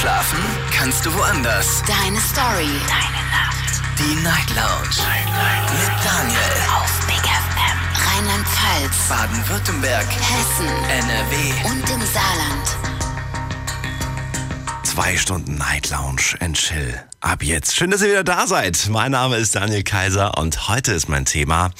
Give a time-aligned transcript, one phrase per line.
[0.00, 0.38] Schlafen
[0.74, 1.82] kannst du woanders.
[1.86, 2.70] Deine Story.
[2.88, 3.82] Deine Nacht.
[3.98, 4.96] Die Night Lounge.
[4.96, 5.70] Night, Night.
[5.72, 6.40] Mit Daniel.
[6.74, 7.78] Auf Big FM.
[8.08, 9.08] Rheinland-Pfalz.
[9.10, 10.06] Baden-Württemberg.
[10.06, 10.68] Hessen.
[10.88, 11.52] NRW.
[11.68, 12.76] Und im Saarland.
[14.84, 16.98] Zwei Stunden Night Lounge and Chill.
[17.20, 17.76] Ab jetzt.
[17.76, 18.88] Schön, dass ihr wieder da seid.
[18.88, 21.72] Mein Name ist Daniel Kaiser und heute ist mein Thema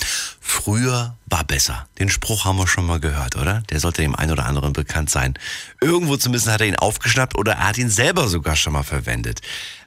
[0.50, 1.86] Früher war besser.
[2.00, 3.62] Den Spruch haben wir schon mal gehört, oder?
[3.70, 5.38] Der sollte dem einen oder anderen bekannt sein.
[5.80, 9.42] Irgendwo zumindest hat er ihn aufgeschnappt oder er hat ihn selber sogar schon mal verwendet.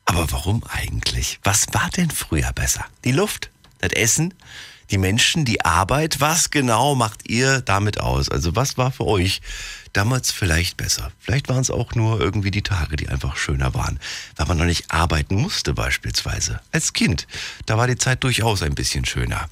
[0.05, 1.38] Aber warum eigentlich?
[1.44, 2.85] Was war denn früher besser?
[3.04, 3.52] Die Luft?
[3.80, 4.34] Das Essen?
[4.90, 5.44] Die Menschen?
[5.44, 6.21] Die Arbeit?
[6.21, 8.30] Was genau macht ihr damit aus?
[8.30, 9.41] Also was war für euch
[9.94, 11.12] damals vielleicht besser.
[11.20, 14.00] Vielleicht waren es auch nur irgendwie die Tage, die einfach schöner waren,
[14.36, 16.60] weil man noch nicht arbeiten musste beispielsweise.
[16.72, 17.28] Als Kind,
[17.66, 19.48] da war die Zeit durchaus ein bisschen schöner.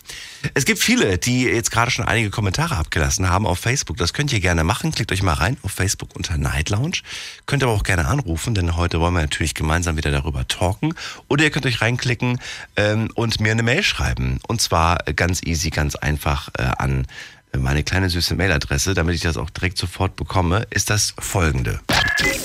[0.55, 3.97] Es gibt viele, die jetzt gerade schon einige Kommentare abgelassen haben auf Facebook.
[3.97, 4.91] Das könnt ihr gerne machen.
[4.91, 6.99] Klickt euch mal rein auf Facebook unter Night Lounge.
[7.45, 10.95] Könnt aber auch gerne anrufen, denn heute wollen wir natürlich gemeinsam wieder darüber talken.
[11.27, 12.39] Oder ihr könnt euch reinklicken
[12.75, 14.39] ähm, und mir eine Mail schreiben.
[14.47, 17.05] Und zwar ganz easy, ganz einfach äh, an
[17.57, 21.79] meine kleine süße Mailadresse, damit ich das auch direkt sofort bekomme, ist das folgende.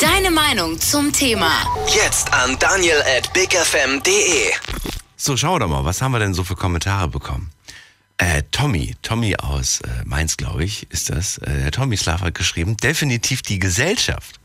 [0.01, 1.51] Deine Meinung zum Thema.
[1.95, 4.51] Jetzt an daniel at bigfm.de.
[5.17, 7.51] So, schau doch mal, was haben wir denn so für Kommentare bekommen?
[8.19, 11.39] Äh, Tommy, Tommy aus äh, Mainz, glaube ich, ist das.
[11.39, 14.41] Äh, der Tommy Slav hat geschrieben, definitiv die Gesellschaft.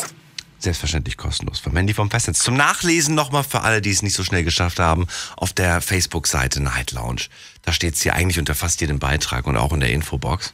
[0.60, 2.40] Selbstverständlich kostenlos vom Handy vom Festnetz.
[2.40, 6.62] Zum Nachlesen nochmal für alle, die es nicht so schnell geschafft haben, auf der Facebook-Seite
[6.62, 7.24] Night Lounge.
[7.62, 10.54] Da steht es hier eigentlich unter fast jedem Beitrag und auch in der Infobox.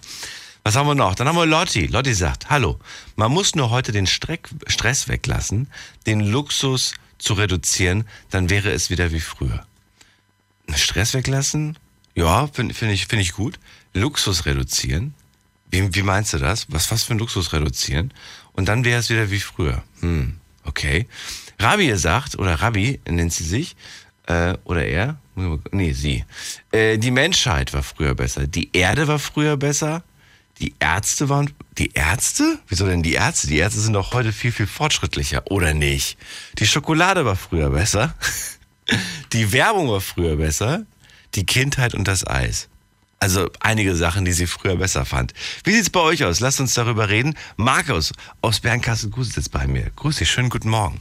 [0.64, 1.16] Was haben wir noch?
[1.16, 1.88] Dann haben wir Lotti.
[1.88, 2.80] Lotti sagt, hallo,
[3.16, 5.68] man muss nur heute den Streck, Stress weglassen,
[6.06, 9.66] den Luxus zu reduzieren, dann wäre es wieder wie früher.
[10.74, 11.78] Stress weglassen?
[12.16, 13.60] Ja, finde find ich, find ich gut.
[13.94, 15.14] Luxus reduzieren?
[15.70, 16.68] Wie, wie meinst du das?
[16.70, 18.14] Was, was für ein Luxus reduzieren?
[18.54, 19.84] Und dann wäre es wieder wie früher.
[20.00, 21.08] Hm, okay.
[21.60, 23.76] Rabi sagt, oder Rabi nennt sie sich,
[24.28, 25.18] äh, oder er,
[25.72, 26.24] nee, sie.
[26.72, 28.48] Äh, die Menschheit war früher besser.
[28.48, 30.04] Die Erde war früher besser.
[30.60, 31.52] Die Ärzte waren.
[31.78, 32.60] Die Ärzte?
[32.68, 33.48] Wieso denn die Ärzte?
[33.48, 36.18] Die Ärzte sind doch heute viel, viel fortschrittlicher, oder nicht?
[36.60, 38.16] Die Schokolade war früher besser.
[39.34, 40.86] Die Werbung war früher besser.
[41.36, 42.70] Die Kindheit und das Eis.
[43.24, 45.34] Also einige Sachen, die sie früher besser fand.
[45.64, 46.42] Wie sieht's bei euch aus?
[46.42, 47.38] Lasst uns darüber reden.
[47.56, 48.12] Markus
[48.42, 49.92] aus Bernkastel-Gruß sitzt bei mir.
[49.96, 51.00] Grüß dich, schönen guten Morgen.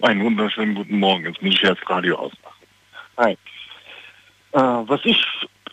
[0.00, 1.26] Einen wunderschönen guten Morgen.
[1.26, 2.56] Jetzt muss ich das Radio ausmachen.
[3.18, 3.32] Hi.
[4.52, 5.22] Äh, was ich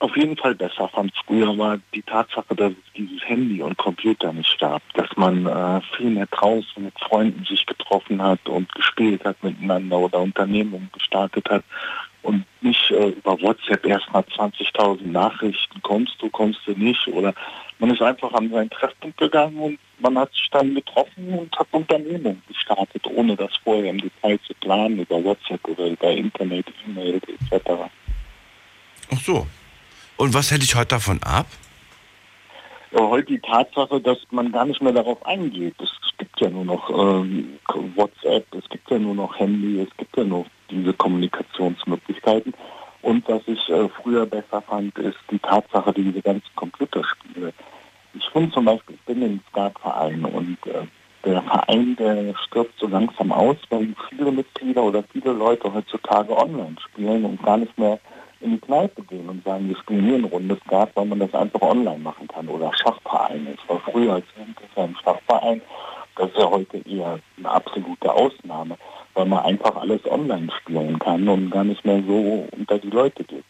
[0.02, 4.34] auf jeden Fall besser fand früher war die Tatsache, dass es dieses Handy und Computer
[4.34, 9.24] nicht gab, dass man äh, viel mehr draußen mit Freunden sich getroffen hat und gespielt
[9.24, 11.64] hat miteinander oder Unternehmungen gestartet hat
[12.24, 17.34] und nicht äh, über WhatsApp erstmal 20.000 Nachrichten, kommst du, kommst du nicht oder
[17.80, 21.68] man ist einfach an seinen Treffpunkt gegangen und man hat sich dann getroffen und hat
[21.72, 27.16] Unternehmungen gestartet, ohne das vorher im Detail zu planen, über WhatsApp oder über Internet, E-Mail
[27.16, 27.70] etc.
[29.14, 29.48] Ach so.
[30.18, 31.48] Und was hätte ich heute davon ab?
[32.92, 35.76] Ja, heute die Tatsache, dass man gar nicht mehr darauf eingeht.
[35.82, 35.90] Es
[36.42, 37.60] ja nur noch ähm,
[37.96, 42.54] WhatsApp, es gibt ja nur noch Handy, es gibt ja nur diese Kommunikationsmöglichkeiten.
[43.02, 47.54] Und was ich äh, früher besser fand, ist die Tatsache, diese ganzen Computerspiele.
[48.14, 50.86] Ich finde zum Beispiel, ich bin im Skatverein und äh,
[51.24, 56.76] der Verein, der stirbt so langsam aus, weil viele Mitglieder oder viele Leute heutzutage online
[56.80, 58.00] spielen und gar nicht mehr
[58.40, 61.34] in die Kneipe gehen und sagen, wir spielen hier ein rundes Skat, weil man das
[61.34, 62.48] einfach online machen kann.
[62.48, 63.54] Oder Schachvereine.
[63.54, 65.62] Ich war früher als Jugendlicher im Schachverein.
[66.16, 68.78] Das ist ja heute eher eine absolute Ausnahme,
[69.14, 73.24] weil man einfach alles online spielen kann und gar nicht mehr so unter die Leute
[73.24, 73.46] geht.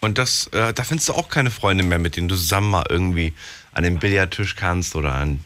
[0.00, 2.84] Und das, äh, da findest du auch keine Freunde mehr, mit denen du zusammen mal
[2.88, 3.34] irgendwie
[3.72, 5.44] an den Billardtisch kannst oder an.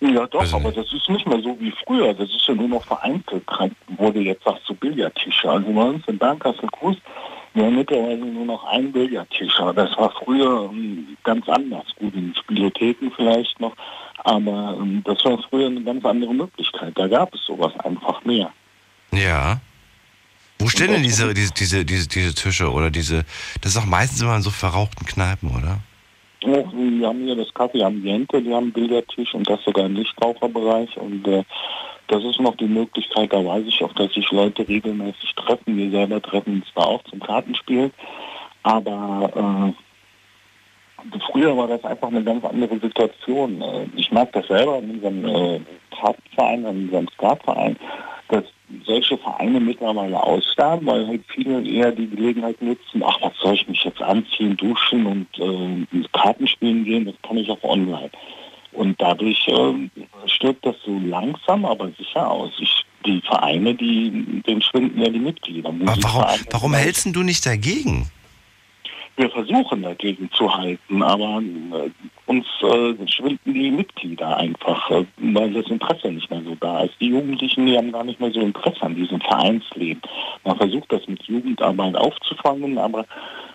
[0.00, 2.12] Ja doch, aber das ist nicht mehr so wie früher.
[2.12, 3.42] Das ist ja nur noch vereinzelt.
[3.96, 5.50] Wurde jetzt sagst du Billardtische.
[5.50, 6.96] Also bei uns in Bernkastel Gruß,
[7.54, 9.54] wir haben mittlerweile nur noch einen Billardtisch.
[9.56, 11.86] Das war früher ähm, ganz anders.
[11.98, 13.74] Gut, in Spielotheken vielleicht noch.
[14.24, 16.92] Aber ähm, das war früher eine ganz andere Möglichkeit.
[16.96, 18.52] Da gab es sowas einfach mehr.
[19.12, 19.60] Ja.
[20.58, 23.24] Wo stehen denn diese, diese, diese, diese, diese Tische oder diese,
[23.60, 25.78] das ist auch meistens immer in so verrauchten Kneipen, oder?
[26.46, 29.02] Oh, wir haben hier das Café Ambiente, die haben einen
[29.32, 30.96] und das sogar im Nichtraucherbereich.
[30.98, 31.42] Und äh,
[32.08, 35.76] das ist noch die Möglichkeit, da weiß ich auch, dass sich Leute regelmäßig treffen.
[35.76, 37.92] Wir selber treffen uns da auch zum Kartenspielen.
[38.62, 39.74] Aber
[41.12, 43.62] äh, früher war das einfach eine ganz andere Situation.
[43.62, 45.60] Äh, ich mag das selber in unserem äh,
[45.98, 47.76] Kartenverein, in unserem Skatverein,
[48.28, 48.44] dass
[48.86, 53.68] solche Vereine mittlerweile aussterben, weil halt viele eher die Gelegenheit nutzen, ach, was soll ich
[53.68, 58.10] mich jetzt anziehen, duschen und äh, Karten spielen gehen, das kann ich auch online.
[58.72, 59.88] Und dadurch äh,
[60.26, 62.50] stirbt das so langsam, aber sicher aus.
[62.58, 65.68] Ich, die Vereine, die, denen schwinden ja die Mitglieder.
[65.68, 68.10] Aber warum, warum hältst du nicht dagegen?
[69.16, 71.90] Wir versuchen dagegen zu halten, aber äh,
[72.26, 76.94] uns äh, schwinden die Mitglieder einfach, äh, weil das Interesse nicht mehr so da ist.
[77.00, 80.02] Die Jugendlichen, die haben gar nicht mehr so Interesse an diesem Vereinsleben.
[80.44, 83.06] Man versucht das mit Jugendarbeit aufzufangen, aber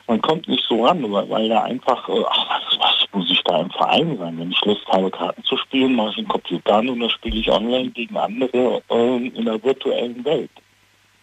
[0.08, 3.62] man kommt nicht so ran, weil da einfach, äh, ach, was, was muss ich da
[3.62, 4.40] im Verein sein?
[4.40, 7.38] Wenn ich Lust habe, Karten zu spielen, mache ich einen Computer an und dann spiele
[7.38, 10.52] ich online gegen andere äh, in der virtuellen Welt.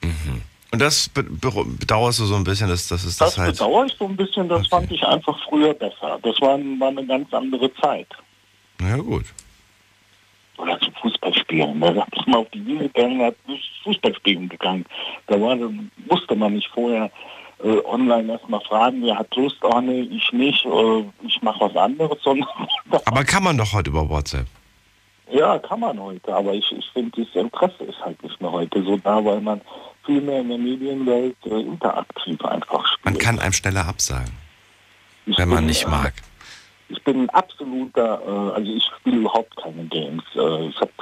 [0.02, 0.42] Mhm.
[0.76, 3.52] Und das bedauerst du so ein bisschen, dass, dass es das, das halt...
[3.52, 4.68] Das bedauere ich so ein bisschen, das okay.
[4.68, 6.18] fand ich einfach früher besser.
[6.22, 8.08] Das war, war eine ganz andere Zeit.
[8.82, 9.24] Ja gut.
[10.58, 11.80] Oder zum Fußballspielen.
[11.80, 13.36] Da ist man auf die Wiese gegangen, hat
[13.84, 14.84] Fußballspielen gegangen.
[15.28, 15.56] Da war,
[16.10, 17.10] wusste man nicht vorher
[17.64, 21.74] äh, online erstmal fragen, wer hat Lust, oh nee, ich nicht, äh, ich mache was
[21.74, 22.18] anderes.
[23.06, 24.44] Aber kann man doch heute über WhatsApp.
[25.30, 28.80] Ja, kann man heute, aber ich, ich finde, dieses Interesse ist halt nicht mehr heute
[28.84, 29.60] so da, weil man
[30.06, 33.04] viel mehr in der Medienwelt äh, interaktiv einfach spielt.
[33.04, 34.32] Man kann einem schneller absagen,
[35.26, 36.14] ich wenn man bin, nicht äh, mag.
[36.88, 40.22] Ich bin ein absoluter, äh, also ich spiele überhaupt keine Games.
[40.34, 40.92] Äh, ich habe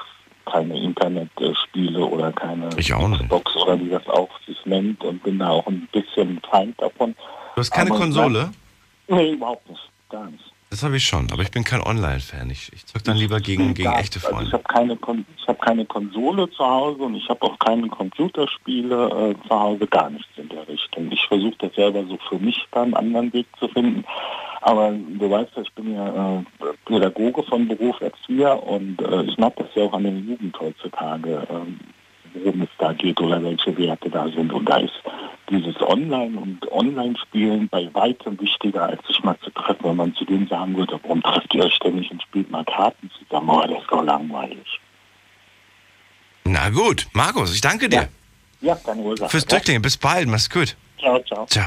[0.47, 5.67] keine Internetspiele oder keine Xbox oder wie das auch sich nennt und bin da auch
[5.67, 7.15] ein bisschen Feind davon.
[7.55, 8.51] Du hast keine aber Konsole?
[9.09, 9.83] Nee, überhaupt nicht.
[10.11, 10.54] Gar nicht.
[10.75, 12.51] Das habe ich schon, aber ich bin kein Online-Fan.
[12.51, 14.39] Ich, ich zock dann lieber gegen, gegen echte Freunde.
[14.39, 14.99] Also ich habe keine,
[15.47, 20.11] hab keine Konsole zu Hause und ich habe auch keine Computerspiele äh, zu Hause, gar
[20.11, 21.13] nichts in der Richtung.
[21.13, 24.05] Ich versuche das selber so für mich einen anderen Weg zu finden.
[24.63, 26.43] Aber du weißt ja, ich bin ja äh,
[26.87, 31.47] Pädagoge von Beruf Erzieher und äh, ich mag das ja auch an der Jugend heutzutage.
[31.51, 31.79] Ähm,
[32.35, 34.53] worum es da geht oder welche Werte da sind.
[34.53, 35.01] Und da ist
[35.51, 40.25] dieses Online- und Online-Spielen bei weitem wichtiger, als sich mal zu treffen, wenn man zu
[40.25, 43.51] denen sagen würde, warum trefft ihr euch ständig und spielt mal Karten zusammen?
[43.51, 44.81] Oh, das ist doch langweilig.
[46.45, 48.09] Na gut, Markus, ich danke dir.
[48.61, 49.31] Ja, ja keine Ursache.
[49.31, 50.77] Fürs Drückling, bis bald, mach's gut.
[50.99, 51.47] Ciao, ciao.
[51.47, 51.67] Ciao.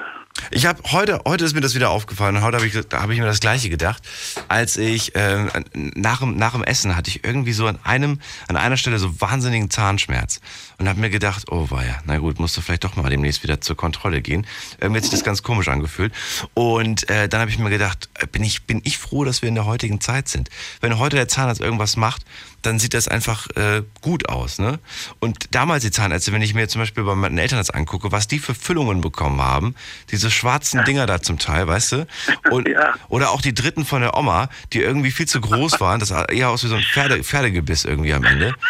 [0.52, 2.42] Ich habe heute, heute ist mir das wieder aufgefallen.
[2.42, 4.04] Heute habe ich, hab ich mir das Gleiche gedacht,
[4.48, 8.58] als ich äh, nach, dem, nach dem Essen hatte ich irgendwie so an einem, an
[8.58, 10.42] einer Stelle so wahnsinnigen Zahnschmerz
[10.78, 13.62] und habe mir gedacht, oh weia, na gut, musst du vielleicht doch mal demnächst wieder
[13.62, 14.46] zur Kontrolle gehen.
[14.80, 16.14] Irgendwie hat sich das ganz komisch angefühlt.
[16.54, 19.50] Und äh, dann habe ich mir gedacht, äh, bin ich, bin ich froh, dass wir
[19.50, 20.50] in der heutigen Zeit sind.
[20.82, 22.24] Wenn heute der Zahnarzt irgendwas macht,
[22.66, 24.60] dann sieht das einfach äh, gut aus.
[24.60, 24.80] Ne?
[25.20, 28.28] Und damals die Zahnärzte, wenn ich mir zum Beispiel bei meinen Eltern das angucke, was
[28.28, 29.76] die für Füllungen bekommen haben,
[30.12, 32.08] diese schwarzen Dinger da zum Teil, weißt du?
[32.50, 32.96] Und, ja.
[33.10, 36.26] Oder auch die dritten von der Oma, die irgendwie viel zu groß waren, das sah
[36.26, 38.56] eher aus wie so ein Pferde, Pferdegebiss irgendwie am Ende.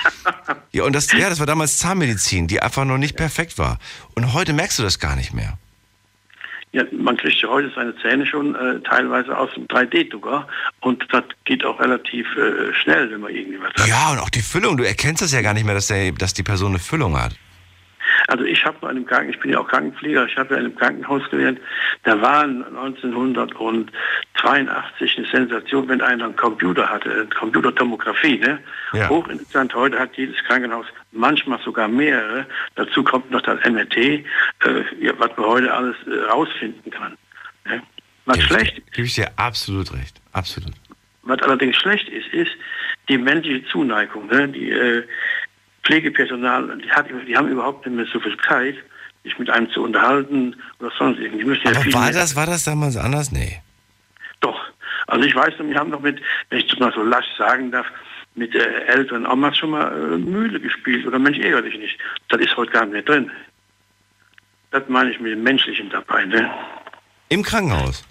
[0.75, 3.77] Ja, und das, ja, das war damals Zahnmedizin, die einfach noch nicht perfekt war.
[4.15, 5.59] Und heute merkst du das gar nicht mehr.
[6.73, 10.47] Ja, man kriegt ja heute seine Zähne schon äh, teilweise aus dem 3D-Drucker
[10.81, 13.87] und das geht auch relativ äh, schnell, wenn man irgendwie was hat.
[13.87, 16.33] Ja, und auch die Füllung, du erkennst das ja gar nicht mehr, dass, der, dass
[16.33, 17.35] die Person eine Füllung hat.
[18.27, 20.65] Also ich habe in einem Kranken, ich bin ja auch Krankenpfleger, ich habe ja in
[20.67, 21.60] einem Krankenhaus gelernt,
[22.03, 28.60] da war 1982 eine Sensation, wenn einer einen Computer hatte, eine Computertomographie, ne?
[28.93, 29.10] Ja.
[29.10, 32.46] Hochinteressant, heute hat jedes Krankenhaus manchmal sogar mehrere.
[32.75, 34.24] Dazu kommt noch das MRT, äh,
[35.00, 37.17] ja, was man heute alles äh, rausfinden kann.
[37.65, 37.82] Ne?
[38.25, 40.22] Was ich schlecht dir- Gebe ich dir absolut recht.
[40.34, 40.72] Absolut.
[41.24, 42.51] was allerdings schlecht ist, ist
[43.10, 44.27] die menschliche Zuneigung.
[44.27, 44.48] Ne?
[44.50, 45.03] Die äh,
[45.83, 48.75] Pflegepersonal, die, hat, die haben überhaupt nicht mehr so viel Zeit,
[49.23, 51.45] sich mit einem zu unterhalten oder sonst irgendwie.
[51.63, 53.31] Ja Aber war das, war das damals anders?
[53.31, 53.61] Nee.
[54.39, 54.59] Doch.
[55.07, 57.71] Also ich weiß noch, wir haben noch mit, wenn ich das mal so lasch sagen
[57.71, 57.85] darf,
[58.35, 61.99] mit äh, älteren Omas schon mal äh, Mühle gespielt oder Mensch ärgere dich nicht.
[62.29, 63.29] Das ist heute gar nicht mehr drin.
[64.71, 66.25] Das meine ich mit dem Menschlichen dabei.
[66.25, 66.49] Ne?
[67.29, 68.03] Im Krankenhaus.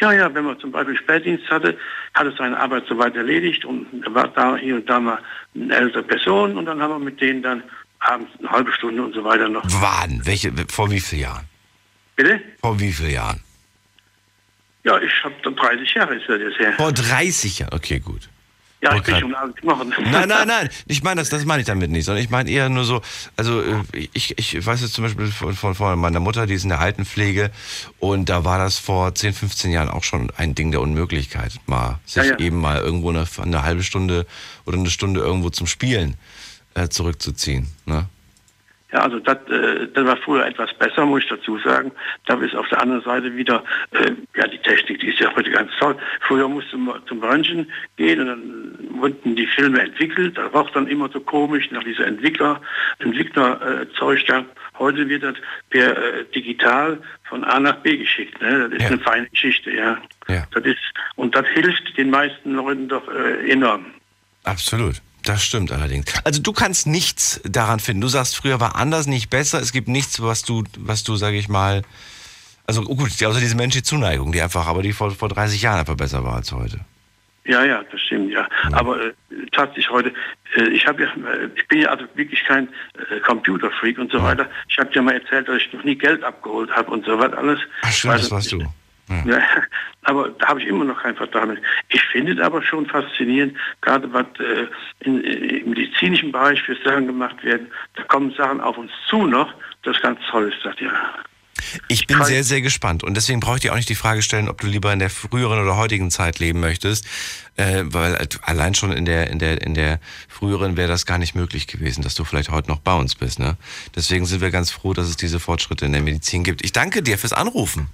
[0.00, 1.76] Ja, ja, wenn man zum Beispiel Spätdienst hatte,
[2.14, 5.18] hat es seine Arbeit soweit erledigt und da war da hier und da mal
[5.54, 7.62] eine ältere Person und dann haben wir mit denen dann
[7.98, 9.62] abends eine halbe Stunde und so weiter noch.
[9.64, 10.20] Wann?
[10.24, 11.46] Welche, vor wie vielen Jahren?
[12.16, 12.40] Bitte?
[12.60, 13.40] Vor wie vielen Jahren?
[14.84, 16.72] Ja, ich habe 30 Jahre ist das jetzt her.
[16.78, 17.74] Vor 30 Jahren.
[17.74, 18.30] Okay, gut.
[18.82, 19.92] Ja, ich bin schon knochen.
[20.10, 20.68] Nein, nein, nein.
[20.86, 23.02] Ich meine das, das meine ich damit nicht, sondern ich meine eher nur so,
[23.36, 26.62] also äh, ich, ich weiß jetzt zum Beispiel von, von, von meiner Mutter, die ist
[26.62, 27.50] in der Altenpflege
[27.98, 31.98] und da war das vor 10, 15 Jahren auch schon ein Ding der Unmöglichkeit, mal
[32.06, 32.38] sich Ja, ja.
[32.38, 34.26] eben mal irgendwo eine, eine halbe Stunde
[34.64, 36.16] oder eine Stunde irgendwo zum Spielen
[36.74, 37.68] äh, zurückzuziehen.
[37.84, 38.06] Ne?
[38.92, 41.92] Ja, also das, äh, das war früher etwas besser, muss ich dazu sagen.
[42.26, 45.50] Da ist auf der anderen Seite wieder, äh, ja, die Technik, die ist ja heute
[45.50, 45.96] ganz toll.
[46.22, 50.36] Früher musste man zum Röntgen gehen und dann wurden die Filme entwickelt.
[50.36, 52.60] Da war dann immer so komisch nach dieser Entwickler,
[52.98, 54.44] Entwickler-Zeug da.
[54.78, 55.34] Heute wird das
[55.68, 58.40] per äh, digital von A nach B geschickt.
[58.40, 58.68] Ne?
[58.70, 58.88] Das ist Ja.
[58.88, 59.98] eine feine Geschichte, ja.
[60.28, 60.44] Ja.
[60.52, 60.78] Das ist,
[61.16, 63.86] und das hilft den meisten Leuten doch äh, enorm.
[64.44, 64.96] Absolut.
[65.24, 66.06] Das stimmt allerdings.
[66.24, 68.00] Also du kannst nichts daran finden.
[68.00, 69.60] Du sagst, früher war anders, nicht besser.
[69.60, 71.82] Es gibt nichts, was du, was du, sag ich mal,
[72.66, 75.80] also oh gut, außer diese menschliche Zuneigung, die einfach, aber die vor, vor 30 Jahren
[75.80, 76.80] einfach besser war als heute.
[77.44, 78.46] Ja, ja, das stimmt, ja.
[78.72, 79.12] Aber äh,
[79.50, 80.12] tatsächlich heute,
[80.56, 84.22] äh, ich habe ja, äh, ich bin ja also wirklich kein äh, Computerfreak und so
[84.22, 84.48] weiter.
[84.68, 87.32] Ich habe dir mal erzählt, dass ich noch nie Geld abgeholt habe und so was
[87.32, 87.58] alles.
[87.82, 88.66] Ach stimmt, das warst nicht.
[88.66, 88.72] du.
[89.10, 89.24] Ja.
[89.26, 89.42] Ja,
[90.02, 91.58] aber da habe ich immer noch keinen Vertrag mit.
[91.88, 94.66] Ich finde es aber schon faszinierend, gerade was äh,
[95.00, 97.66] in, äh, im medizinischen Bereich für Sachen gemacht werden.
[97.96, 99.52] Da kommen Sachen auf uns zu noch,
[99.82, 100.92] das ganz toll ist, das ja.
[101.88, 104.48] Ich bin sehr, sehr gespannt und deswegen brauche ich dir auch nicht die Frage stellen,
[104.48, 107.06] ob du lieber in der früheren oder heutigen Zeit leben möchtest,
[107.56, 111.34] äh, weil allein schon in der in der in der früheren wäre das gar nicht
[111.34, 113.38] möglich gewesen, dass du vielleicht heute noch bei uns bist.
[113.38, 113.56] Ne?
[113.94, 116.64] Deswegen sind wir ganz froh, dass es diese Fortschritte in der Medizin gibt.
[116.64, 117.88] Ich danke dir fürs Anrufen.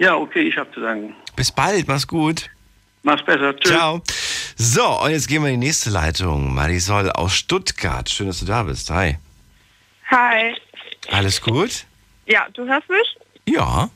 [0.00, 1.14] Ja, okay, ich habe zu sagen.
[1.36, 2.48] Bis bald, mach's gut.
[3.02, 3.54] Mach's besser.
[3.54, 3.70] Tschüss.
[3.70, 4.00] Ciao.
[4.56, 6.54] So, und jetzt gehen wir in die nächste Leitung.
[6.54, 8.08] Marisol aus Stuttgart.
[8.08, 8.90] Schön, dass du da bist.
[8.90, 9.18] Hi.
[10.10, 10.54] Hi.
[11.10, 11.84] Alles gut?
[12.24, 13.18] Ja, du hörst mich?
[13.46, 13.90] Ja.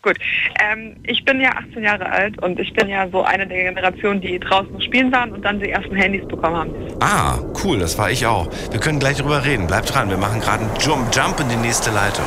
[0.00, 0.16] Gut.
[0.60, 4.22] Ähm, ich bin ja 18 Jahre alt und ich bin ja so eine der Generationen,
[4.22, 6.72] die draußen noch spielen waren und dann die ersten Handys bekommen haben.
[7.00, 8.50] Ah, cool, das war ich auch.
[8.70, 9.66] Wir können gleich drüber reden.
[9.66, 12.26] Bleib dran, wir machen gerade einen Jump, Jump in die nächste Leitung.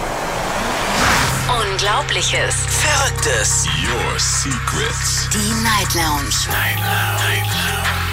[1.77, 2.55] Unglaubliches.
[2.69, 3.67] Verrücktes.
[3.83, 5.29] Your secrets.
[5.29, 6.33] Die Night Lounge.
[6.47, 7.51] Night Lounge.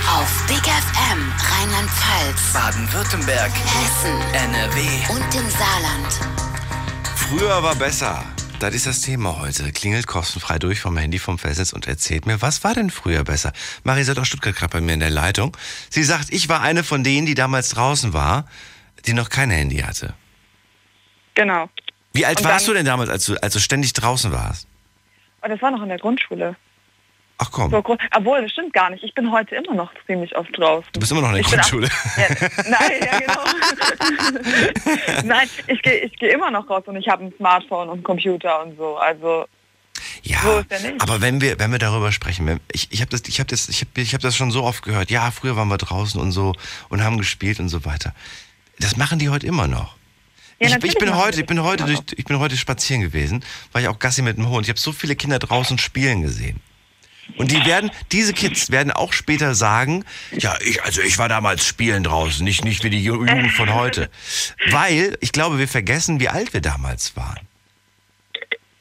[0.07, 3.51] Auf Big FM Rheinland-Pfalz, Baden-Württemberg.
[3.51, 4.81] Hessen NRW.
[5.15, 6.21] und im Saarland.
[7.17, 8.23] Früher war besser.
[8.61, 9.73] Das ist das Thema heute.
[9.73, 13.55] Klingelt kostenfrei durch vom Handy vom Festnetz und erzählt mir, was war denn früher besser?
[13.83, 15.57] Marisol aus Stuttgart gerade bei mir in der Leitung.
[15.89, 18.47] Sie sagt, ich war eine von denen, die damals draußen war,
[19.07, 20.13] die noch kein Handy hatte.
[21.35, 21.71] Genau.
[22.15, 24.67] Wie alt Und warst dann- du denn damals, als du, als du ständig draußen warst?
[25.43, 26.57] Und das war noch in der Grundschule.
[27.39, 29.03] Ach komm, So, obwohl, das stimmt gar nicht.
[29.03, 30.89] Ich bin heute immer noch ziemlich oft draußen.
[30.93, 31.89] du bist immer noch in der Ich Grundschule.
[31.89, 32.29] auch- Ja,
[32.69, 33.45] nein, ja genau.
[35.25, 38.03] nein, ich gehe ich geh immer noch raus und ich habe ein Smartphone und einen
[38.05, 38.97] Computer und so.
[38.97, 39.47] Also
[40.23, 43.23] Ja, So er aber wenn wir, wenn wir darüber sprechen, wenn, ich, ich habe das,
[43.27, 45.11] ich habe das, ich habe, ich habe das schon so oft gehört.
[45.11, 46.55] Ja, früher waren wir draußen und so
[46.89, 48.15] und haben gespielt und so weiter.
[48.79, 49.97] Das machen die heute immer noch.
[50.71, 53.81] Ja, ich, ich bin heute, ich bin heute, durch, ich bin heute spazieren gewesen, war
[53.83, 54.67] ich auch Gassi mit dem Hund.
[54.67, 56.61] Ich habe so viele Kinder draußen spielen gesehen.
[57.39, 61.65] Und die werden, diese Kids werden auch später sagen, ja, ich, also ich war damals
[61.67, 64.11] spielen draußen, nicht, nicht wie die Ju- Jugend von heute.
[64.71, 67.41] Weil, ich glaube, wir vergessen, wie alt wir damals waren.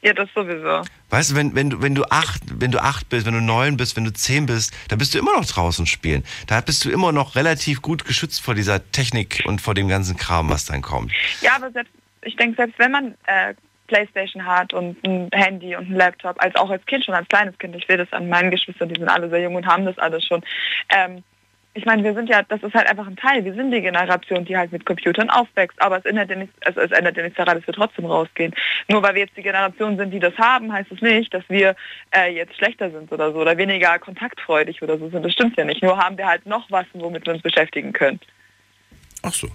[0.04, 0.82] Ja, das sowieso.
[1.08, 3.78] Weißt du, wenn, wenn du, wenn du acht, wenn du acht bist, wenn du neun
[3.78, 6.24] bist, wenn du zehn bist, da bist du immer noch draußen spielen.
[6.46, 10.18] Da bist du immer noch relativ gut geschützt vor dieser Technik und vor dem ganzen
[10.18, 11.10] Kram, was dann kommt.
[11.40, 13.54] Ja, aber selbst, ich denke, selbst wenn man äh,
[13.86, 17.56] Playstation hat und ein Handy und ein Laptop, als auch als Kind schon, als kleines
[17.56, 19.96] Kind, ich sehe das an meinen Geschwistern, die sind alle sehr jung und haben das
[19.96, 20.42] alles schon.
[20.90, 21.24] Ähm,
[21.76, 23.44] ich meine, wir sind ja, das ist halt einfach ein Teil.
[23.44, 25.80] Wir sind die Generation, die halt mit Computern aufwächst.
[25.82, 28.54] Aber es ändert ja nichts, also es ändert ja nichts daran, dass wir trotzdem rausgehen.
[28.88, 31.74] Nur weil wir jetzt die Generation sind, die das haben, heißt es nicht, dass wir
[32.16, 35.24] äh, jetzt schlechter sind oder so oder weniger kontaktfreudig oder so sind.
[35.24, 35.82] Das stimmt ja nicht.
[35.82, 38.20] Nur haben wir halt noch was, womit wir uns beschäftigen können.
[39.22, 39.48] Ach so.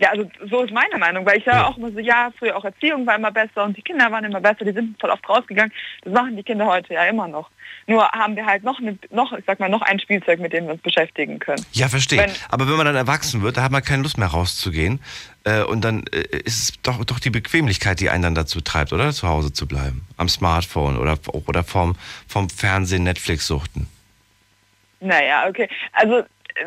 [0.00, 2.64] Ja, also so ist meine Meinung, weil ich sage auch immer so, ja, früher auch
[2.64, 5.72] Erziehung war immer besser und die Kinder waren immer besser, die sind voll oft rausgegangen.
[6.02, 7.50] Das machen die Kinder heute ja immer noch.
[7.88, 10.66] Nur haben wir halt noch, eine, noch ich sag mal, noch ein Spielzeug, mit dem
[10.66, 11.64] wir uns beschäftigen können.
[11.72, 12.20] Ja, verstehe.
[12.20, 15.00] Wenn- Aber wenn man dann erwachsen wird, da hat man keine Lust mehr rauszugehen.
[15.42, 18.92] Äh, und dann äh, ist es doch, doch die Bequemlichkeit, die einen dann dazu treibt,
[18.92, 19.10] oder?
[19.12, 20.06] Zu Hause zu bleiben.
[20.16, 21.96] Am Smartphone oder, oder vom,
[22.28, 23.88] vom Fernsehen, Netflix suchten.
[25.00, 25.68] Naja, okay.
[25.92, 26.22] Also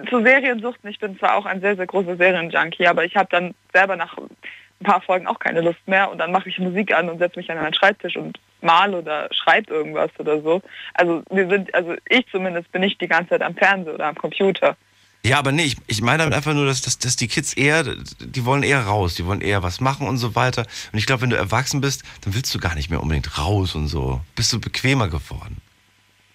[0.10, 3.54] zu Seriensuchten, ich bin zwar auch ein sehr, sehr großer Serienjunkie, aber ich habe dann
[3.74, 7.10] selber nach ein paar Folgen auch keine Lust mehr und dann mache ich Musik an
[7.10, 10.62] und setze mich an meinen Schreibtisch und mal oder schreibe irgendwas oder so.
[10.94, 14.16] Also wir sind, also ich zumindest bin nicht die ganze Zeit am Fernseher oder am
[14.16, 14.76] Computer.
[15.24, 17.84] Ja, aber nee, ich, ich meine damit einfach nur, dass, dass, dass die Kids eher,
[18.20, 20.66] die wollen eher raus, die wollen eher was machen und so weiter.
[20.92, 23.76] Und ich glaube, wenn du erwachsen bist, dann willst du gar nicht mehr unbedingt raus
[23.76, 24.22] und so.
[24.36, 25.62] Bist du bequemer geworden.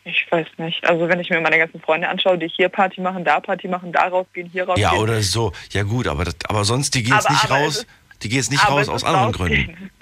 [0.09, 0.89] Ich weiß nicht.
[0.89, 3.91] Also wenn ich mir meine ganzen Freunde anschaue, die hier Party machen, da Party machen,
[3.93, 4.89] da rausgehen, hier rausgehen.
[4.93, 5.53] Ja, oder so.
[5.71, 7.87] Ja gut, aber, das, aber sonst, die gehen jetzt nicht raus, ist-
[8.23, 9.67] die gehen jetzt nicht raus aus anderen rausgehen.
[9.67, 9.91] Gründen.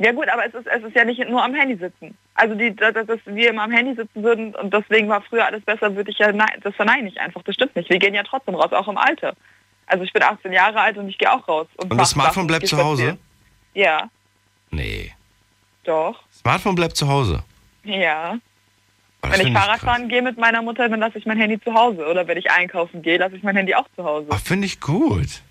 [0.00, 2.18] Ja gut, aber es ist, es ist ja nicht nur am Handy sitzen.
[2.34, 5.62] Also die, dass, dass wir immer am Handy sitzen würden und deswegen war früher alles
[5.64, 7.42] besser, würde ich ja nein, das verneine ich einfach.
[7.44, 7.88] Das stimmt nicht.
[7.88, 9.34] Wir gehen ja trotzdem raus, auch im Alter.
[9.86, 11.68] Also ich bin 18 Jahre alt und ich gehe auch raus.
[11.76, 13.16] Und mach das Smartphone bleibt zu Hause?
[13.74, 14.08] Ja,
[14.72, 15.12] Nee.
[15.84, 16.20] doch.
[16.32, 17.44] Smartphone bleibt zu Hause.
[17.84, 18.38] Ja.
[19.22, 19.88] Das Wenn ich find Fahrrad krass.
[19.88, 22.06] fahren gehe mit meiner Mutter, dann lasse ich mein Handy zu Hause.
[22.06, 24.28] Oder wenn ich einkaufen gehe, lasse ich mein Handy auch zu Hause.
[24.44, 25.42] Finde ich gut.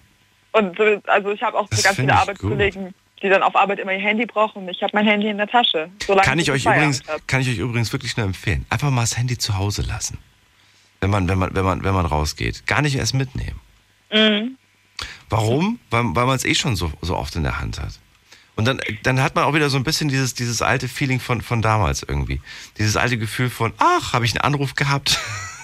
[0.51, 3.93] Und so, also ich habe auch so ganz viele Arbeitskollegen, die dann auf Arbeit immer
[3.93, 4.67] ihr Handy brauchen.
[4.67, 5.89] Ich habe mein Handy in der Tasche.
[6.21, 7.25] Kann ich euch übrigens, hab.
[7.27, 8.65] kann ich euch übrigens wirklich nur empfehlen.
[8.69, 10.17] Einfach mal das Handy zu Hause lassen.
[10.99, 12.67] Wenn man, wenn man, wenn man, wenn man rausgeht.
[12.67, 13.59] Gar nicht erst mitnehmen.
[14.11, 14.57] Mhm.
[15.29, 15.79] Warum?
[15.89, 18.00] Weil, weil man es eh schon so, so oft in der Hand hat.
[18.61, 21.41] Und dann, dann hat man auch wieder so ein bisschen dieses, dieses alte Feeling von,
[21.41, 22.41] von damals irgendwie.
[22.77, 25.19] Dieses alte Gefühl von, ach, habe ich einen Anruf gehabt?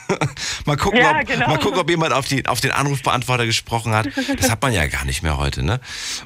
[0.65, 1.47] mal, gucken, Ja, ob, genau.
[1.47, 4.07] mal gucken, ob jemand auf, die, auf den Anrufbeantworter gesprochen hat.
[4.39, 5.79] Das hat man ja gar nicht mehr heute, ne?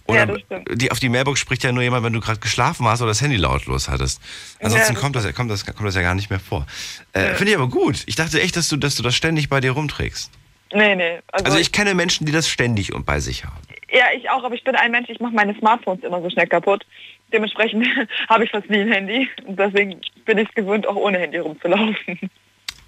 [0.06, 3.02] Oder Ja, die, auf die Mailbox spricht ja nur jemand, wenn du gerade geschlafen hast
[3.02, 4.22] oder das Handy lautlos hattest.
[4.62, 6.66] Ansonsten Ja, das kommt, das, kommt, das, kommt das ja gar nicht mehr vor.
[7.12, 8.04] Äh, Finde ich aber gut.
[8.06, 10.32] Ich dachte echt, dass du, dass du das ständig bei dir rumträgst.
[10.74, 11.20] Nee, nee.
[11.32, 13.62] Also, Also ich kenne Menschen, die das ständig und bei sich haben.
[13.92, 16.48] ja, ich auch, aber ich bin ein Mensch, ich mache meine Smartphones immer so schnell
[16.48, 16.86] kaputt.
[17.34, 17.88] Dementsprechend
[18.30, 19.30] habe ich fast nie ein Handy.
[19.46, 22.20] Und deswegen bin ich es gewöhnt, auch ohne Handy rumzulaufen.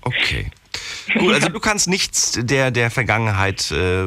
[0.02, 0.52] Okay.
[1.13, 4.06] Gut, also du kannst nichts der, der Vergangenheit äh,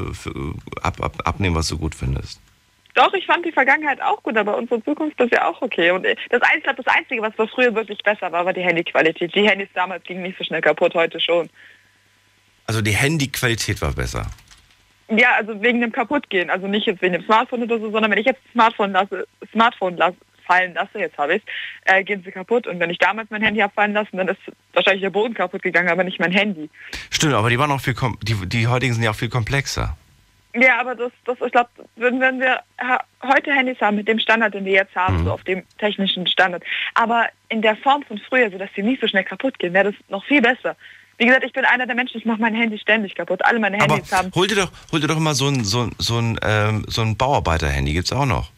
[0.83, 2.41] ab, ab, abnehmen, was du gut findest.
[2.95, 5.91] Doch, ich fand die Vergangenheit auch gut, aber unsere Zukunft ist ja auch okay.
[5.91, 9.35] Und äh, das, Einzige, das Einzige, was früher wirklich besser war, war die Handyqualität.
[9.35, 11.51] Die Handys damals gingen nicht so schnell kaputt, heute schon.
[12.67, 14.27] Also die Handyqualität war besser.
[15.09, 16.51] Ja, also wegen dem Kaputtgehen.
[16.51, 19.27] Also nicht jetzt wegen dem Smartphone oder so, sondern wenn ich jetzt das Smartphone lasse,
[19.53, 21.43] Smartphone lasse, fallen lasse, jetzt habe ich
[21.85, 22.67] äh, gehen sie kaputt.
[22.67, 24.41] Und wenn ich damals mein Handy habe fallen lassen, dann ist
[24.73, 26.71] wahrscheinlich der Boden kaputt gegangen, aber nicht mein Handy.
[27.11, 29.97] Stimmt, aber die waren auch viel die, die heutigen sind ja auch viel komplexer.
[30.55, 32.61] Ja, aber das, das ich glaube, wenn, wenn wir
[33.23, 36.63] heute Handys haben mit dem Standard, den wir jetzt haben, so auf dem technischen Standard,
[36.95, 39.93] aber in der Form von früher, so dass sie nicht so schnell kaputt gehen, wäre
[39.93, 40.75] das noch viel besser.
[41.19, 43.43] Wie gesagt, ich bin einer der Menschen, ich mache mein Handy ständig kaputt.
[43.45, 44.31] Alle meine Aber Handys haben.
[44.35, 47.01] hol dir doch, hol dir doch mal so ein, so ein, so ein, ähm, so
[47.03, 48.51] ein Bauarbeiter-Handy, gibt's auch noch.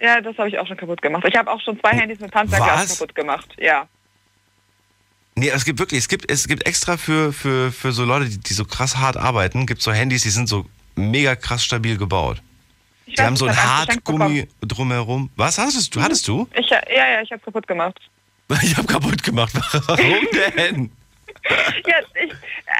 [0.00, 1.24] Ja, das habe ich auch schon kaputt gemacht.
[1.28, 3.48] Ich habe auch schon zwei Handys mit Panzerglas kaputt gemacht.
[3.58, 3.86] Ja.
[5.34, 8.38] Nee, es gibt wirklich, es gibt, es gibt extra für, für, für so Leute, die,
[8.38, 12.40] die so krass hart arbeiten, gibt so Handys, die sind so mega krass stabil gebaut.
[13.04, 15.30] Ich Die weiß, haben so ein Hartgummi drumherum.
[15.36, 16.00] Was hattest du?
[16.00, 16.48] Hattest du?
[16.58, 17.98] Ich, ja, ja, ich habe kaputt gemacht.
[18.62, 19.52] Ich habe kaputt gemacht.
[19.86, 20.92] Warum denn?
[21.86, 22.32] Ja, ich,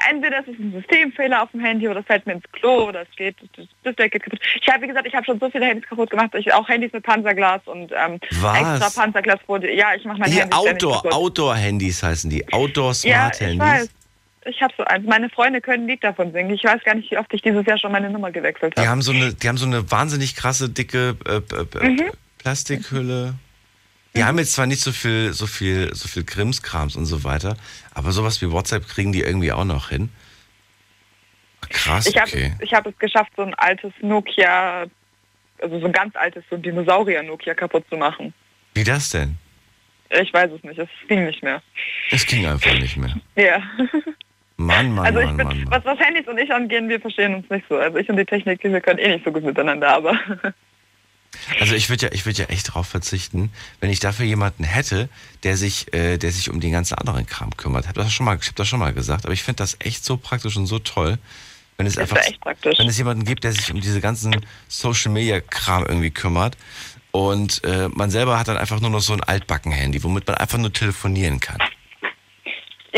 [0.09, 3.01] entweder es ist ein Systemfehler auf dem Handy oder es fällt mir ins Klo oder
[3.03, 4.39] es geht, das Display geht kaputt.
[4.61, 6.31] Ich habe, wie gesagt, ich habe schon so viele Handys kaputt gemacht.
[6.35, 9.73] Ich auch Handys mit Panzerglas und ähm, extra Panzerglasfolie.
[9.75, 11.13] Ja, ich mache mein Hier Handy ständig Outdoor.
[11.13, 12.39] Outdoor-Handys heißen die.
[12.39, 12.59] Ja, ich weiß.
[12.61, 13.89] Outdoor-Smart-Handys.
[14.45, 15.05] Ich habe so eins.
[15.05, 16.51] Meine Freunde können ein Lied davon singen.
[16.51, 18.89] Ich weiß gar nicht, wie oft ich dieses Jahr schon meine Nummer gewechselt Die habe.
[18.89, 22.11] haben so eine, die haben so eine wahnsinnig krasse dicke äh, äh, äh, Mhm.
[22.37, 23.33] Plastikhülle.
[24.17, 27.55] Die haben jetzt zwar nicht so viel, so viel, so viel Krimskrams und so weiter,
[27.93, 30.09] aber sowas wie WhatsApp kriegen die irgendwie auch noch hin.
[31.69, 32.53] Krass, Ich habe okay.
[32.59, 34.85] ich hab es geschafft, so ein altes Nokia,
[35.61, 38.33] also so ein ganz altes, so Dinosaurier-Nokia kaputt zu machen.
[38.73, 39.37] Wie das denn?
[40.09, 41.61] Ich weiß es nicht, es ging nicht mehr.
[42.11, 43.15] Es ging einfach nicht mehr.
[43.35, 43.61] Ja.
[44.59, 45.71] Mann, Mann, Also ich Mann, bin, Mann, Mann.
[45.71, 47.77] was, was Handys und ich angehen, wir verstehen uns nicht so.
[47.77, 50.19] Also ich und die Technik, wir können eh nicht so gut miteinander, aber
[51.59, 55.09] Also ich würde ja, ich würde ja echt darauf verzichten, wenn ich dafür jemanden hätte,
[55.43, 57.85] der sich, äh, der sich um den ganzen anderen Kram kümmert.
[57.85, 59.77] Ich habe das schon mal, ich habe das schon mal gesagt, aber ich finde das
[59.79, 61.17] echt so praktisch und so toll,
[61.77, 62.25] wenn es Das einfach,
[62.77, 64.35] wenn es jemanden gibt, der sich um diese ganzen
[64.67, 66.57] Social Media Kram irgendwie kümmert
[67.11, 70.57] und äh, man selber hat dann einfach nur noch so ein Altbacken-Handy, womit man einfach
[70.57, 71.57] nur telefonieren kann.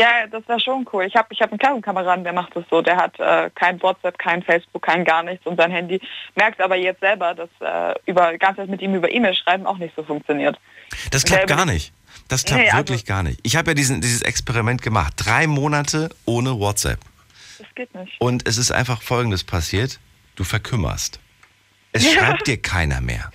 [0.00, 1.04] Ja, das wäre schon cool.
[1.04, 2.82] Ich habe ich hab einen Klassenkameraden, der macht das so.
[2.82, 6.00] Der hat äh, kein WhatsApp, kein Facebook, kein gar nichts und sein Handy
[6.34, 9.94] merkt aber jetzt selber, dass äh, über ganz mit ihm über E-Mail schreiben auch nicht
[9.96, 10.58] so funktioniert.
[11.10, 11.92] Das klappt Der- gar nicht.
[12.28, 13.38] Das klappt Nee, also- wirklich gar nicht.
[13.42, 15.14] Ich habe ja diesen, dieses Experiment gemacht.
[15.16, 16.98] Drei Monate ohne WhatsApp.
[17.58, 18.20] Das geht nicht.
[18.20, 20.00] Und es ist einfach Folgendes passiert.
[20.36, 21.20] Du verkümmerst.
[21.92, 23.30] Es schreibt dir keiner mehr.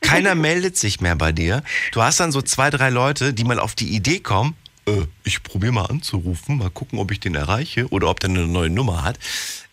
[0.00, 1.62] Keiner meldet sich mehr bei dir.
[1.92, 4.56] Du hast dann so zwei, drei Leute, die mal auf die Idee kommen,
[4.90, 8.46] äh, ich probiere mal anzurufen, mal gucken, ob ich den erreiche oder ob der eine
[8.46, 9.18] neue Nummer hat.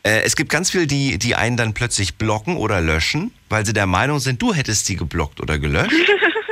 [0.03, 3.73] Äh, es gibt ganz viele, die, die einen dann plötzlich blocken oder löschen, weil sie
[3.73, 5.93] der Meinung sind, du hättest sie geblockt oder gelöscht.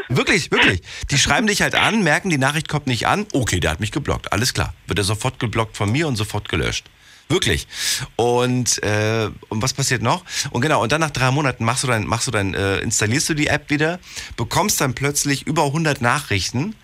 [0.07, 0.81] Wirklich, wirklich.
[1.09, 3.25] Die schreiben dich halt an, merken, die Nachricht kommt nicht an.
[3.33, 4.31] Okay, der hat mich geblockt.
[4.31, 4.73] Alles klar.
[4.85, 6.85] Wird er sofort geblockt von mir und sofort gelöscht.
[7.27, 7.67] Wirklich.
[8.15, 10.23] Und, äh, und was passiert noch?
[10.51, 13.29] Und genau, und dann nach drei Monaten machst du dann, machst du dann, äh, installierst
[13.29, 13.99] du die App wieder,
[14.37, 16.75] bekommst dann plötzlich über 100 Nachrichten,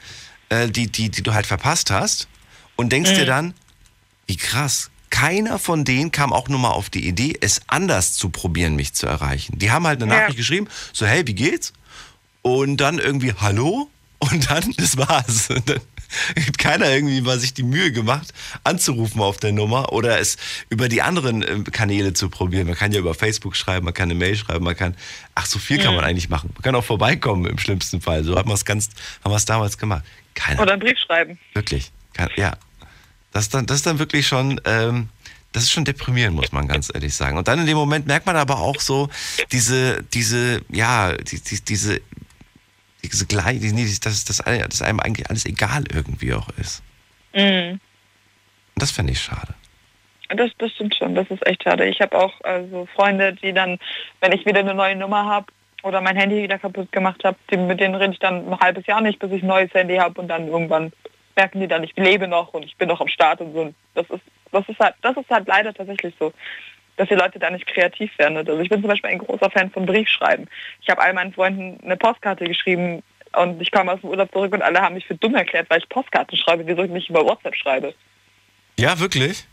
[0.51, 2.27] äh, die, die, die du halt verpasst hast
[2.75, 3.53] und denkst dir dann,
[4.27, 4.89] wie krass.
[5.09, 8.93] Keiner von denen kam auch nur mal auf die Idee, es anders zu probieren, mich
[8.93, 9.57] zu erreichen.
[9.59, 10.19] Die haben halt eine Ja.
[10.21, 11.73] Nachricht geschrieben, so, hey, wie geht's?
[12.43, 13.89] Und dann irgendwie, hallo?
[14.19, 15.49] Und dann, das war's.
[15.49, 15.81] Und dann
[16.45, 18.33] hat keiner irgendwie mal sich die Mühe gemacht,
[18.63, 20.37] anzurufen auf der Nummer oder es
[20.69, 22.67] über die anderen äh, Kanäle zu probieren.
[22.67, 24.95] Man kann ja über Facebook schreiben, man kann eine Mail schreiben, man kann,
[25.35, 26.51] ach, so viel kann man eigentlich machen.
[26.53, 28.23] Man kann auch vorbeikommen im schlimmsten Fall.
[28.23, 28.89] So haben wir es ganz,
[29.23, 30.03] haben wir es damals gemacht.
[30.34, 30.62] Keiner.
[30.62, 31.39] Oder einen Brief schreiben.
[31.54, 31.91] Wirklich.
[32.36, 32.54] Ja.
[33.32, 35.10] Das ist dann, das ist dann wirklich schon, ähm,
[35.54, 37.38] das ist schon deprimierend, muss man ganz ehrlich sagen.
[37.38, 39.10] Und dann in dem Moment merkt man aber auch so
[39.52, 42.02] diese, diese, ja, die, die, diese,
[43.04, 46.82] diese gleich, nee, dass, dass, dass einem eigentlich alles egal irgendwie auch ist.
[47.34, 47.80] Mhm.
[48.76, 49.54] Und das finde ich schade.
[50.30, 51.86] Das, das stimmt schon, das ist echt schade.
[51.88, 53.80] Ich habe auch also Freunde, die dann,
[54.22, 55.52] wenn ich wieder eine neue Nummer habe
[55.84, 59.02] oder mein Handy wieder kaputt gemacht habe, mit denen rede ich dann ein halbes Jahr
[59.02, 60.91] nicht, bis ich ein neues Handy habe und dann irgendwann
[61.36, 63.74] merken die dann, ich lebe noch und ich bin noch am Start und so.
[63.96, 66.34] Das ist, das ist halt, das ist halt leider tatsächlich so,
[66.98, 68.38] dass die Leute da nicht kreativ werden.
[68.38, 70.48] Also ich bin zum Beispiel ein großer Fan von Briefschreiben.
[70.82, 73.02] Ich habe all meinen Freunden eine Postkarte geschrieben
[73.34, 75.80] und ich komme aus dem Urlaub zurück und alle haben mich für dumm erklärt, weil
[75.80, 77.94] ich Postkarten schreibe, wieso ich nicht über WhatsApp schreibe.
[78.78, 79.46] Ja, wirklich?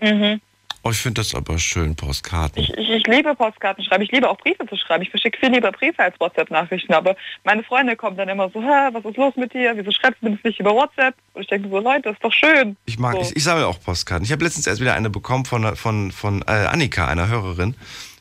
[0.00, 0.40] Mhm.
[0.86, 2.62] Oh, ich finde das aber schön, Postkarten.
[2.62, 4.02] Ich, ich, ich liebe Postkarten schreiben.
[4.02, 5.02] Ich liebe auch Briefe zu schreiben.
[5.02, 6.92] Ich verschicke viel lieber Briefe als WhatsApp-Nachrichten.
[6.92, 9.72] Aber meine Freunde kommen dann immer so, Hä, was ist los mit dir?
[9.76, 11.14] Wieso schreibst du mir das nicht über WhatsApp?
[11.32, 12.76] Und ich denke so, Leute, das ist doch schön.
[12.84, 13.22] Ich mag, so.
[13.22, 14.26] ich, ich sammle auch Postkarten.
[14.26, 17.76] Ich habe letztens erst wieder eine bekommen von, von, von äh, Annika, einer Hörerin.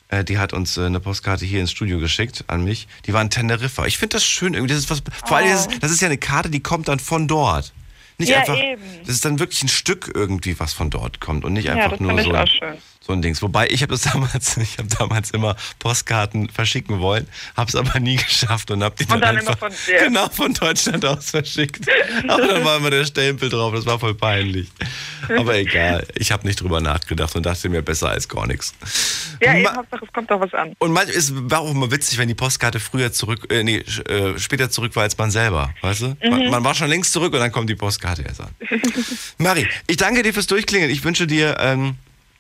[0.08, 2.88] Äh, die hat uns äh, eine Postkarte hier ins Studio geschickt an mich.
[3.08, 3.86] Die war in Teneriffa.
[3.88, 4.74] Ich finde das schön irgendwie.
[4.74, 7.00] Das ist was, vor allem, das ist, das ist ja eine Karte, die kommt dann
[7.00, 7.74] von dort.
[8.24, 8.82] Nicht Ja, einfach, eben.
[9.02, 11.92] das ist dann wirklich ein Stück irgendwie, was von dort kommt und nicht Ja, einfach
[11.92, 12.78] das nur finde ich so auch schön.
[13.06, 13.42] So ein Dings.
[13.42, 18.00] Wobei ich habe das damals, ich habe damals immer Postkarten verschicken wollen, habe es aber
[18.00, 19.72] nie geschafft und habe die dann, Und dann immer einfach von
[20.06, 21.86] genau von Deutschland aus verschickt.
[22.28, 24.70] Aber dann war immer der Stempel drauf, das war voll peinlich.
[25.38, 28.74] Aber egal, ich habe nicht drüber nachgedacht und dachte mir besser als gar nichts.
[29.42, 30.74] Ja, eben, Ma- Hauptsache, es kommt doch was an.
[30.80, 34.38] und manchmal ist war auch immer witzig, wenn die Postkarte früher zurück, äh, nee, äh,
[34.40, 36.06] später zurück war als man selber, weißt du?
[36.08, 36.30] Mhm.
[36.30, 38.50] Man, man war schon längst zurück und dann kommt die Postkarte erst an.
[39.38, 40.92] Mari, ich danke dir fürs Durchklingeln.
[40.92, 41.96] Ich wünsche dir ähm,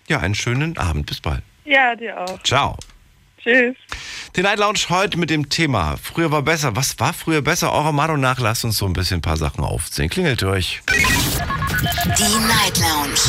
[0.07, 1.05] ja einen schönen Abend.
[1.05, 1.41] Bis bald.
[1.65, 2.41] Ja, dir auch.
[2.43, 2.77] Ciao.
[3.41, 3.75] Tschüss.
[4.35, 6.75] Die Night Lounge heute mit dem Thema Früher war besser.
[6.75, 7.73] Was war früher besser?
[7.73, 10.09] Eurer Meinung nach lasst uns so ein bisschen ein paar Sachen aufzählen.
[10.09, 10.81] Klingelt durch.
[10.89, 13.19] Die Night Lounge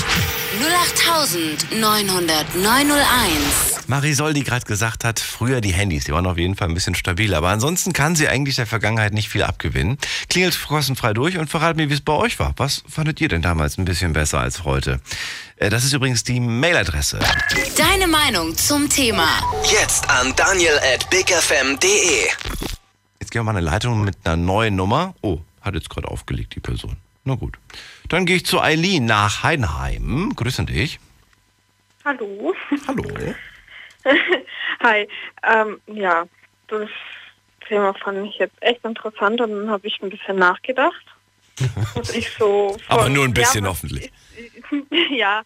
[1.72, 3.73] 08900901.
[3.88, 6.94] Marisol, die gerade gesagt hat, früher die Handys, die waren auf jeden Fall ein bisschen
[6.94, 7.34] stabil.
[7.34, 9.98] Aber ansonsten kann sie eigentlich der Vergangenheit nicht viel abgewinnen.
[10.28, 12.54] Klingelt kostenfrei durch und verrat mir, wie es bei euch war.
[12.56, 15.00] Was fandet ihr denn damals ein bisschen besser als heute?
[15.56, 17.18] Äh, Das ist übrigens die Mailadresse.
[17.76, 19.28] Deine Meinung zum Thema.
[19.70, 22.28] Jetzt an daniel at bigfm.de.
[23.20, 25.14] Jetzt gehen wir mal eine Leitung mit einer neuen Nummer.
[25.22, 26.96] Oh, hat jetzt gerade aufgelegt, die Person.
[27.24, 27.58] Na gut.
[28.08, 30.32] Dann gehe ich zu Eileen nach Heidenheim.
[30.36, 31.00] Grüßen dich.
[32.04, 32.52] Hallo.
[32.86, 33.34] Hallo.
[34.82, 35.08] Hi.
[35.42, 36.26] Ähm, ja,
[36.68, 36.88] das
[37.68, 41.04] Thema fand ich jetzt echt interessant und dann habe ich ein bisschen nachgedacht.
[41.94, 44.12] was ich so Aber nur ein bisschen ja, hoffentlich.
[45.10, 45.42] ja,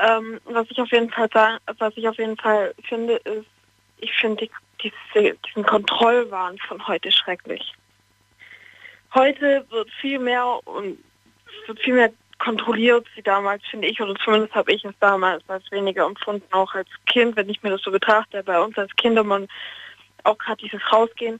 [0.00, 3.46] ähm, was ich auf jeden Fall sagen, was ich auf jeden Fall finde, ist,
[3.98, 4.50] ich finde die,
[5.14, 7.74] diese, diesen Kontrollwahn von heute schrecklich.
[9.14, 10.98] heute wird viel mehr und
[11.66, 12.10] wird viel mehr
[12.42, 16.74] kontrolliert wie damals, finde ich, oder zumindest habe ich es damals als weniger empfunden, auch
[16.74, 19.46] als Kind, wenn ich mir das so betrachte, bei uns als Kinder, man
[20.24, 21.38] auch gerade dieses Rausgehen,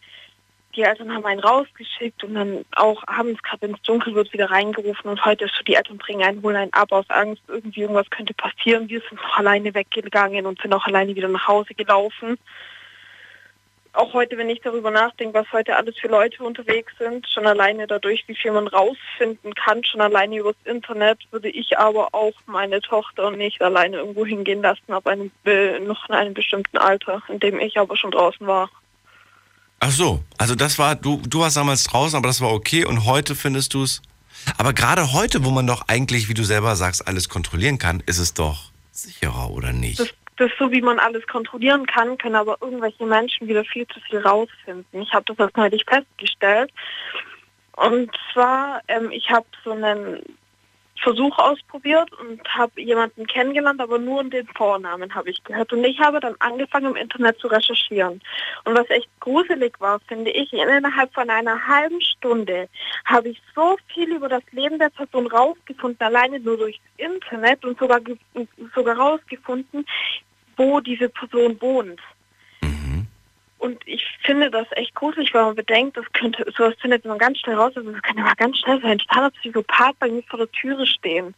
[0.77, 4.51] die Eltern haben einen rausgeschickt und dann auch abends gerade wenn es dunkel wird wieder
[4.51, 7.81] reingerufen und heute ist so, die Eltern bringen einen, holen einen ab aus Angst, irgendwie
[7.81, 8.89] irgendwas könnte passieren.
[8.89, 12.39] Wir sind noch alleine weggegangen und sind auch alleine wieder nach Hause gelaufen.
[13.95, 17.87] Auch heute, wenn ich darüber nachdenke, was heute alles für Leute unterwegs sind, schon alleine
[17.87, 22.81] dadurch, wie viel man rausfinden kann, schon alleine übers Internet, würde ich aber auch meine
[22.81, 25.31] Tochter nicht alleine irgendwo hingehen lassen, ab einem,
[25.87, 28.71] noch in einem bestimmten Alter, in dem ich aber schon draußen war.
[29.81, 33.05] Ach so, also das war, du, du warst damals draußen, aber das war okay und
[33.05, 34.01] heute findest du es.
[34.57, 38.19] Aber gerade heute, wo man doch eigentlich, wie du selber sagst, alles kontrollieren kann, ist
[38.19, 40.01] es doch sicherer, oder nicht?
[40.01, 44.01] Das, das so, wie man alles kontrollieren kann, können aber irgendwelche Menschen wieder viel zu
[44.01, 45.03] viel rausfinden.
[45.03, 46.71] Ich habe das erst neulich festgestellt.
[47.77, 50.23] Und zwar, ähm, ich habe so einen
[51.03, 55.73] Versuch ausprobiert und habe jemanden kennengelernt, aber nur den Vornamen habe ich gehört.
[55.73, 58.21] Und ich habe dann angefangen im Internet zu recherchieren.
[58.65, 62.69] Und was echt gruselig war, finde ich, innerhalb von einer halben Stunde
[63.05, 67.79] habe ich so viel über das Leben der Person rausgefunden, alleine nur durchs Internet und
[67.79, 68.01] sogar,
[68.75, 69.85] sogar rausgefunden,
[70.57, 72.01] wo diese Person wohnt.
[73.63, 77.39] Und ich finde das echt gruselig, weil man bedenkt, das könnte, sowas findet man ganz
[77.39, 80.41] schnell raus, also das kann ja mal ganz schnell sein, ein Psychopath bei mir vor
[80.41, 81.33] der Türe stehen.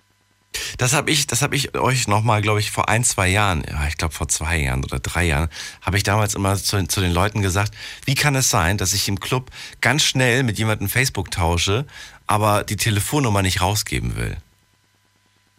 [0.79, 3.99] Das habe ich, das ich euch nochmal, glaube ich, vor ein, zwei Jahren, ja, ich
[3.99, 5.51] glaube vor zwei Jahren oder drei Jahren,
[5.83, 7.75] habe ich damals immer zu, zu, den Leuten gesagt,
[8.07, 9.51] wie kann es sein, dass ich im Club
[9.83, 11.85] ganz schnell mit jemandem Facebook tausche,
[12.27, 14.39] aber die Telefonnummer nicht rausgeben will?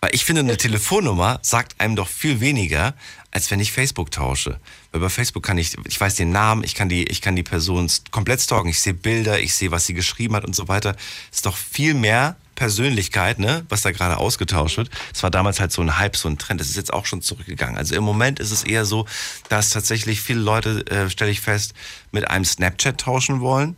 [0.05, 2.93] Weil ich finde, eine Telefonnummer sagt einem doch viel weniger,
[3.31, 4.59] als wenn ich Facebook tausche.
[4.91, 7.41] Weil bei Facebook kann ich, ich weiß den Namen, ich kann die, ich kann die
[7.41, 10.95] Person komplett stalken, ich sehe Bilder, ich sehe, was sie geschrieben hat und so weiter.
[11.31, 14.91] Ist doch viel mehr Persönlichkeit, ne, was da gerade ausgetauscht wird.
[15.11, 16.61] Es war damals halt so ein Hype, so ein Trend.
[16.61, 17.75] Das ist jetzt auch schon zurückgegangen.
[17.75, 19.07] Also im Moment ist es eher so,
[19.49, 21.73] dass tatsächlich viele Leute, äh, stelle ich fest,
[22.11, 23.75] mit einem Snapchat tauschen wollen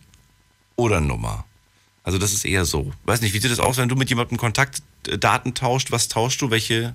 [0.76, 1.46] oder Nummer.
[2.08, 2.94] Also das ist eher so.
[3.04, 5.92] Weiß nicht, wie sieht das aus, wenn du mit jemandem Kontaktdaten tauscht?
[5.92, 6.50] Was tauschst du?
[6.50, 6.94] Welche?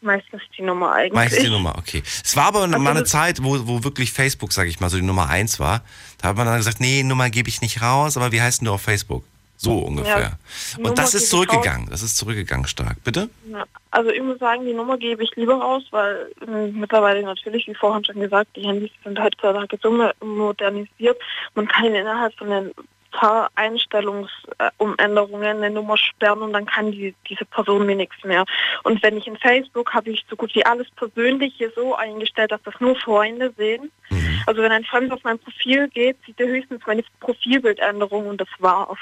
[0.00, 1.12] Meistens die Nummer eigentlich.
[1.12, 2.02] Meistens die Nummer, okay.
[2.04, 4.96] Es war aber also mal eine Zeit, wo, wo wirklich Facebook, sage ich mal, so
[4.96, 5.84] die Nummer eins war.
[6.18, 8.66] Da hat man dann gesagt, nee, Nummer gebe ich nicht raus, aber wie heißt denn
[8.66, 9.22] du auf Facebook?
[9.56, 10.36] So ungefähr.
[10.76, 11.88] Ja, Und das ist zurückgegangen.
[11.88, 13.04] Das ist zurückgegangen stark.
[13.04, 13.30] Bitte?
[13.52, 17.68] Ja, also ich muss sagen, die Nummer gebe ich lieber raus, weil äh, mittlerweile natürlich,
[17.68, 21.20] wie vorhin schon gesagt, die Handys sind heutzutage so modernisiert.
[21.54, 22.72] Man kann innerhalb von den
[23.10, 28.44] paar Einstellungsumänderungen eine Nummer sperren und dann kann die, diese Person mir nichts mehr.
[28.84, 32.62] Und wenn ich in Facebook habe ich so gut wie alles Persönliche so eingestellt, dass
[32.62, 33.90] das nur Freunde sehen.
[34.10, 34.42] Mhm.
[34.46, 38.48] Also wenn ein Fremd auf mein Profil geht, sieht er höchstens meine Profilbildänderung und das
[38.58, 38.98] war's.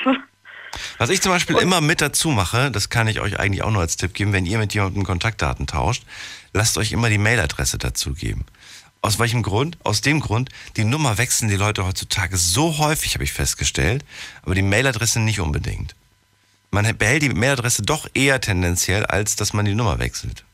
[0.99, 3.71] Was ich zum Beispiel und immer mit dazu mache, das kann ich euch eigentlich auch
[3.71, 6.05] nur als Tipp geben, wenn ihr mit jemandem Kontaktdaten tauscht,
[6.53, 8.45] lasst euch immer die Mailadresse dazu geben.
[9.01, 9.79] Aus welchem Grund?
[9.85, 14.05] Aus dem Grund, die Nummer wechseln die Leute heutzutage so häufig, habe ich festgestellt,
[14.43, 15.95] aber die Mailadresse nicht unbedingt.
[16.71, 20.45] Man behält die Mailadresse doch eher tendenziell, als dass man die Nummer wechselt.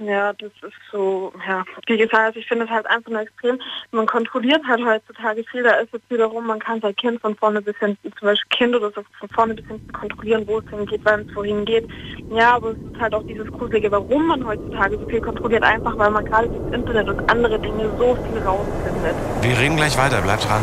[0.00, 3.60] Ja, das ist so, ja, wie gesagt, also ich finde es halt einfach nur extrem.
[3.92, 7.60] Man kontrolliert halt heutzutage viel, da ist jetzt wiederum, man kann sein Kind von vorne
[7.60, 11.00] bis hinten, zum Beispiel Kind oder so von vorne bis hinten kontrollieren, wo es hingeht,
[11.04, 11.86] wann es wohin geht.
[12.30, 15.96] Ja, aber es ist halt auch dieses Gruselige, warum man heutzutage so viel kontrolliert, einfach
[15.98, 19.14] weil man gerade das Internet und andere Dinge so viel rausfindet.
[19.42, 20.62] Wir reden gleich weiter, bleibt dran.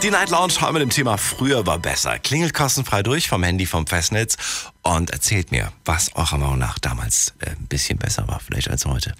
[0.00, 2.20] Die Night Lounge haben mit dem Thema Früher war besser.
[2.20, 4.36] Klingelt kostenfrei durch vom Handy vom Festnetz
[4.82, 8.86] und erzählt mir, was eurer Meinung nach damals äh, ein bisschen besser war, vielleicht als
[8.86, 9.12] heute.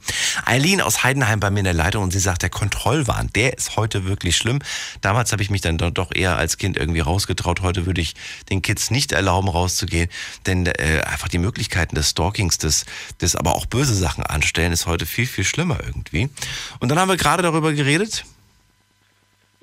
[0.45, 3.77] Eileen aus Heidenheim bei mir in der Leitung und sie sagt, der Kontrollwahn, der ist
[3.77, 4.61] heute wirklich schlimm.
[5.01, 7.61] Damals habe ich mich dann doch eher als Kind irgendwie rausgetraut.
[7.61, 8.15] Heute würde ich
[8.49, 10.09] den Kids nicht erlauben, rauszugehen,
[10.47, 12.87] denn äh, einfach die Möglichkeiten des Stalkings, des,
[13.21, 16.31] des aber auch böse Sachen anstellen, ist heute viel, viel schlimmer irgendwie.
[16.79, 18.25] Und dann haben wir gerade darüber geredet,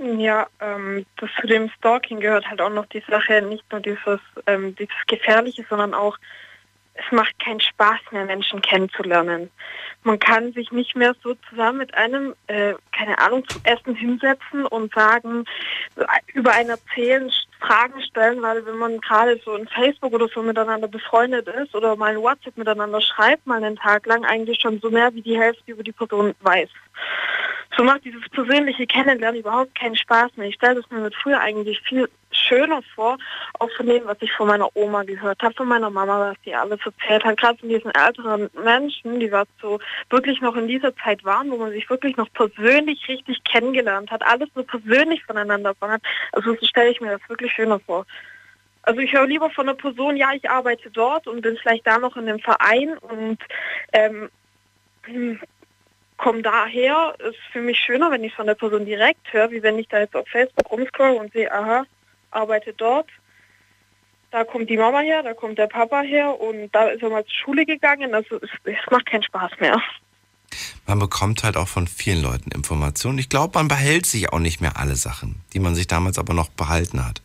[0.06, 4.20] Ja, ähm, das zu dem Stalking gehört halt auch noch die Sache, nicht nur dieses,
[4.46, 6.18] ähm, dieses Gefährliche, sondern auch,
[6.94, 9.50] es macht keinen Spaß mehr, Menschen kennenzulernen.
[10.04, 14.68] Man kann sich nicht mehr so zusammen mit einem, äh, keine Ahnung, zum Essen hinsetzen
[14.68, 15.46] und sagen,
[16.34, 20.88] über einen erzählen, Fragen stellen, weil wenn man gerade so in Facebook oder so miteinander
[20.88, 24.92] befreundet ist oder mal in WhatsApp miteinander schreibt, mal einen Tag lang eigentlich schon so
[24.92, 26.70] mehr wie die Hälfte über die Person weiß.
[27.78, 30.48] So macht dieses persönliche Kennenlernen überhaupt keinen Spaß mehr.
[30.48, 33.18] Ich stelle das mir mit früher eigentlich viel schöner vor,
[33.60, 36.56] auch von dem, was ich von meiner Oma gehört habe, von meiner Mama, was die
[36.56, 40.96] alles erzählt hat, gerade von diesen älteren Menschen, die was so wirklich noch in dieser
[40.98, 45.70] Zeit waren, wo man sich wirklich noch persönlich richtig kennengelernt hat, alles nur persönlich voneinander
[45.70, 46.04] erfahren hat.
[46.32, 48.06] Also so stelle ich mir das wirklich schöner vor.
[48.84, 51.98] Also ich höre lieber von einer Person, ja, ich arbeite dort und bin vielleicht da
[51.98, 53.40] noch in einem Verein und
[53.94, 54.30] ähm,
[56.18, 59.80] komme daher, ist für mich schöner, wenn ich von der Person direkt höre, wie wenn
[59.80, 61.86] ich da jetzt auf Facebook rumscroll und sehe, aha,
[62.32, 63.10] arbeitet dort.
[64.32, 67.24] Da kommt die Mama her, da kommt der Papa her und da ist er mal
[67.26, 68.14] zur Schule gegangen.
[68.14, 69.82] Also es, es macht keinen Spaß mehr.
[70.86, 73.18] Man bekommt halt auch von vielen Leuten Informationen.
[73.18, 76.34] Ich glaube, man behält sich auch nicht mehr alle Sachen, die man sich damals aber
[76.34, 77.22] noch behalten hat.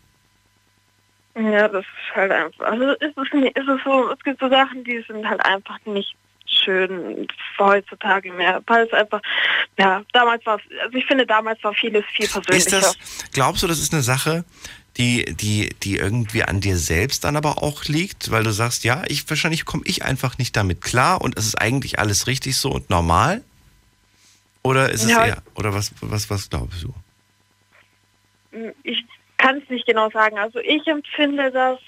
[1.35, 2.67] Ja, das ist halt einfach.
[2.67, 6.17] Also ist es, ist es so, es gibt so Sachen, die sind halt einfach nicht
[6.51, 7.27] schön
[7.59, 9.21] heutzutage mehr, weil es einfach,
[9.79, 12.57] ja, damals war also ich finde, damals war vieles viel persönlicher.
[12.57, 12.99] Ist das,
[13.33, 14.45] glaubst du, das ist eine Sache,
[14.97, 19.03] die, die, die irgendwie an dir selbst dann aber auch liegt, weil du sagst, ja,
[19.07, 22.71] ich wahrscheinlich komme ich einfach nicht damit klar und es ist eigentlich alles richtig so
[22.71, 23.43] und normal?
[24.63, 25.25] Oder ist es ja.
[25.25, 26.95] eher, oder was, was, was glaubst du?
[28.83, 29.05] Ich
[29.39, 30.39] kann es nicht genau sagen.
[30.39, 31.79] Also ich empfinde das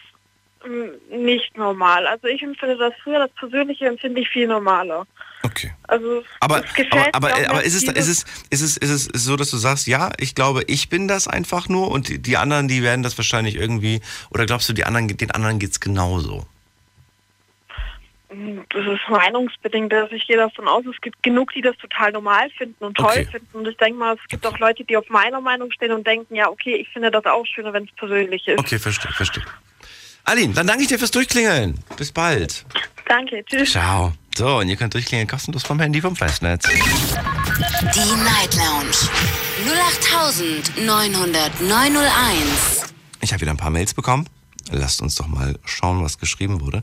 [1.11, 2.07] nicht normal.
[2.07, 5.07] Also ich empfinde das früher, das Persönliche empfinde ich viel normaler.
[5.43, 5.73] Okay.
[5.89, 9.51] Also aber, aber, aber, aber ist, es, ist, es, ist, es, ist es so, dass
[9.51, 12.83] du sagst, ja, ich glaube, ich bin das einfach nur und die, die anderen, die
[12.83, 16.47] werden das wahrscheinlich irgendwie, oder glaubst du, die anderen, den anderen geht es genauso?
[18.71, 19.93] Das ist meinungsbedingt.
[19.93, 23.11] Also ich gehe davon aus, es gibt genug, die das total normal finden und toll
[23.11, 23.29] okay.
[23.31, 23.59] finden.
[23.59, 26.35] Und ich denke mal, es gibt auch Leute, die auf meiner Meinung stehen und denken,
[26.35, 28.59] ja, okay, ich finde das auch schöner, wenn es persönlich ist.
[28.59, 29.45] Okay, verstehe, verstehe.
[30.25, 31.79] Aline, dann danke ich dir fürs Durchklingeln.
[31.97, 32.65] Bis bald.
[33.07, 33.73] Danke, tschüss.
[33.73, 34.13] Ciao.
[34.37, 36.67] So, und ihr könnt durchklingeln kostenlos vom Handy vom Festnetz.
[36.67, 38.97] Die Night Lounge
[40.77, 42.87] 0890901.
[43.21, 44.27] Ich habe wieder ein paar Mails bekommen.
[44.71, 46.83] Lasst uns doch mal schauen, was geschrieben wurde.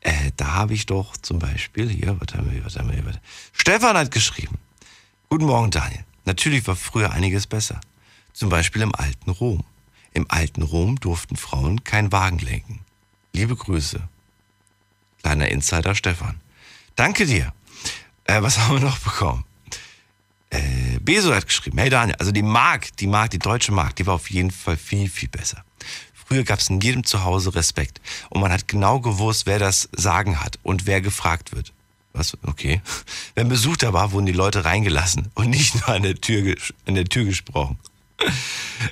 [0.00, 3.20] Äh, da habe ich doch zum Beispiel hier, warte mal, warte mal, warte.
[3.52, 4.58] Stefan hat geschrieben.
[5.30, 6.04] Guten Morgen, Daniel.
[6.24, 7.80] Natürlich war früher einiges besser.
[8.32, 9.64] Zum Beispiel im alten Rom.
[10.12, 12.80] Im alten Rom durften Frauen keinen Wagen lenken.
[13.32, 14.00] Liebe Grüße.
[15.22, 16.40] Kleiner Insider Stefan.
[16.96, 17.52] Danke dir.
[18.24, 19.44] Äh, was haben wir noch bekommen?
[20.50, 24.06] Äh, Beso hat geschrieben, hey Daniel, also die Mark, die Mark, die deutsche Mark, die
[24.06, 25.64] war auf jeden Fall viel, viel besser.
[26.12, 30.40] Früher gab es in jedem Zuhause Respekt und man hat genau gewusst, wer das Sagen
[30.40, 31.72] hat und wer gefragt wird.
[32.12, 32.36] Was?
[32.42, 32.82] Okay.
[33.34, 36.54] Wenn Besuch da war, wurden die Leute reingelassen und nicht nur an der Tür,
[36.86, 37.78] an der Tür gesprochen.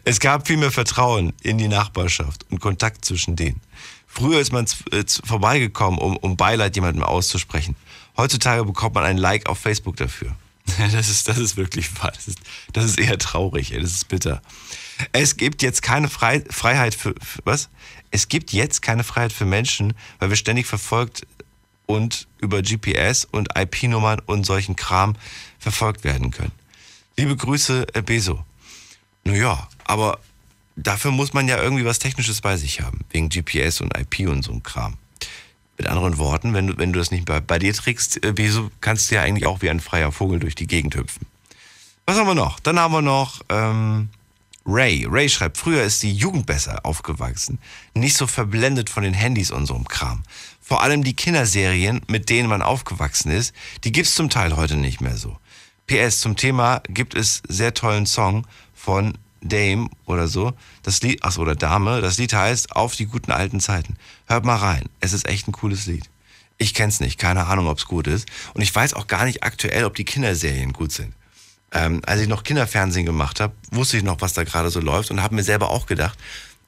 [0.05, 3.61] Es gab viel mehr Vertrauen in die Nachbarschaft und Kontakt zwischen denen.
[4.07, 7.76] Früher ist man äh, vorbeigekommen, um, um Beileid jemandem auszusprechen.
[8.16, 10.35] Heutzutage bekommt man ein Like auf Facebook dafür.
[10.92, 12.12] Das ist, das ist wirklich wahr.
[12.14, 12.38] Das ist,
[12.72, 14.40] das ist eher traurig, das ist bitter.
[15.12, 17.70] Es gibt jetzt keine Frei, Freiheit für, für, was?
[18.11, 21.26] Es gibt jetzt keine Freiheit für Menschen, weil wir ständig verfolgt
[21.87, 25.16] und über GPS und IP-Nummern und solchen Kram
[25.59, 26.53] verfolgt werden können.
[27.16, 28.44] Liebe Grüße, Beso.
[29.24, 30.18] Naja, aber
[30.76, 34.42] dafür muss man ja irgendwie was Technisches bei sich haben, wegen GPS und IP und
[34.42, 34.96] so ein Kram.
[35.78, 38.70] Mit anderen Worten, wenn du, wenn du das nicht bei, bei dir trägst, äh, wieso
[38.80, 41.26] kannst du ja eigentlich auch wie ein freier Vogel durch die Gegend hüpfen.
[42.06, 42.61] Was haben wir noch?
[42.61, 44.11] Dann haben wir noch ähm,
[44.66, 45.06] Ray.
[45.09, 47.59] Ray schreibt, früher ist die Jugend besser aufgewachsen.
[47.94, 50.22] Nicht so verblendet von den Handys und so einem Kram.
[50.61, 53.54] Vor allem die Kinderserien, mit denen man aufgewachsen ist,
[53.85, 55.38] die gibt's zum Teil heute nicht mehr so.
[55.90, 60.53] PS zum Thema gibt es sehr tollen Song von Dame oder so.
[60.85, 62.00] Das Lied, ach oder Dame.
[62.00, 63.96] Das Lied heißt Auf die guten alten Zeiten.
[64.26, 64.85] Hört mal rein.
[65.00, 66.09] Es ist echt ein cooles Lied.
[66.59, 67.18] Ich kenn's nicht.
[67.18, 68.29] Keine Ahnung, ob's gut ist.
[68.55, 71.12] Und ich weiß auch gar nicht aktuell, ob die Kinderserien gut sind.
[71.72, 75.10] Ähm, als ich noch Kinderfernsehen gemacht habe, wusste ich noch, was da gerade so läuft
[75.10, 76.17] und habe mir selber auch gedacht,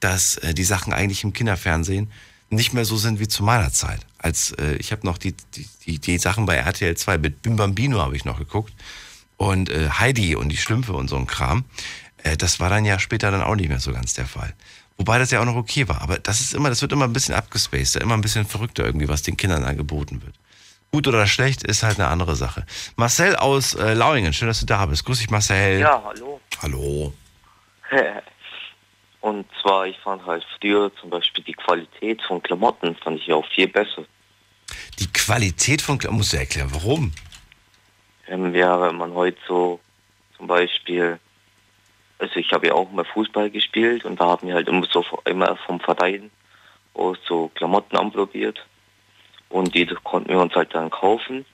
[0.01, 2.11] dass äh, die Sachen eigentlich im Kinderfernsehen
[2.49, 4.01] nicht mehr so sind wie zu meiner Zeit.
[4.17, 7.55] Als äh, ich habe noch die, die, die, die Sachen bei RTL 2 mit Bim
[7.55, 8.73] Bambino habe ich noch geguckt
[9.43, 11.65] und äh, Heidi und die Schlümpfe und so ein Kram.
[12.23, 14.53] Äh, das war dann ja später dann auch nicht mehr so ganz der Fall.
[14.97, 16.01] Wobei das ja auch noch okay war.
[16.01, 19.09] Aber das ist immer, das wird immer ein bisschen abgespaced, immer ein bisschen verrückter irgendwie,
[19.09, 20.35] was den Kindern angeboten wird.
[20.91, 22.65] Gut oder schlecht ist halt eine andere Sache.
[22.95, 25.03] Marcel aus äh, Lauingen, schön, dass du da bist.
[25.05, 25.79] Grüß dich, Marcel.
[25.79, 26.39] Ja, hallo.
[26.61, 27.13] Hallo.
[29.21, 33.45] Und zwar, ich fand halt früher zum Beispiel die Qualität von Klamotten fand ich auch
[33.55, 34.05] viel besser.
[34.99, 37.11] Die Qualität von Klamotten, musst du erklären, warum?
[38.27, 39.79] Ähm, ja, wenn man heute so
[40.37, 41.19] zum Beispiel,
[42.19, 45.03] also ich habe ja auch mal Fußball gespielt und da haben wir halt immer so
[45.25, 46.31] immer vom Verein
[46.93, 48.65] auch so Klamotten anprobiert
[49.49, 51.45] und die konnten wir uns halt dann kaufen.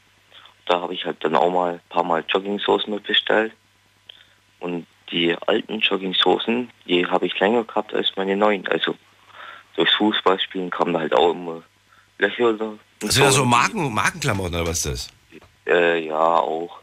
[0.66, 3.54] Da habe ich halt dann auch mal ein paar Mal Joggingsoßen mitbestellt
[4.60, 8.68] und die alten Joggingsoßen, die habe ich länger gehabt als meine neuen.
[8.68, 8.96] Also
[9.76, 11.64] durchs Fußballspielen kamen halt auch immer
[12.20, 15.19] Löcher oder und Sind das so Marken, Markenklamotten oder was ist das?
[15.70, 16.80] Äh, ja, auch.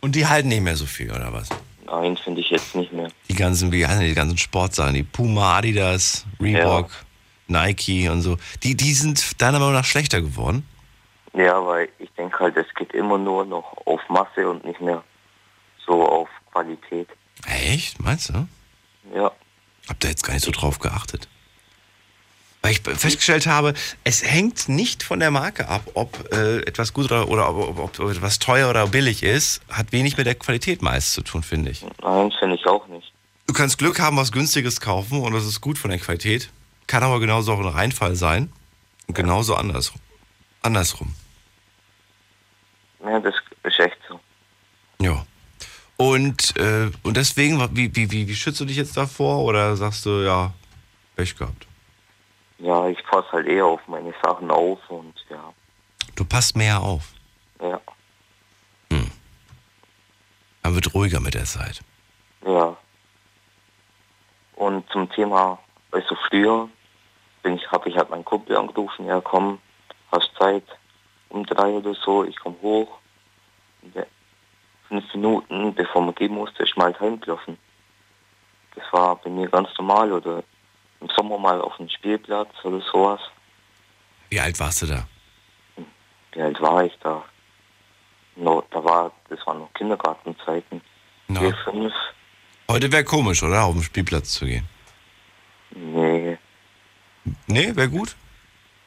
[0.00, 1.48] Und die halten nicht mehr so viel, oder was?
[1.86, 3.08] Nein, finde ich jetzt nicht mehr.
[3.28, 6.90] Die ganzen, wie heißen die, die ganzen Sportsachen, die Puma, Adidas, Reebok,
[7.48, 8.38] Nike und so.
[8.62, 10.66] Die, die sind deiner Meinung nach schlechter geworden?
[11.34, 15.02] Ja, weil ich denke halt, es geht immer nur noch auf Masse und nicht mehr
[15.86, 17.08] so auf Qualität.
[17.46, 18.00] Echt?
[18.00, 18.46] Meinst du?
[19.14, 19.30] Ja.
[19.88, 21.28] Hab da jetzt gar nicht so drauf geachtet.
[22.62, 27.06] Weil ich festgestellt habe, es hängt nicht von der Marke ab, ob äh, etwas gut
[27.06, 29.60] oder, oder ob, ob, ob etwas teuer oder billig ist.
[29.68, 31.84] Hat wenig mit der Qualität meist zu tun, finde ich.
[32.02, 33.12] Nein, finde ich auch nicht.
[33.48, 36.50] Du kannst Glück haben, was Günstiges kaufen und das ist gut von der Qualität.
[36.86, 38.52] Kann aber genauso auch ein Reinfall sein.
[39.08, 40.00] Und genauso andersrum.
[40.62, 41.12] Andersrum.
[43.04, 43.34] Ja, das
[43.64, 44.20] ist echt so.
[45.00, 45.26] Ja.
[45.96, 49.44] Und, äh, und deswegen, wie, wie, wie, wie schützt du dich jetzt davor?
[49.44, 50.52] Oder sagst du, ja,
[51.16, 51.66] Pech gehabt?
[52.62, 55.52] Ja, ich passe halt eher auf meine Sachen auf und ja.
[56.14, 57.12] Du passt mehr auf.
[57.60, 57.80] Ja.
[60.62, 61.82] Man wird ruhiger mit der Zeit.
[62.46, 62.74] Ja.
[64.56, 65.58] Und zum Thema,
[65.90, 66.66] also früher
[67.42, 69.58] bin ich, habe ich halt meinen Kumpel angerufen, ja komm,
[70.10, 70.64] hast Zeit
[71.28, 72.98] um drei oder so, ich komme hoch.
[73.82, 74.06] Der,
[74.88, 77.58] fünf Minuten, bevor man gehen musste, ist mal halt heimgelaufen.
[78.74, 80.42] Das war bei mir ganz normal oder
[81.02, 83.20] im Sommer mal auf dem Spielplatz oder sowas.
[84.30, 85.06] Wie alt warst du da?
[86.32, 87.22] Wie alt war ich da?
[88.36, 90.80] No, da war, das waren noch Kindergartenzeiten.
[91.28, 91.40] Na.
[91.40, 91.92] Vier, fünf.
[92.70, 93.64] Heute wäre komisch, oder?
[93.64, 94.66] Auf den Spielplatz zu gehen.
[95.74, 96.38] Nee.
[97.46, 98.16] Nee, wäre gut.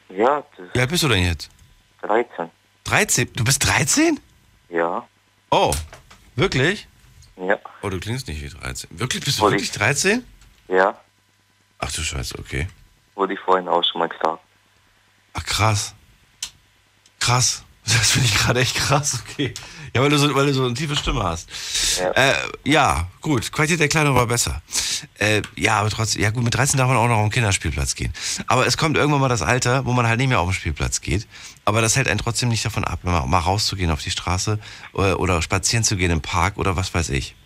[0.08, 1.50] Ja, Wie alt bist du denn jetzt?
[2.02, 2.50] 13.
[2.84, 3.32] 13?
[3.34, 4.20] Du bist 13?
[4.68, 5.06] Ja.
[5.50, 5.72] Oh,
[6.36, 6.88] wirklich?
[7.36, 7.58] Ja.
[7.82, 8.98] Oh, du klingst nicht wie 13.
[8.98, 9.24] Wirklich?
[9.24, 10.24] Bist du Wurde wirklich 13?
[10.68, 10.98] Ja.
[11.78, 12.66] Ach du Scheiße, okay.
[13.14, 14.40] Wurde ich vorhin auch schon mal gesagt.
[15.34, 15.94] Ach krass.
[17.20, 17.64] Krass.
[17.86, 19.54] Das finde ich gerade echt krass, okay.
[19.94, 21.48] Ja, weil du so, weil du so eine tiefe Stimme hast.
[22.00, 22.10] Ja.
[22.10, 23.52] Äh, ja, gut.
[23.52, 24.60] Qualität der Kleidung war besser.
[25.18, 27.94] Äh, ja, aber trotzdem, ja gut, mit 13 darf man auch noch auf den Kinderspielplatz
[27.94, 28.12] gehen.
[28.48, 31.00] Aber es kommt irgendwann mal das Alter, wo man halt nicht mehr auf den Spielplatz
[31.00, 31.28] geht.
[31.64, 34.58] Aber das hält einen trotzdem nicht davon ab, mal, rauszugehen auf die Straße
[34.92, 37.36] oder, oder spazieren zu gehen im Park oder was weiß ich.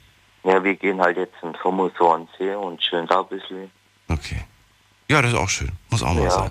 [0.44, 3.70] Ja, wir gehen halt jetzt im Sommer so an See und chillen da ein bisschen.
[4.10, 4.40] Okay.
[5.08, 5.72] Ja, das ist auch schön.
[5.88, 6.30] Muss auch mal Ja.
[6.30, 6.50] sein.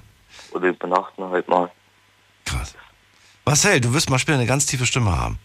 [0.51, 1.71] Oder übernachten halt mal.
[2.45, 2.73] Krass.
[3.45, 5.39] Marcel, du wirst mal später eine ganz tiefe Stimme haben.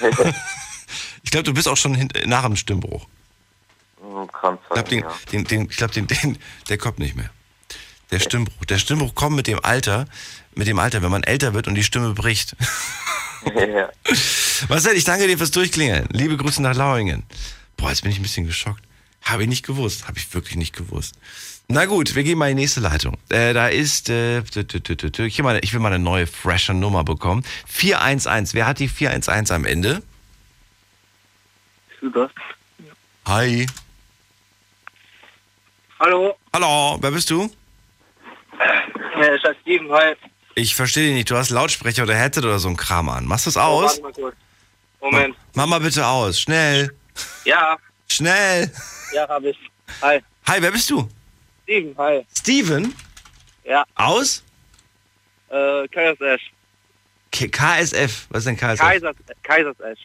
[1.22, 3.06] ich glaube, du bist auch schon nach dem Stimmbruch.
[4.40, 5.14] Kann Ich glaube, sein, den, ja.
[5.32, 6.38] den, den, ich glaub, den, den,
[6.68, 7.30] der kommt nicht mehr.
[8.10, 8.64] Der Stimmbruch.
[8.66, 10.06] Der Stimmbruch kommt mit dem Alter,
[10.54, 12.54] mit dem Alter, wenn man älter wird und die Stimme bricht.
[13.54, 13.88] ja.
[14.68, 16.06] Marcel, ich danke dir fürs Durchklingeln.
[16.10, 17.24] Liebe Grüße nach Lauingen.
[17.76, 18.82] Boah, jetzt bin ich ein bisschen geschockt.
[19.24, 20.06] Habe ich nicht gewusst.
[20.06, 21.14] Habe ich wirklich nicht gewusst.
[21.66, 23.16] Na gut, wir gehen mal in die nächste Leitung.
[23.30, 27.42] Äh, da ist, äh, ich, will mal, ich will mal eine neue, freshe Nummer bekommen.
[27.66, 28.52] 411.
[28.52, 30.02] Wer hat die 411 am Ende?
[32.12, 32.30] das?
[33.26, 33.66] Hi.
[35.98, 37.44] Hallo, Hallo, wer bist du?
[37.44, 37.46] äh,
[39.36, 40.14] ich heiße Steven, hi.
[40.54, 41.30] Ich verstehe dich nicht.
[41.30, 43.24] Du hast Lautsprecher oder Headset oder so ein Kram an.
[43.24, 44.02] Machst du es Oh, aus?
[44.02, 44.36] warte mal kurz.
[45.00, 45.36] Moment.
[45.54, 46.38] Mach mal bitte aus.
[46.40, 46.94] Schnell.
[47.44, 47.78] Ja,
[48.08, 48.70] Schnell.
[49.12, 49.56] ja, hab ich.
[50.02, 50.20] Hi.
[50.46, 51.08] Hi, wer bist du?
[51.64, 52.26] Steven, hi.
[52.36, 52.94] Steven?
[53.64, 54.42] Ja, Aus?
[55.50, 56.50] äh, Kaisersesch.
[57.32, 58.26] K KSF.
[58.28, 58.80] Was ist denn KSF?
[58.80, 60.00] Kaisers, Kaisersesch.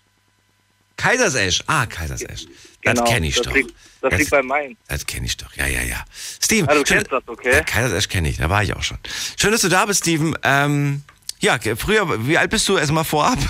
[0.97, 1.64] Kaisersesch.
[1.68, 2.45] Ah, Kaisersesch.
[2.82, 3.54] Genau, das kenne ich das doch.
[3.54, 4.78] Liegt, das liegt bei Main.
[4.88, 5.54] Das kenne ich doch.
[5.56, 6.04] Ja, ja, ja.
[6.41, 6.68] Steven.
[6.70, 7.54] Ah, du schön- kennst das, okay?
[7.54, 8.38] Ja, Kaisersesch kenne ich.
[8.38, 8.97] Da war ich auch schon.
[9.38, 10.36] Schön, dass du da bist, Steven.
[10.43, 11.04] Ähm,
[11.39, 13.39] ja, früher, wie alt bist du erstmal vorab?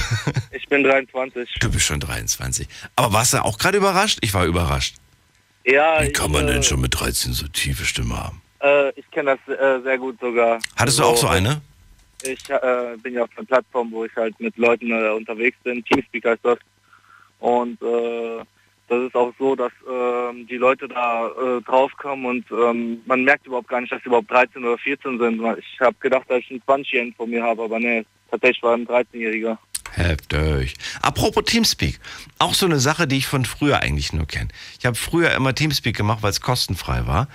[0.51, 1.55] Ich bin 23.
[1.61, 2.67] Du bist schon 23.
[2.95, 4.19] Aber warst du auch gerade überrascht?
[4.21, 4.95] Ich war überrascht.
[5.65, 8.41] Ja, Wie kann man ich, denn äh, schon mit 13 so tiefe Stimme haben?
[8.59, 10.59] Äh, ich kenne das äh, sehr gut sogar.
[10.75, 11.61] Hattest du auch so eine?
[12.21, 15.83] Ich äh, bin ja auf einer Plattform, wo ich halt mit Leuten äh, unterwegs bin.
[15.85, 16.59] Teamspeak heißt das.
[17.39, 18.43] Und äh,
[18.89, 23.45] das ist auch so, dass ähm, die Leute da äh, draufkommen und ähm, man merkt
[23.45, 25.41] überhaupt gar nicht, dass sie überhaupt 13 oder 14 sind.
[25.57, 28.87] Ich habe gedacht, dass ich einen 20-Jährigen vor mir habe, aber nee, tatsächlich war ein
[28.87, 29.57] 13-Jähriger.
[29.91, 30.75] Heftig.
[31.01, 31.99] Apropos Teamspeak.
[32.37, 34.49] Auch so eine Sache, die ich von früher eigentlich nur kenne.
[34.79, 37.27] Ich habe früher immer Teamspeak gemacht, weil es kostenfrei war.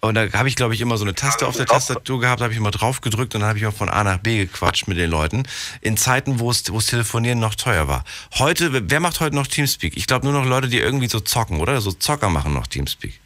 [0.00, 2.52] Und da habe ich, glaube ich, immer so eine Taste auf der Tastatur gehabt, habe
[2.52, 4.96] ich immer drauf gedrückt und dann habe ich auch von A nach B gequatscht mit
[4.96, 5.42] den Leuten.
[5.82, 8.04] In Zeiten, wo es, wo es Telefonieren noch teuer war.
[8.38, 9.96] Heute, wer macht heute noch Teamspeak?
[9.96, 11.80] Ich glaube nur noch Leute, die irgendwie so zocken, oder?
[11.82, 13.20] So Zocker machen noch Teamspeak.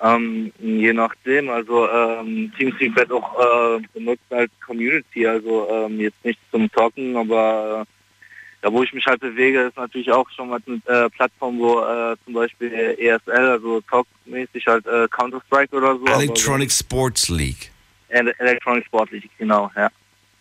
[0.00, 6.24] Ähm, je nachdem, also ähm, Teamspeak wird auch äh, benutzt als Community, also ähm, jetzt
[6.24, 7.93] nicht zum Zocken, aber äh,
[8.64, 11.80] da wo ich mich halt bewege, ist natürlich auch schon mal eine äh, Plattform, wo
[11.80, 16.06] äh, zum Beispiel ESL, also Talk-mäßig halt äh, Counter-Strike oder so.
[16.06, 17.70] Electronic Sports League.
[18.08, 19.90] Ele Electronic Sport League, genau, ja.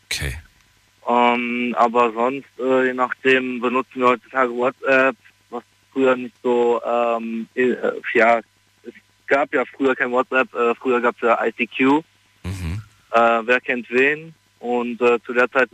[0.05, 0.37] Okay.
[1.05, 5.17] Ähm, aber sonst, äh, je nachdem, benutzen wir heutzutage WhatsApp,
[5.49, 7.75] was früher nicht so, ähm, äh,
[8.13, 8.39] ja,
[8.83, 8.93] es
[9.27, 12.05] gab ja früher kein WhatsApp, äh, früher gab es ja ICQ.
[13.15, 14.33] Äh, wer kennt wen?
[14.59, 15.69] Und zu der Zeit,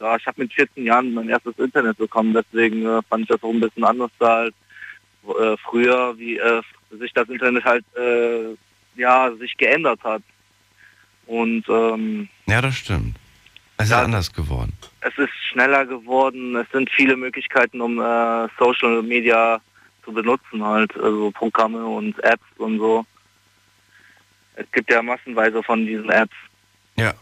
[0.00, 3.42] ja, ich habe mit 14 Jahren mein erstes Internet bekommen, deswegen äh, fand ich das
[3.42, 4.54] auch ein bisschen anders da als
[5.28, 6.62] äh, früher, wie äh,
[6.98, 8.54] sich das Internet halt, äh,
[8.96, 10.22] ja, sich geändert hat.
[11.26, 13.16] Und ähm, Ja, das stimmt.
[13.76, 14.02] Es ist Ja.
[14.02, 14.72] anders geworden.
[15.00, 19.60] es ist schneller geworden, es sind viele Möglichkeiten, um äh, Social Media
[20.04, 23.04] zu benutzen halt, also Programme und Apps und so.
[24.56, 26.34] Es gibt ja massenweise von diesen Apps.
[26.96, 27.14] Ja.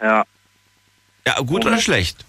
[0.00, 0.24] Ja.
[1.26, 2.24] Ja, gut oder schlecht?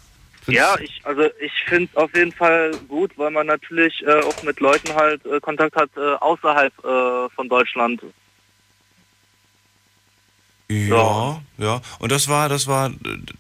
[0.48, 4.42] Ja, ich also ich finde es auf jeden Fall gut, weil man natürlich äh, auch
[4.44, 8.02] mit Leuten halt äh, Kontakt hat äh, außerhalb äh, von Deutschland.
[10.70, 11.82] Ja, ja.
[12.00, 12.92] Und das war, das war,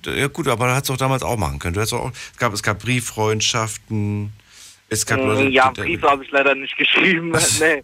[0.06, 1.74] äh, ja gut, aber du hättest auch damals auch machen können.
[1.74, 4.32] Du hättest auch, es gab, es gab Brieffreundschaften,
[4.90, 7.32] es gab Leute, Mm, ja, die- Briefe habe ich leider nicht geschrieben.
[7.60, 7.84] nee,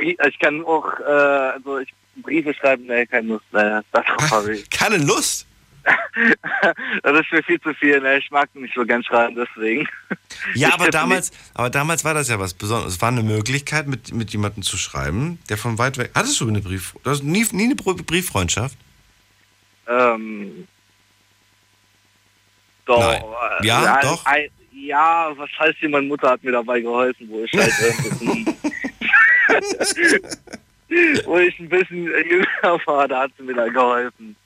[0.00, 3.44] ich kann auch, äh, also ich Briefe schreiben, nee, keine Lust.
[3.52, 4.70] Nee, das habe ich.
[4.70, 5.46] Keine Lust?
[7.02, 8.00] das ist mir viel zu viel.
[8.00, 9.88] Nee, ich mag nicht so gern schreiben, deswegen.
[10.54, 12.94] Ja, aber damals, aber damals war das ja was Besonderes.
[12.94, 16.10] Es war eine Möglichkeit, mit, mit jemandem zu schreiben, der von weit weg.
[16.14, 16.94] Hattest du eine Brief?
[17.02, 18.76] Du hast nie, nie eine Br- Brieffreundschaft?
[19.88, 20.66] Ähm,
[22.84, 22.98] doch.
[23.00, 23.22] Nein.
[23.60, 24.26] äh, Ja, doch?
[24.26, 27.72] Ein, ja, was heißt hier, meine Mutter hat mir dabei geholfen, wo ich halt
[29.48, 30.26] ein bisschen,
[31.26, 34.36] wo ich ein bisschen jünger war, da hat sie mir da geholfen.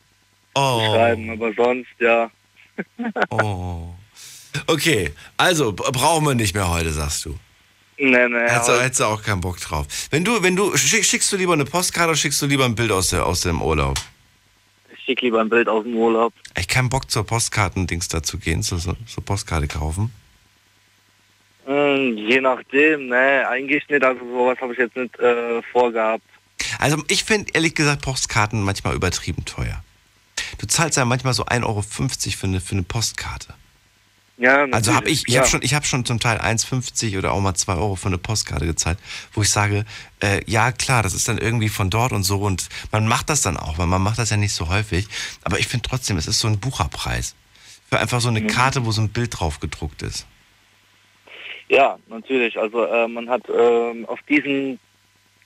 [0.58, 0.80] Oh.
[0.80, 2.30] Zu schreiben, aber sonst, ja.
[3.30, 3.88] Oh.
[4.66, 7.38] Okay, also brauchen wir nicht mehr heute, sagst du.
[7.98, 8.38] Nee, nee.
[8.48, 9.86] Hättest, du- hättest du auch keinen Bock drauf.
[10.10, 12.74] Wenn du, wenn du, schick, schickst du lieber eine Postkarte oder schickst du lieber ein
[12.74, 13.98] Bild aus, der, aus dem Urlaub?
[14.96, 16.32] Ich schicke lieber ein Bild aus dem Urlaub.
[16.56, 20.12] Ich keinen Bock zur Postkartendings dazu gehen, so, so, so Postkarte kaufen.
[21.66, 26.24] Hm, je nachdem, ne, eigentlich nicht, also sowas habe ich jetzt nicht äh, vorgehabt.
[26.78, 29.82] Also ich finde ehrlich gesagt Postkarten manchmal übertrieben teuer.
[30.58, 33.54] Du zahlst ja manchmal so 1,50 Euro für eine, für eine Postkarte.
[34.38, 35.40] Ja, Also habe ich, ich ja.
[35.40, 38.18] habe schon, ich habe schon zum Teil 1,50 oder auch mal 2 Euro für eine
[38.18, 38.98] Postkarte gezahlt,
[39.32, 39.84] wo ich sage,
[40.20, 43.42] äh, ja klar, das ist dann irgendwie von dort und so und man macht das
[43.42, 45.08] dann auch, weil man macht das ja nicht so häufig.
[45.42, 47.34] Aber ich finde trotzdem, es ist so ein Bucherpreis.
[47.90, 48.46] Für einfach so eine Mhm.
[48.46, 50.24] Karte, wo so ein Bild drauf gedruckt ist.
[51.68, 52.56] Ja, natürlich.
[52.58, 54.78] Also äh, man hat ähm, auf diesen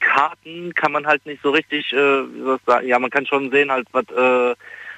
[0.01, 4.05] Karten kann man halt nicht so richtig, äh, ja, man kann schon sehen halt, was
[4.09, 4.55] äh,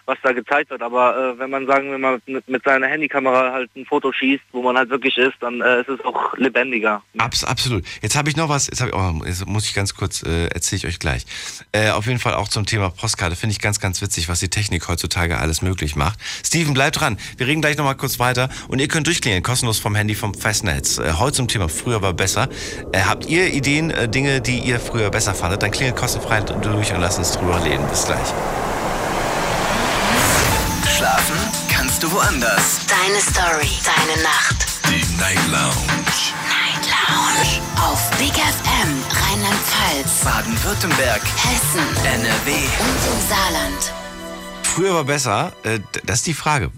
[0.07, 0.83] was da gezeigt wird.
[0.83, 4.43] Aber äh, wenn man sagen wir mal mit, mit seiner Handykamera halt ein Foto schießt,
[4.53, 7.03] wo man halt wirklich ist, dann äh, ist es auch lebendiger.
[7.19, 7.85] Abs absolut.
[8.03, 10.79] Jetzt habe ich noch was, jetzt, ich, oh, jetzt muss ich ganz kurz, äh, erzähle
[10.79, 11.25] ich euch gleich.
[11.73, 13.37] Äh, auf jeden Fall auch zum Thema Postkarte.
[13.37, 16.19] Finde ich ganz, ganz witzig, was die Technik heutzutage alles möglich macht.
[16.45, 17.19] Steven, bleibt dran.
[17.37, 20.99] Wir reden gleich nochmal kurz weiter und ihr könnt durchklingeln, kostenlos vom Handy vom Festnetz.
[20.99, 22.49] Äh, heute zum Thema Früher war besser.
[22.93, 27.01] Äh, habt ihr Ideen, Dinge, die ihr früher besser fandet, dann klingelt kostenfrei durch und
[27.01, 27.87] lasst uns drüber reden.
[27.89, 28.33] Bis gleich.
[31.05, 31.37] Schlafen
[31.69, 32.81] kannst du woanders.
[32.89, 34.67] Deine Story, deine Nacht.
[34.89, 36.33] Die Night Lounge.
[36.49, 37.61] Night Lounge.
[37.77, 42.53] Auf Big FM, Rheinland-Pfalz, Baden-Württemberg, Hessen NRW.
[42.55, 43.93] und im Saarland.
[44.63, 46.71] Früher war besser, äh, das ist die Frage.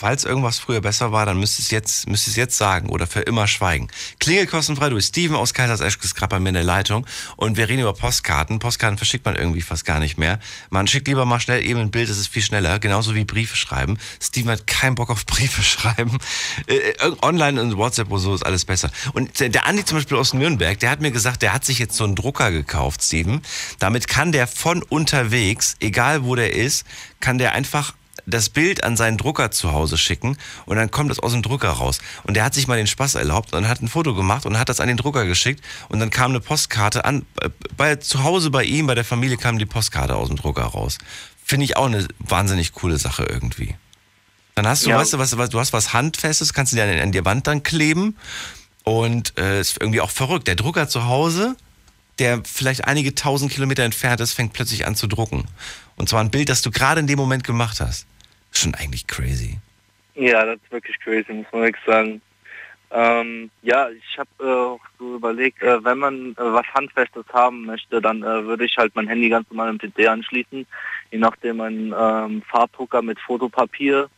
[0.00, 3.06] Falls irgendwas früher besser war, dann müsst ihr es jetzt, müsst es jetzt sagen oder
[3.06, 3.88] für immer schweigen.
[4.18, 7.68] Klingel kostenfrei durch Steven aus Kaisersesch ist gerade bei mir in der Leitung und wir
[7.68, 8.60] reden über Postkarten.
[8.60, 10.40] Postkarten verschickt man irgendwie fast gar nicht mehr.
[10.70, 13.56] Man schickt lieber mal schnell eben ein Bild, das ist viel schneller, genauso wie Briefe
[13.56, 13.98] schreiben.
[14.22, 16.16] Steven hat keinen Bock auf Briefe schreiben.
[16.66, 18.90] Äh, äh, online und WhatsApp und so ist alles besser.
[19.12, 21.94] Und der Andi zum Beispiel aus Nürnberg, der hat mir gesagt, der hat sich jetzt
[21.94, 23.42] so einen Drucker gekauft, Steven.
[23.78, 26.86] Damit kann der von unterwegs, egal wo der ist,
[27.20, 27.92] kann der einfach
[28.26, 31.70] das Bild an seinen Drucker zu Hause schicken und dann kommt das aus dem Drucker
[31.70, 32.00] raus.
[32.24, 34.68] Und der hat sich mal den Spaß erlaubt und hat ein Foto gemacht und hat
[34.68, 37.26] das an den Drucker geschickt und dann kam eine Postkarte an.
[37.40, 40.62] äh, Bei, zu Hause bei ihm, bei der Familie kam die Postkarte aus dem Drucker
[40.64, 40.98] raus.
[41.44, 43.74] Finde ich auch eine wahnsinnig coole Sache irgendwie.
[44.54, 44.98] Dann hast du, Ja.
[44.98, 47.46] weißt du, was, was, du hast was Handfestes, kannst du dir an, an die Wand
[47.46, 48.16] dann kleben.
[48.82, 50.48] Und äh, ist irgendwie auch verrückt.
[50.48, 51.54] Der Drucker zu Hause,
[52.18, 55.44] der vielleicht einige tausend Kilometer entfernt ist, fängt plötzlich an zu drucken.
[55.96, 58.06] Und zwar ein Bild, das du gerade in dem Moment gemacht hast.
[58.52, 59.58] Schon eigentlich crazy.
[60.14, 62.20] Ja, das ist wirklich crazy, muss man wirklich sagen.
[62.92, 67.64] Ähm, ja, ich habe äh, auch so überlegt, äh, wenn man äh, was Handfestes haben
[67.64, 70.66] möchte, dann äh, würde ich halt mein Handy ganz normal am PC anschließen,
[71.12, 74.08] je nachdem einen ähm, Farbdrucker mit Fotopapier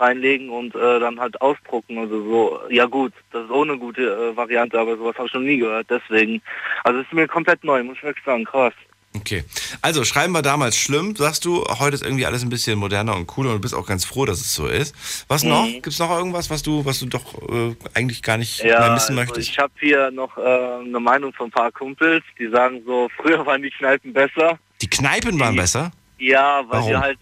[0.00, 1.98] reinlegen und äh, dann halt ausdrucken.
[1.98, 5.40] Also so, ja gut, das ist eine gute äh, Variante, aber sowas habe ich noch
[5.42, 6.42] nie gehört, deswegen.
[6.82, 8.74] Also es ist mir komplett neu, muss ich wirklich sagen, krass.
[9.16, 9.44] Okay.
[9.82, 13.26] Also, schreiben wir damals schlimm, sagst du, heute ist irgendwie alles ein bisschen moderner und
[13.26, 14.94] cooler und du bist auch ganz froh, dass es so ist.
[15.26, 15.66] Was noch?
[15.66, 15.82] Mhm.
[15.82, 19.18] Gibt's noch irgendwas, was du, was du doch äh, eigentlich gar nicht Ja, mehr missen
[19.18, 19.50] also möchtest?
[19.50, 23.44] ich habe hier noch äh, eine Meinung von ein paar Kumpels, die sagen so, früher
[23.44, 24.58] waren die Kneipen besser.
[24.80, 25.90] Die Kneipen waren besser?
[26.18, 27.02] Ja, weil die Warum?
[27.02, 27.18] halt,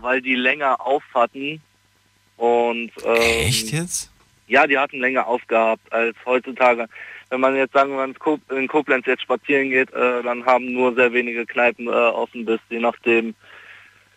[0.00, 1.60] weil die länger auf hatten
[2.38, 3.16] und ähm,
[3.46, 4.10] Echt jetzt?
[4.46, 6.88] Ja, die hatten länger aufgehabt als heutzutage.
[7.30, 10.94] Wenn man jetzt sagen wir Ko- in Koblenz jetzt spazieren geht, äh, dann haben nur
[10.94, 13.34] sehr wenige Kneipen äh, offen bis je nachdem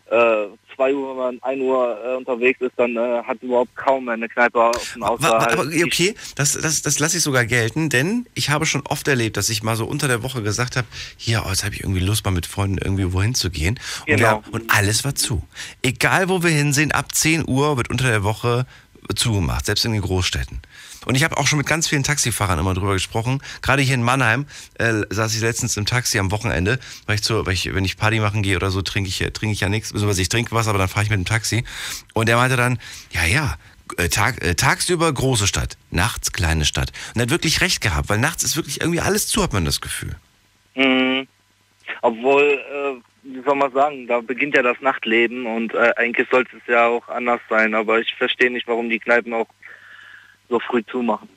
[0.09, 4.09] äh, 2 Uhr, wenn man 1 Uhr äh, unterwegs ist, dann äh, hat überhaupt kaum
[4.09, 8.25] eine Kneipe offen, außer halt aber okay, das, das, das lasse ich sogar gelten, denn
[8.33, 10.87] ich habe schon oft erlebt, dass ich mal so unter der Woche gesagt habe,
[11.17, 13.79] hier, oh, jetzt habe ich irgendwie Lust, mal mit Freunden irgendwie wohin zu gehen.
[14.01, 14.43] Und, Genau.
[14.45, 15.43] wir, und alles war zu.
[15.81, 18.65] Egal, wo wir hinsehen, ab 10 Uhr wird unter der Woche
[19.15, 20.61] zugemacht, selbst in den Großstädten.
[21.05, 23.41] Und ich habe auch schon mit ganz vielen Taxifahrern immer drüber gesprochen.
[23.61, 24.45] Gerade hier in Mannheim
[24.77, 27.97] äh, saß ich letztens im Taxi am Wochenende, weil ich, so, weil ich wenn ich
[27.97, 29.93] Party machen gehe oder so, trinke ich, trinke ich ja nichts.
[29.93, 31.63] Also ich trinke was, aber dann fahre ich mit dem Taxi.
[32.13, 32.77] Und der meinte dann,
[33.11, 33.57] ja, ja,
[33.97, 36.91] äh, Tag, äh, tagsüber große Stadt, nachts kleine Stadt.
[37.13, 39.65] Und er hat wirklich recht gehabt, weil nachts ist wirklich irgendwie alles zu, hat man
[39.65, 40.15] das Gefühl.
[40.75, 41.27] Mhm.
[42.01, 46.57] Obwohl, äh, wie soll man sagen, da beginnt ja das Nachtleben und äh, eigentlich sollte
[46.57, 49.47] es ja auch anders sein, aber ich verstehe nicht, warum die Kneipen auch
[50.51, 51.27] so früh zumachen.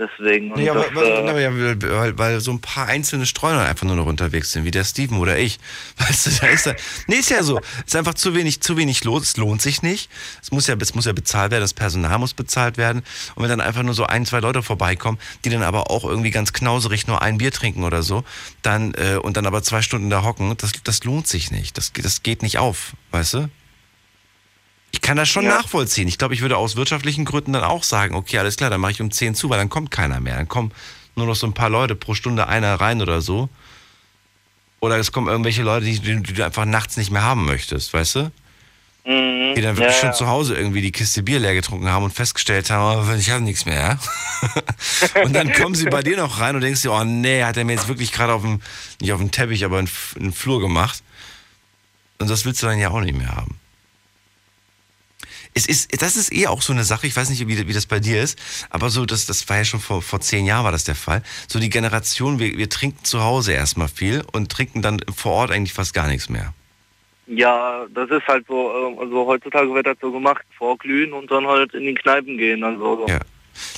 [0.00, 0.52] Deswegen.
[0.52, 3.66] Und Ja, das, aber, weil, äh, aber ja, weil, weil so ein paar einzelne Streuner
[3.66, 5.58] einfach nur noch unterwegs sind, wie der Steven oder ich.
[5.98, 6.74] Weißt du, da ist da,
[7.06, 7.60] nee, ist ja so.
[7.84, 9.24] Ist einfach zu wenig, zu wenig los.
[9.24, 10.08] Es lohnt sich nicht.
[10.40, 11.60] Es muss ja, es muss ja bezahlt werden.
[11.60, 13.02] Das Personal muss bezahlt werden.
[13.34, 16.30] Und wenn dann einfach nur so ein, zwei Leute vorbeikommen, die dann aber auch irgendwie
[16.30, 18.24] ganz knauserig nur ein Bier trinken oder so,
[18.62, 21.76] dann, äh, und dann aber zwei Stunden da hocken, das, das lohnt sich nicht.
[21.76, 22.94] Das, das geht nicht auf.
[23.10, 23.50] Weißt du?
[24.92, 25.56] Ich kann das schon Ja.
[25.56, 26.08] nachvollziehen.
[26.08, 28.92] Ich glaube, ich würde aus wirtschaftlichen Gründen dann auch sagen, okay, alles klar, dann mache
[28.92, 30.36] ich um 10 zu, weil dann kommt keiner mehr.
[30.36, 30.72] Dann kommen
[31.14, 33.48] nur noch so ein paar Leute pro Stunde einer rein oder so.
[34.80, 38.14] Oder es kommen irgendwelche Leute, die, die, du einfach nachts nicht mehr haben möchtest, weißt
[38.16, 38.32] du?
[39.04, 39.54] mhm.
[39.54, 40.14] Die dann wirklich ja, schon ja.
[40.14, 43.42] zu Hause irgendwie die Kiste Bier leer getrunken haben und festgestellt haben, oh, ich habe
[43.42, 43.98] nichts mehr.
[45.24, 47.64] und dann kommen sie bei dir noch rein und denkst dir, oh nee, hat er
[47.64, 48.60] mir jetzt wirklich gerade auf dem,
[49.00, 51.02] nicht auf dem Teppich, aber in, in den Flur gemacht.
[52.18, 53.59] Und das willst du dann ja auch nicht mehr haben.
[55.60, 57.84] Es ist, das ist eh auch so eine Sache, ich weiß nicht, wie, wie das
[57.84, 58.38] bei dir ist,
[58.70, 61.22] aber so, das, das war ja schon vor, vor zehn Jahren war das der Fall.
[61.48, 65.50] So die Generation, wir, wir trinken zu Hause erstmal viel und trinken dann vor Ort
[65.50, 66.54] eigentlich fast gar nichts mehr.
[67.26, 71.46] Ja, das ist halt so, äh, also heutzutage wird das so gemacht, vorglühen und dann
[71.46, 72.64] halt in die Kneipen gehen.
[72.64, 73.20] Also Ja.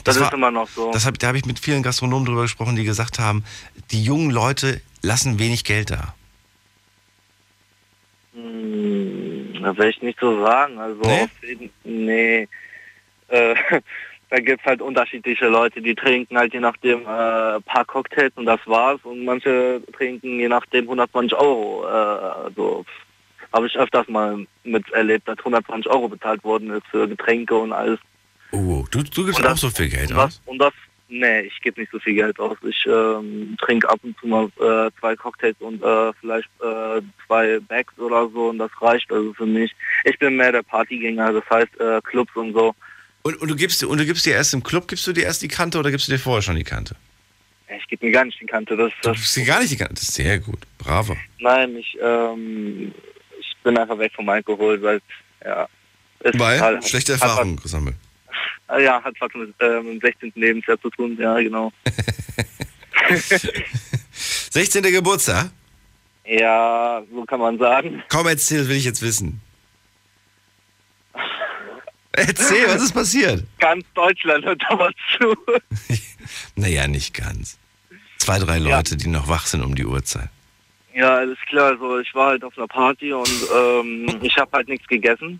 [0.05, 0.93] das, war- ist immer noch so.
[0.93, 3.43] Das hab, da habe ich mit vielen Gastronomen drüber gesprochen, die gesagt haben,
[3.91, 6.15] die jungen Leute lassen wenig Geld da.
[8.35, 10.79] Hm, das will ich nicht so sagen.
[10.79, 11.23] Also Nee?
[11.23, 12.49] auf jeden, nee.
[13.29, 13.55] Äh,
[14.31, 17.05] da gibt's halt unterschiedliche Leute, die trinken halt je nachdem äh,
[17.61, 21.85] paar Cocktails und das war's und manche trinken je nachdem 120 Euro.
[21.87, 22.85] Äh, also
[23.53, 27.99] habe ich öfters mal miterlebt, dass 120 Euro bezahlt worden ist für Getränke und alles.
[28.53, 30.43] Oh, du, du gibst Und das- auch so viel Geld Und das, aus?
[30.47, 30.73] und das
[31.13, 32.57] nee, ich gebe nicht so viel Geld aus.
[32.67, 37.59] Ich ähm, trinke ab und zu mal äh, zwei Cocktails und äh, vielleicht äh, zwei
[37.61, 39.73] Bags oder so und das reicht also für mich.
[40.05, 42.75] Ich bin mehr der Partygänger, das heißt äh, Clubs und so.
[43.23, 45.43] Und, und, du gibst, und du gibst dir erst im Club, gibst du dir erst
[45.43, 46.97] die Kante oder gibst du dir vorher schon die Kante?
[47.79, 48.77] Ich gebe mir gar nicht die Kante.
[48.77, 49.95] Das, Du das, gibst dir gar nicht die Kante.
[49.95, 50.59] Das ist sehr gut.
[50.79, 51.17] Bravo.
[51.41, 52.93] nein, ich, ähm,
[53.39, 55.01] ich bin einfach weg vom Alkohol, weil
[55.45, 55.69] ja.
[56.21, 56.61] es Weil?
[56.61, 57.95] hat- Schlechte Erfahrungen gesammelt.
[58.69, 60.33] Äh, Ja, hat was mit ähm, dem 16.
[60.35, 61.73] Lebensjahr zu tun, ja genau.
[64.51, 64.83] 16.
[64.83, 65.51] Geburtstag?
[66.25, 68.03] Ja, so kann man sagen.
[68.09, 69.41] Komm, erzähl, das will ich jetzt wissen.
[72.13, 73.45] Erzähl, was ist passiert?
[73.59, 75.35] Ganz Deutschland hört da was zu.
[76.55, 77.59] Naja, nicht ganz.
[78.19, 78.77] Zwei, drei Ja.
[78.77, 80.29] Leute, die noch wach sind um die Uhrzeit.
[80.95, 81.73] Ja, alles klar.
[81.73, 85.39] Also ich war halt auf einer Party und ähm, ich habe halt nichts gegessen.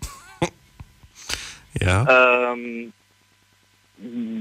[1.79, 2.53] Ja?
[2.53, 2.93] Ähm,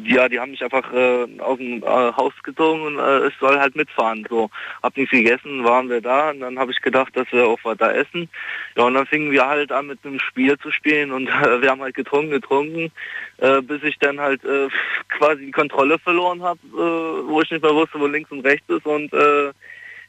[0.04, 3.58] ja, die haben mich einfach äh, aus dem äh, Haus gezogen und äh, ich soll
[3.58, 4.26] halt mitfahren.
[4.28, 4.50] So,
[4.82, 7.78] hab nichts gegessen, waren wir da und dann habe ich gedacht, dass wir auch was
[7.78, 8.28] da essen.
[8.76, 11.70] Ja, und dann fingen wir halt an mit einem Spiel zu spielen und äh, wir
[11.70, 12.90] haben halt getrunken, getrunken,
[13.38, 14.68] äh, bis ich dann halt äh,
[15.08, 18.86] quasi die Kontrolle verloren habe, wo ich nicht mehr wusste, wo links und rechts ist
[18.86, 19.12] und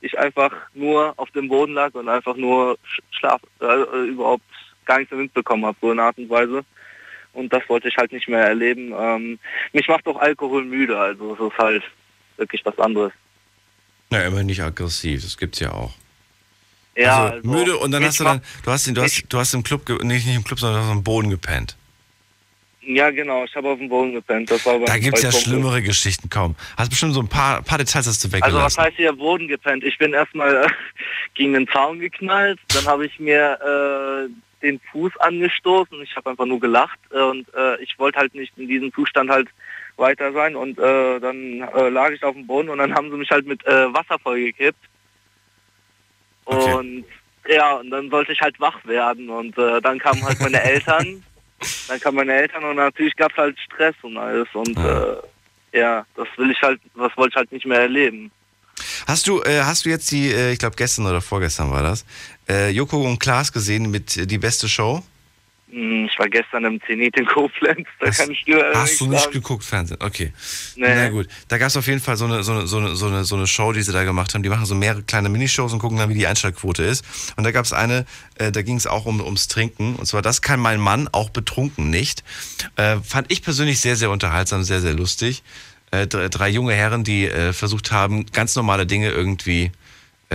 [0.02, 2.78] ich einfach nur auf dem Boden lag und einfach nur
[3.12, 4.44] schlaf, überhaupt
[4.86, 6.66] gar nichts mitbekommen habe, so in Art und Weise
[7.34, 8.94] und das wollte ich halt nicht mehr erleben.
[8.98, 9.40] Ähm,
[9.72, 11.84] mich macht auch Alkohol müde, also es ist halt
[12.38, 13.12] wirklich was anderes.
[14.12, 15.94] Ja, immer nicht aggressiv, das gibt's ja auch.
[16.96, 19.54] Ja, also, also müde und dann hast du dann, du hast, du hast, du hast
[19.54, 21.76] im Club, nicht, nicht im Club, sondern auf dem Boden gepennt.
[22.86, 24.52] Ja, genau, ich habe auf dem Boden gepennt.
[24.52, 26.56] Da gibt es ja schlimmere Geschichten kaum.
[26.76, 28.56] Hast bestimmt so ein paar, paar Details hast du weggelassen.
[28.58, 29.84] Also was heißt hier Boden gepennt?
[29.86, 30.68] Ich bin erstmal äh,
[31.34, 34.30] gegen den Zaun geknallt, dann habe ich mir äh,
[34.64, 36.02] den Fuß angestoßen.
[36.02, 39.30] Ich habe einfach nur gelacht äh, und äh, ich wollte halt nicht in diesem Zustand
[39.30, 39.50] halt
[39.98, 43.18] weiter sein und äh, dann äh, lag ich auf dem Boden und dann haben sie
[43.18, 44.80] mich halt mit äh, Wasser vollgekippt.
[46.46, 46.74] Okay.
[46.74, 47.06] Und
[47.48, 51.24] ja, und dann sollte ich halt wach werden und äh, dann kamen halt meine Eltern,
[51.88, 55.18] dann kamen meine Eltern und natürlich gab es halt Stress und alles und ja.
[55.74, 58.32] ja, das will ich halt, das wollte ich halt nicht mehr erleben.
[59.06, 62.06] Hast du, äh, hast du jetzt die, äh, ich glaube gestern oder vorgestern war das,
[62.50, 65.04] äh, Joko und Klaas gesehen mit äh, Die beste Show?
[65.74, 69.08] Hm, ich war gestern im Zenit in Koblenz, da hast, kann ich dir Hast du
[69.08, 69.34] nicht sagen.
[69.34, 69.98] geguckt, Fernsehen?
[70.00, 70.32] Okay.
[70.76, 70.86] Nee.
[70.88, 71.28] Na gut.
[71.48, 73.36] Da gab es auf jeden Fall so eine, so, eine, so, eine, so, eine, so
[73.36, 74.44] eine Show, die sie da gemacht haben.
[74.44, 77.04] Die machen so mehrere kleine Minishows und gucken dann, wie die Einschaltquote ist.
[77.38, 78.06] Und da gab es eine,
[78.38, 79.96] äh, da ging es auch um, ums Trinken.
[79.96, 82.24] Und zwar, das kann mein Mann auch betrunken nicht.
[82.76, 85.42] Äh, fand ich persönlich sehr, sehr unterhaltsam, sehr, sehr lustig.
[85.90, 89.72] Äh, drei junge Herren, die äh, versucht haben, ganz normale Dinge irgendwie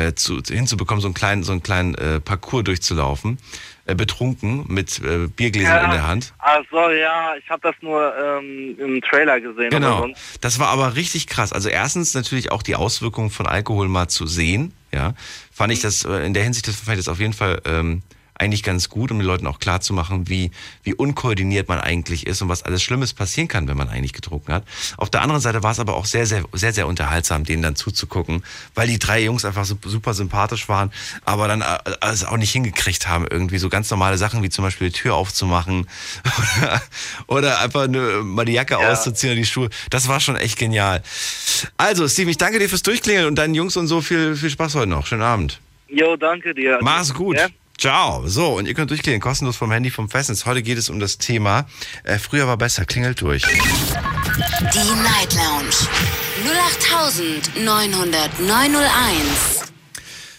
[0.07, 3.39] äh, zu, hinzubekommen, so einen kleinen, so einen kleinen äh, Parcours durchzulaufen.
[3.89, 6.35] Äh, betrunken mit äh, Biergläsern ja, in der Hand.
[6.37, 9.71] Also ja, ich habe das nur ähm, im Trailer gesehen.
[9.71, 10.09] Genau.
[10.43, 11.55] Das war aber richtig krass.
[11.55, 14.75] Also erstens natürlich auch die Auswirkungen von Alkohol mal zu sehen.
[14.93, 15.15] Ja,
[15.51, 15.83] fand ich mhm.
[15.85, 18.03] das äh, in der Hinsicht, das fand ich das auf jeden Fall ähm,
[18.39, 20.51] eigentlich ganz gut, um den Leuten auch klar zu machen, wie,
[20.83, 24.53] wie unkoordiniert man eigentlich ist und was alles Schlimmes passieren kann, wenn man eigentlich getrunken
[24.53, 24.65] hat.
[24.97, 27.77] Auf der anderen Seite war es aber auch sehr, sehr, sehr, sehr unterhaltsam, denen dann
[27.77, 30.93] zuzugucken, weil die drei Jungs einfach super sympathisch waren,
[31.25, 34.65] aber dann äh, es auch nicht hingekriegt haben, irgendwie so ganz normale Sachen wie zum
[34.65, 35.87] Beispiel die Tür aufzumachen
[36.39, 36.83] oder,
[37.27, 38.91] oder einfach eine, mal die Jacke ja.
[38.91, 39.69] auszuziehen oder die Schuhe.
[39.91, 41.03] Das war schon echt genial.
[41.77, 44.77] Also, Steve, ich danke dir fürs Durchklingeln und deinen Jungs und so viel, viel Spaß
[44.77, 45.07] heute noch.
[45.07, 45.61] Schönen Abend.
[45.89, 46.79] Jo, danke dir.
[46.83, 47.37] Mach's gut.
[47.37, 47.49] Ja?
[47.79, 48.27] Ciao.
[48.27, 50.47] So, und ihr könnt durchklicken, kostenlos vom Handy vom Festnetz.
[50.47, 51.67] Heute geht es um das Thema
[52.03, 52.85] äh, Früher war besser.
[52.85, 53.43] Klingelt durch.
[53.43, 55.77] Die Night Lounge
[57.55, 59.69] 0890901.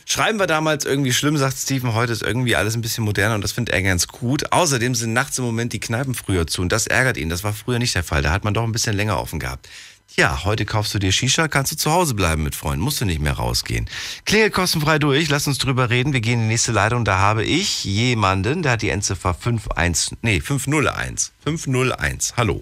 [0.05, 3.43] Schreiben wir damals irgendwie schlimm, sagt Steven, heute ist irgendwie alles ein bisschen moderner und
[3.43, 4.51] das findet er ganz gut.
[4.51, 7.29] Außerdem sind nachts im Moment die Kneipen früher zu und das ärgert ihn.
[7.29, 8.21] Das war früher nicht der Fall.
[8.21, 9.69] Da hat man doch ein bisschen länger offen gehabt.
[10.15, 13.05] Ja, heute kaufst du dir Shisha, kannst du zu Hause bleiben mit Freunden, musst du
[13.05, 13.87] nicht mehr rausgehen.
[14.25, 16.13] Klingel kostenfrei durch, lass uns drüber reden.
[16.13, 20.17] Wir gehen in die nächste Leitung, da habe ich jemanden, der hat die Endziffer 51,
[20.21, 21.33] nee, 501.
[21.43, 22.33] 501.
[22.37, 22.61] Hallo.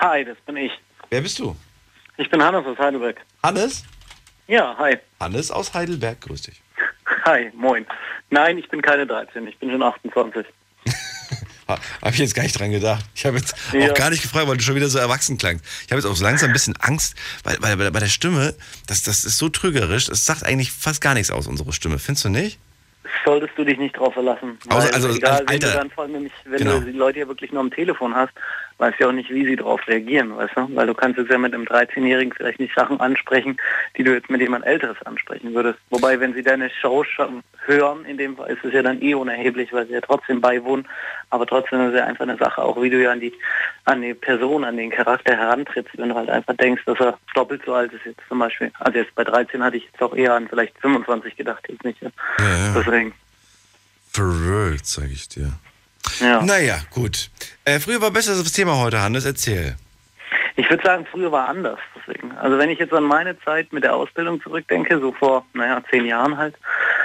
[0.00, 0.72] Hi, das bin ich.
[1.10, 1.56] Wer bist du?
[2.16, 3.20] Ich bin Hannes aus Heidelberg.
[3.42, 3.84] Hannes?
[4.46, 4.96] Ja, hi.
[5.20, 6.62] Hannes aus Heidelberg, grüß dich.
[7.24, 7.86] Hi, moin.
[8.30, 10.46] Nein, ich bin keine 13, ich bin schon 28.
[11.68, 13.04] Habe ich jetzt gar nicht dran gedacht.
[13.14, 13.90] Ich habe jetzt ja.
[13.90, 15.64] auch gar nicht gefragt, weil du schon wieder so erwachsen klangst.
[15.84, 17.14] Ich habe jetzt auch so langsam ein bisschen Angst,
[17.44, 18.54] weil, weil bei der Stimme,
[18.86, 21.98] das, das ist so trügerisch, das sagt eigentlich fast gar nichts aus, unsere Stimme.
[21.98, 22.58] Findest du nicht?
[23.24, 24.58] Solltest du dich nicht drauf verlassen.
[24.68, 25.50] Also, also, egal, Alter.
[25.50, 26.80] Wenn du dann vor allem nämlich, wenn genau.
[26.80, 28.32] du die Leute ja wirklich nur am Telefon hast,
[28.78, 30.68] weißt ja auch nicht, wie sie darauf reagieren, weißt du?
[30.74, 33.56] Weil du kannst jetzt ja mit einem 13-Jährigen vielleicht nicht Sachen ansprechen,
[33.96, 35.78] die du jetzt mit jemand Älteres ansprechen würdest.
[35.90, 37.04] Wobei, wenn sie deine Show
[37.66, 40.86] hören, in dem Fall ist es ja dann eh unerheblich, weil sie ja trotzdem beiwohnen.
[41.30, 43.32] Aber trotzdem ist es ja einfach eine Sache, auch wie du ja an die,
[43.84, 47.62] an die Person, an den Charakter herantrittst, wenn du halt einfach denkst, dass er doppelt
[47.66, 48.70] so alt ist jetzt zum Beispiel.
[48.78, 52.00] Also jetzt bei 13 hatte ich jetzt auch eher an vielleicht 25 gedacht, jetzt nicht.
[52.00, 52.10] Ja.
[52.38, 53.12] Ja, Deswegen.
[54.12, 55.52] Verrückt, sag ich dir.
[56.20, 56.42] Ja.
[56.42, 57.30] Naja, gut.
[57.64, 59.24] Äh, früher war besser das Thema heute, Hannes.
[59.24, 59.76] Erzähl.
[60.56, 61.78] Ich würde sagen, früher war anders.
[61.94, 62.32] Deswegen.
[62.36, 66.04] Also wenn ich jetzt an meine Zeit mit der Ausbildung zurückdenke, so vor, naja, zehn
[66.04, 66.56] Jahren halt,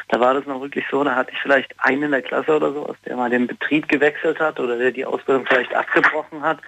[0.10, 2.74] da war das noch wirklich so, da hatte ich vielleicht einen in der Klasse oder
[2.74, 6.60] sowas, der mal den Betrieb gewechselt hat oder der die Ausbildung vielleicht abgebrochen hat,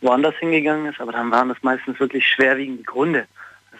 [0.00, 3.26] woanders hingegangen ist, aber dann waren das meistens wirklich schwerwiegende Gründe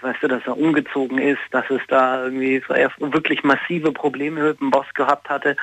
[0.03, 2.63] weißt du, dass er umgezogen ist, dass es da irgendwie
[2.99, 5.57] wirklich massive Probleme mit dem Boss gehabt hatte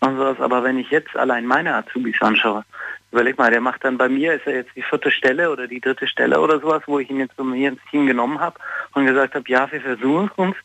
[0.00, 0.40] und sowas.
[0.40, 2.64] Aber wenn ich jetzt allein meine Azubis anschaue,
[3.12, 5.80] überleg mal, der macht dann bei mir, ist er jetzt die vierte Stelle oder die
[5.80, 8.58] dritte Stelle oder sowas, wo ich ihn jetzt bei mir ins Team genommen habe
[8.94, 10.56] und gesagt habe, ja, wir versuchen uns,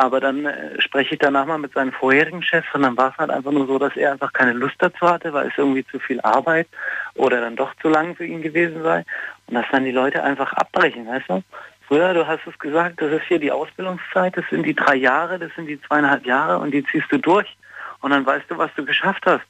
[0.00, 3.18] Aber dann äh, spreche ich danach mal mit seinen vorherigen Chefs und dann war es
[3.18, 5.98] halt einfach nur so, dass er einfach keine Lust dazu hatte, weil es irgendwie zu
[5.98, 6.68] viel Arbeit
[7.16, 9.04] oder dann doch zu lang für ihn gewesen sei.
[9.48, 11.42] Und dass dann die Leute einfach abbrechen, weißt du?
[11.88, 15.38] Früher, du hast es gesagt, das ist hier die Ausbildungszeit, das sind die drei Jahre,
[15.38, 17.56] das sind die zweieinhalb Jahre und die ziehst du durch.
[18.02, 19.44] Und dann weißt du, was du geschafft hast.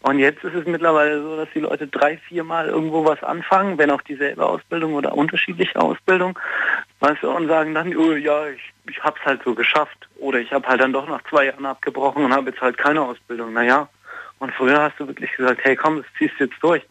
[0.00, 3.76] Und jetzt ist es mittlerweile so, dass die Leute drei, vier Mal irgendwo was anfangen,
[3.76, 6.36] wenn auch dieselbe Ausbildung oder unterschiedliche Ausbildung,
[7.00, 10.08] weißt du, und sagen dann, oh, ja, ich, ich hab's halt so geschafft.
[10.16, 13.02] Oder ich habe halt dann doch nach zwei Jahren abgebrochen und habe jetzt halt keine
[13.02, 13.52] Ausbildung.
[13.52, 13.86] Naja,
[14.38, 16.82] und früher hast du wirklich gesagt, hey komm, das ziehst du jetzt durch.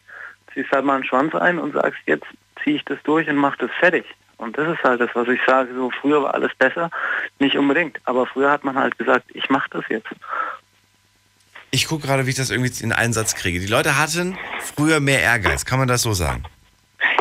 [0.54, 2.26] Ziehst halt mal einen Schwanz ein und sagst, jetzt
[2.62, 4.06] ziehe ich das durch und mach das fertig.
[4.42, 6.90] Und das ist halt das, was ich sage, so früher war alles besser,
[7.38, 8.00] nicht unbedingt.
[8.06, 10.08] Aber früher hat man halt gesagt, ich mache das jetzt.
[11.70, 13.60] Ich gucke gerade, wie ich das irgendwie in einen Satz kriege.
[13.60, 16.42] Die Leute hatten früher mehr Ehrgeiz, kann man das so sagen?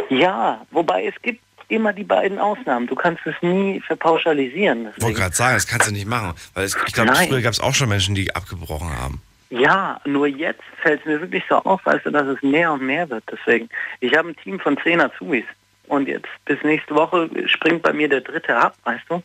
[0.10, 2.88] Ja, wobei es gibt immer die beiden Ausnahmen.
[2.88, 4.90] Du kannst es nie verpauschalisieren.
[4.98, 6.34] Ich wollte gerade sagen, das kannst du nicht machen.
[6.56, 9.22] Weil es, ich glaube, früher gab es auch schon Menschen, die abgebrochen haben.
[9.52, 12.82] Ja, nur jetzt fällt es mir wirklich so auf, weißt du, dass es mehr und
[12.82, 13.24] mehr wird.
[13.32, 13.70] Deswegen,
[14.00, 15.46] ich habe ein Team von zehn Azubis.
[15.88, 19.22] Und jetzt bis nächste Woche springt bei mir der dritte ab, weißt du?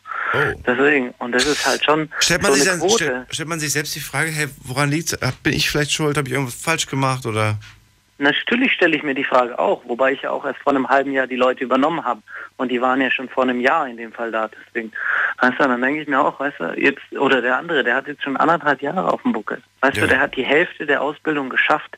[0.65, 3.03] Deswegen, und das ist halt schon Stellt man, so sich eine dann, Quote.
[3.05, 6.17] stell, stellt man sich selbst die Frage, hey, woran liegt Bin ich vielleicht schuld?
[6.17, 7.25] Habe ich irgendwas falsch gemacht?
[7.25, 7.57] Oder?
[8.19, 11.11] Natürlich stelle ich mir die Frage auch, wobei ich ja auch erst vor einem halben
[11.11, 12.21] Jahr die Leute übernommen habe.
[12.57, 14.49] Und die waren ja schon vor einem Jahr in dem Fall da.
[14.49, 14.91] Deswegen,
[15.39, 18.07] weißt du, dann denke ich mir auch, weißt du, jetzt, oder der andere, der hat
[18.07, 19.61] jetzt schon anderthalb Jahre auf dem Buckel.
[19.81, 20.01] Weißt Ja.
[20.03, 21.95] du, der hat die Hälfte der Ausbildung geschafft.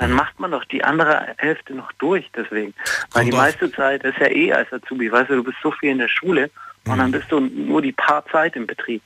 [0.00, 2.72] Dann macht man doch die andere Hälfte noch durch, deswegen.
[3.12, 5.90] Weil die meiste Zeit ist ja eh als Azubi, weißt du, du bist so viel
[5.90, 6.50] in der Schule
[6.86, 6.98] und Mhm.
[6.98, 9.02] dann bist du nur die paar Zeit im Betrieb.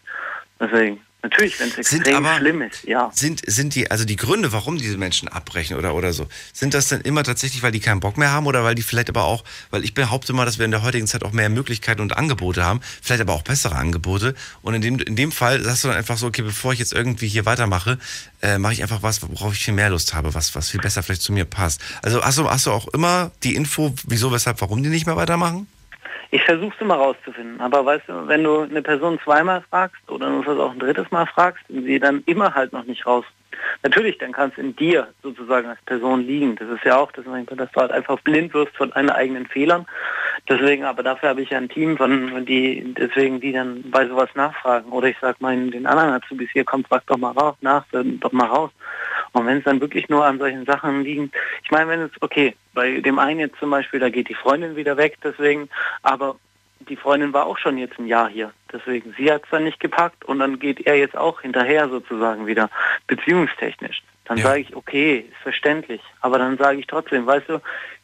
[0.60, 3.10] Deswegen, natürlich, wenn es Sind extrem aber- schlimm ist, ja.
[3.14, 6.88] Sind, sind die, also die Gründe, warum diese Menschen abbrechen oder, oder so, sind das
[6.88, 9.42] dann immer tatsächlich, weil die keinen Bock mehr haben oder weil die vielleicht aber auch,
[9.70, 12.64] weil ich behaupte mal, dass wir in der heutigen Zeit auch mehr Möglichkeiten und Angebote
[12.64, 14.34] haben, vielleicht aber auch bessere Angebote.
[14.62, 16.92] Und in dem, in dem Fall sagst du dann einfach so, okay, bevor ich jetzt
[16.92, 17.98] irgendwie hier weitermache,
[18.42, 21.02] äh, mache ich einfach was, worauf ich viel mehr Lust habe, was, was viel besser
[21.02, 21.80] vielleicht zu mir passt.
[22.02, 25.16] Also hast du, hast du auch immer die Info, wieso, weshalb, warum die nicht mehr
[25.16, 25.66] weitermachen?
[26.34, 30.42] Ich versuche es immer rauszufinden, aber weißt du, wenn du eine Person zweimal fragst oder
[30.44, 33.24] das auch ein drittes Mal fragst und sie dann immer halt noch nicht raus.
[33.84, 36.56] Natürlich, dann kann es in dir sozusagen als Person liegen.
[36.56, 39.86] Das ist ja auch, das, dass du halt einfach blind wirst von deinen eigenen Fehlern.
[40.48, 44.30] Deswegen, aber dafür habe ich ja ein Team von die, deswegen die dann bei sowas
[44.34, 44.90] nachfragen.
[44.90, 48.32] Oder ich sage meinen den anderen Azubis hier, komm, frag doch mal raus, nach, doch
[48.32, 48.72] mal raus.
[49.34, 52.54] Und wenn es dann wirklich nur an solchen Sachen liegt, ich meine, wenn es, okay,
[52.72, 55.68] bei dem einen jetzt zum Beispiel, da geht die Freundin wieder weg, deswegen,
[56.02, 56.36] aber
[56.88, 58.52] die Freundin war auch schon jetzt ein Jahr hier.
[58.72, 62.46] Deswegen, sie hat es dann nicht gepackt und dann geht er jetzt auch hinterher sozusagen
[62.46, 62.70] wieder,
[63.06, 64.02] beziehungstechnisch.
[64.26, 66.00] Dann sage ich, okay, ist verständlich.
[66.20, 67.60] Aber dann sage ich trotzdem, weißt du,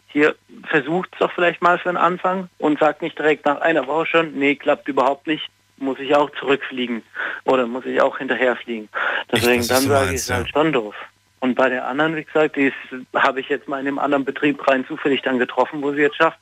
[0.08, 0.34] hier
[0.68, 4.06] versucht es doch vielleicht mal für den Anfang und sagt nicht direkt nach einer Woche
[4.06, 7.02] schon, nee, klappt überhaupt nicht, muss ich auch zurückfliegen
[7.44, 8.88] oder muss ich auch hinterher fliegen.
[9.32, 10.94] Deswegen, was dann sage ich, ist halt schon doof.
[11.40, 12.72] Und bei der anderen, wie gesagt, die
[13.14, 16.16] habe ich jetzt mal in einem anderen Betrieb rein zufällig dann getroffen, wo sie jetzt
[16.16, 16.38] schafft.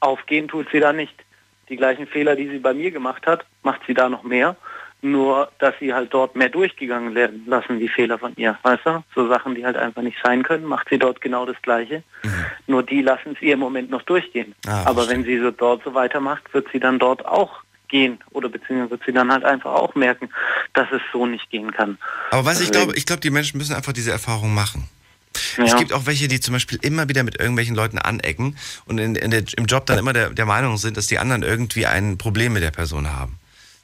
[0.00, 1.14] Aufgehen tut sie da nicht.
[1.68, 4.56] Die gleichen Fehler, die sie bei mir gemacht hat, macht sie da noch mehr.
[5.02, 8.58] Nur, dass sie halt dort mehr durchgegangen werden lassen, die Fehler von ihr.
[8.62, 9.04] Weißt du?
[9.14, 12.02] So Sachen, die halt einfach nicht sein können, macht sie dort genau das Gleiche.
[12.66, 14.54] Nur die lassen es ihr im Moment noch durchgehen.
[14.66, 18.18] Ah, Aber wenn sie so dort so weitermacht, wird sie dann dort auch gehen.
[18.30, 20.28] Oder beziehungsweise wird sie dann halt einfach auch merken,
[20.74, 21.98] dass es so nicht gehen kann.
[22.30, 24.88] Aber was ich Deswegen- glaube, ich glaube, die Menschen müssen einfach diese Erfahrung machen.
[25.58, 25.64] Ja.
[25.64, 28.56] Es gibt auch welche, die zum Beispiel immer wieder mit irgendwelchen Leuten anecken
[28.86, 31.42] und in, in der, im Job dann immer der, der Meinung sind, dass die anderen
[31.42, 33.38] irgendwie ein Problem mit der Person haben.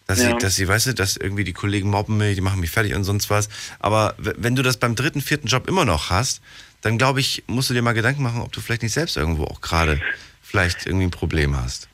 [0.07, 0.37] Dass, sie, Ja.
[0.39, 3.05] dass sie, weißt du, dass irgendwie die Kollegen mobben mich, die machen mich fertig und
[3.05, 3.49] sonst was.
[3.81, 6.41] Aber wenn du das beim dritten, vierten Job immer noch hast,
[6.81, 9.45] dann glaube ich, musst du dir mal Gedanken machen, ob du vielleicht nicht selbst irgendwo
[9.45, 10.01] auch gerade
[10.43, 11.89] vielleicht irgendwie ein Problem hast.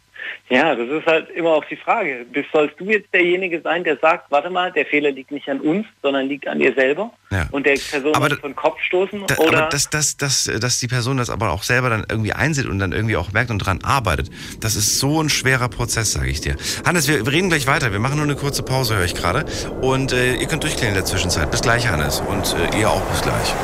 [0.51, 2.25] Ja, das ist halt immer auch die Frage.
[2.33, 5.61] Bist- Sollst du jetzt derjenige sein, der sagt, warte mal, der Fehler liegt nicht an
[5.61, 7.47] uns, sondern liegt an dir selber Ja.
[7.51, 9.27] und der Person Aber aber von Kopf stoßen?
[9.27, 12.33] Da, oder aber dass, dass, dass, dass die Person das aber auch selber dann irgendwie
[12.33, 16.13] einsieht und dann irgendwie auch merkt und dran arbeitet, das ist so ein schwerer Prozess,
[16.13, 16.57] sage ich dir.
[16.87, 17.93] Hannes, wir, reden gleich weiter.
[17.93, 19.45] Wir machen nur eine kurze Pause, höre ich gerade.
[19.83, 21.51] Und äh, ihr könnt durchklären in der Zwischenzeit.
[21.51, 22.21] Bis gleich, Hannes.
[22.21, 23.55] Und äh, ihr auch bis gleich.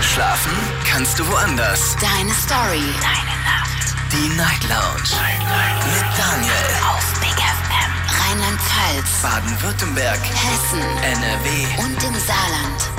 [0.00, 0.52] Schlafen
[0.90, 1.96] kannst du woanders.
[2.00, 2.82] Deine Story.
[3.00, 3.39] Deine.
[4.12, 5.12] Die Night Lounge.
[5.86, 6.52] Mit Daniel.
[6.82, 7.92] Auf Big FM.
[8.20, 9.22] Rheinland-Pfalz.
[9.22, 10.18] Baden-Württemberg.
[10.18, 10.80] Hessen.
[10.80, 11.66] NRW.
[11.78, 12.90] Und im Saarland.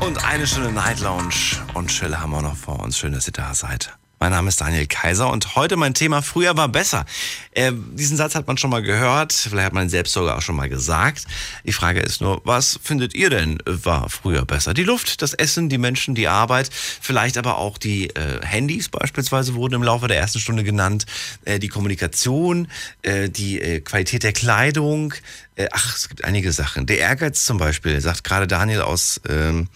[0.00, 1.34] Und eine Stunde Night Lounge
[1.74, 2.96] und Chill haben wir noch vor uns.
[2.98, 3.98] Schön, dass ihr da seid.
[4.20, 7.06] Mein Name ist Daniel Kaiser und heute mein Thema Früher war besser.
[7.52, 10.56] Äh, diesen Satz hat man schon mal gehört, vielleicht hat man selbst sogar auch schon
[10.56, 11.24] mal gesagt.
[11.64, 14.74] Die Frage ist nur, was findet ihr denn war früher besser?
[14.74, 19.54] Die Luft, das Essen, die Menschen, die Arbeit, vielleicht aber auch die äh, Handys beispielsweise
[19.54, 21.06] wurden im Laufe der ersten Stunde genannt,
[21.44, 22.66] äh, die Kommunikation,
[23.02, 25.14] äh, die äh, Qualität der Kleidung.
[25.54, 26.86] Äh, ach, es gibt einige Sachen.
[26.86, 29.20] Der Ehrgeiz zum Beispiel, sagt gerade Daniel aus...
[29.28, 29.68] Ähm,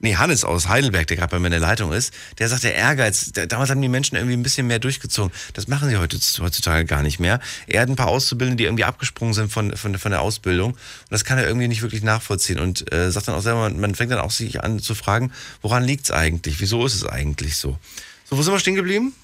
[0.00, 2.74] nee, Hannes aus Heidelberg, der gerade bei mir in der Leitung ist, der sagt, der
[2.74, 5.32] Ehrgeiz, der, damals haben die Menschen irgendwie ein bisschen mehr durchgezogen.
[5.54, 7.40] Das machen sie heutzutage gar nicht mehr.
[7.66, 10.72] Er hat ein paar Auszubildende, die irgendwie abgesprungen sind von, von, von der Ausbildung.
[10.72, 10.78] Und
[11.10, 12.58] das kann er irgendwie nicht wirklich nachvollziehen.
[12.58, 15.32] Und äh, sagt dann auch selber, man fängt dann auch sich an zu fragen,
[15.62, 16.60] woran liegt's eigentlich?
[16.60, 17.78] Wieso ist es eigentlich so?
[18.28, 19.14] So, wo sind wir stehen geblieben?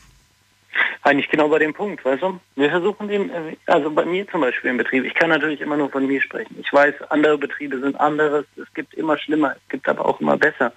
[1.02, 2.40] Eigentlich genau bei dem Punkt, weißt du?
[2.56, 3.30] Wir versuchen den,
[3.66, 6.56] also bei mir zum Beispiel im Betrieb, ich kann natürlich immer nur von mir sprechen.
[6.60, 10.36] Ich weiß, andere Betriebe sind anderes, es gibt immer schlimmer, es gibt aber auch immer
[10.36, 10.72] besser.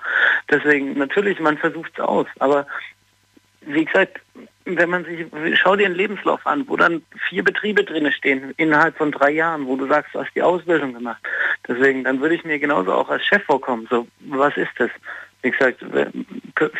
[0.50, 2.68] Deswegen, natürlich, man versucht es aus, aber
[3.62, 4.20] wie gesagt,
[4.66, 8.98] wenn man sich, schau dir einen Lebenslauf an, wo dann vier Betriebe drinne stehen, innerhalb
[8.98, 11.22] von drei Jahren, wo du sagst, du hast die Ausbildung gemacht.
[11.68, 13.88] Deswegen, dann würde ich mir genauso auch als Chef vorkommen.
[13.89, 14.89] So, was ist das?
[15.48, 15.86] Wie gesagt,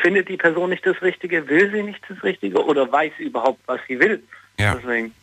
[0.02, 3.62] findet die Person nicht das Richtige, will sie nicht das Richtige oder weiß sie überhaupt,
[3.66, 4.22] was sie will?
[4.60, 4.76] Ja.
[4.76, 5.14] Deswegen.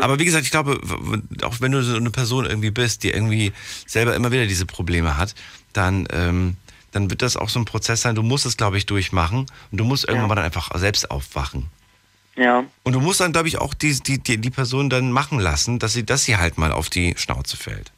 [0.00, 0.80] Aber wie gesagt, ich glaube,
[1.42, 3.52] auch wenn du so eine Person irgendwie bist, die irgendwie
[3.86, 5.34] selber immer wieder diese Probleme hat,
[5.74, 6.56] dann, ähm,
[6.92, 8.14] dann wird das auch so ein Prozess sein.
[8.14, 11.66] Du musst es, glaube ich, durchmachen und du musst irgendwann mal dann einfach selbst aufwachen.
[12.36, 12.64] Ja.
[12.82, 15.78] Und du musst dann, glaube ich, auch die, die, die, die Person dann machen lassen,
[15.78, 17.92] dass sie, dass sie halt mal auf die Schnauze fällt.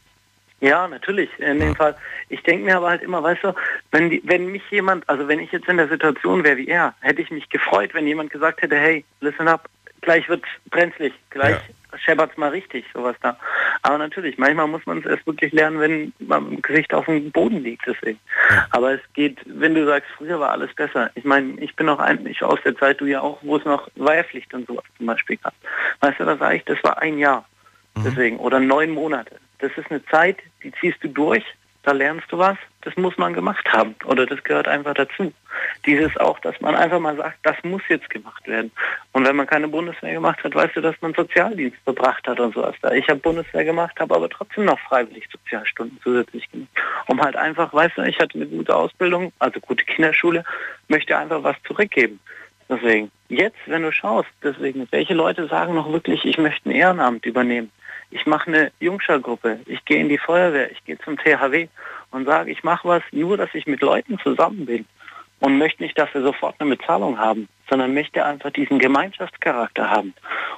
[0.62, 1.28] Ja, natürlich.
[1.38, 1.96] In dem Fall.
[2.28, 3.52] Ich denke mir aber halt immer, weißt du,
[3.90, 6.94] wenn, die, wenn mich jemand, also wenn ich jetzt in der Situation wäre wie er,
[7.00, 9.68] hätte ich mich gefreut, wenn jemand gesagt hätte, hey, listen up,
[10.02, 11.98] gleich wird's brenzlig, gleich ja.
[11.98, 13.36] scheppert's mal richtig, sowas da.
[13.82, 17.32] Aber natürlich, manchmal muss man es erst wirklich lernen, wenn man im Gesicht auf dem
[17.32, 18.20] Boden liegt, deswegen.
[18.48, 18.68] Ja.
[18.70, 21.10] Aber es geht, wenn du sagst, früher war alles besser.
[21.16, 23.88] Ich meine, ich bin noch eigentlich aus der Zeit, du ja auch, wo es noch
[23.96, 25.54] Wehrpflicht und sowas zum Beispiel gab.
[25.98, 27.44] Weißt du, da sage ich, das war ein Jahr.
[27.96, 28.04] Mhm.
[28.04, 29.40] Deswegen, oder neun Monate.
[29.62, 31.44] Das ist eine Zeit, die ziehst du durch,
[31.84, 35.32] da lernst du was, das muss man gemacht haben oder das gehört einfach dazu.
[35.86, 38.72] Dieses auch, dass man einfach mal sagt, das muss jetzt gemacht werden.
[39.12, 42.54] Und wenn man keine Bundeswehr gemacht hat, weißt du, dass man Sozialdienst verbracht hat und
[42.54, 42.74] sowas.
[42.94, 46.70] Ich habe Bundeswehr gemacht, habe aber trotzdem noch freiwillig Sozialstunden zusätzlich gemacht.
[47.06, 50.42] Um halt einfach, weißt du, ich hatte eine gute Ausbildung, also gute Kinderschule,
[50.88, 52.18] möchte einfach was zurückgeben.
[52.68, 57.26] Deswegen, jetzt, wenn du schaust, deswegen, welche Leute sagen noch wirklich, ich möchte ein Ehrenamt
[57.26, 57.70] übernehmen?
[58.12, 61.68] Ich mache eine Jungschergruppe, ich gehe in die Feuerwehr, ich gehe zum THW
[62.10, 64.86] und sage, ich mache was nur, dass ich mit Leuten zusammen bin
[65.40, 70.14] und möchte nicht dafür sofort eine Bezahlung haben, sondern möchte einfach diesen Gemeinschaftscharakter haben.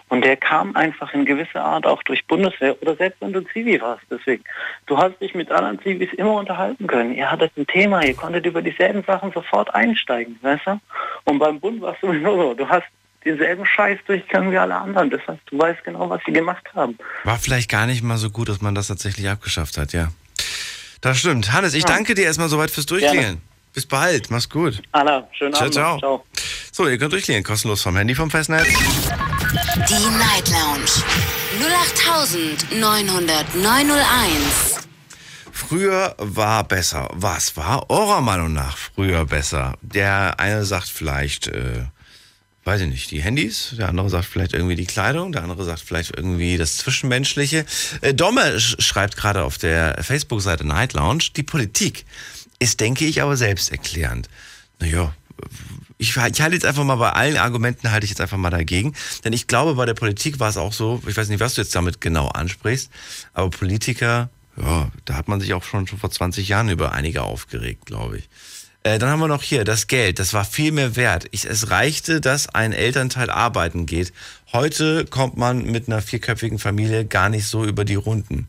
[0.09, 3.80] Und der kam einfach in gewisser Art auch durch Bundeswehr oder selbst wenn du Zivi
[3.80, 4.05] warst.
[4.11, 4.44] Deswegen,
[4.86, 7.14] du hast dich mit anderen Zivis immer unterhalten können.
[7.14, 10.80] Ihr hattet ein Thema, ihr konntet über dieselben Sachen sofort einsteigen, weißt du?
[11.24, 12.55] Und beim Bund war es sowieso so.
[12.55, 12.86] Du hast
[13.25, 15.11] denselben Scheiß durchgegangen wie alle anderen.
[15.11, 16.99] Das heißt, du weißt genau, was sie gemacht haben.
[17.25, 20.09] War vielleicht gar nicht mal so gut, dass man das tatsächlich abgeschafft hat, ja.
[21.01, 21.53] Das stimmt.
[21.53, 21.89] Hannes, ich ja.
[21.89, 23.41] danke dir erstmal soweit fürs Durchklingeln.
[23.75, 24.81] Bis bald, mach's gut.
[24.93, 25.75] Anna, schönen ciao, Abend.
[25.75, 25.99] Ciao.
[25.99, 26.25] ciao.
[26.70, 28.68] So, ihr könnt durchklingeln, kostenlos vom Handy vom Festnetz.
[28.68, 31.03] Die Night Lounge
[32.70, 34.87] 0890901.
[35.51, 37.09] Früher war besser.
[37.12, 39.75] Was war eurer Meinung nach früher besser?
[39.83, 41.87] Der eine sagt vielleicht äh,
[42.64, 45.80] weiß ich nicht, die Handys, der andere sagt vielleicht irgendwie die Kleidung, der andere sagt
[45.80, 47.66] vielleicht irgendwie das Zwischenmenschliche.
[48.00, 52.04] Äh, Domme schreibt gerade auf der Facebook-Seite Night Lounge, die Politik
[52.58, 54.28] ist, denke ich, aber selbsterklärend.
[54.80, 55.14] Naja,
[55.98, 58.94] ich, ich halte jetzt einfach mal bei allen Argumenten halte ich jetzt einfach mal dagegen,
[59.24, 61.60] denn ich glaube, bei der Politik war es auch so, ich weiß nicht, was du
[61.60, 62.90] jetzt damit genau ansprichst,
[63.32, 67.22] aber Politiker, ja, da hat man sich auch schon, schon vor 20 Jahren über einige
[67.22, 68.28] aufgeregt, glaube ich.
[68.85, 70.18] Äh, dann haben wir noch hier das Geld.
[70.18, 71.26] Das war viel mehr wert.
[71.30, 74.12] Ich, es reichte, dass ein Elternteil arbeiten geht.
[74.53, 78.47] Heute kommt man mit einer vierköpfigen Familie gar nicht so über die Runden.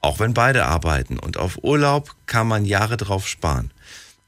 [0.00, 1.18] Auch wenn beide arbeiten.
[1.18, 3.70] Und auf Urlaub kann man Jahre drauf sparen.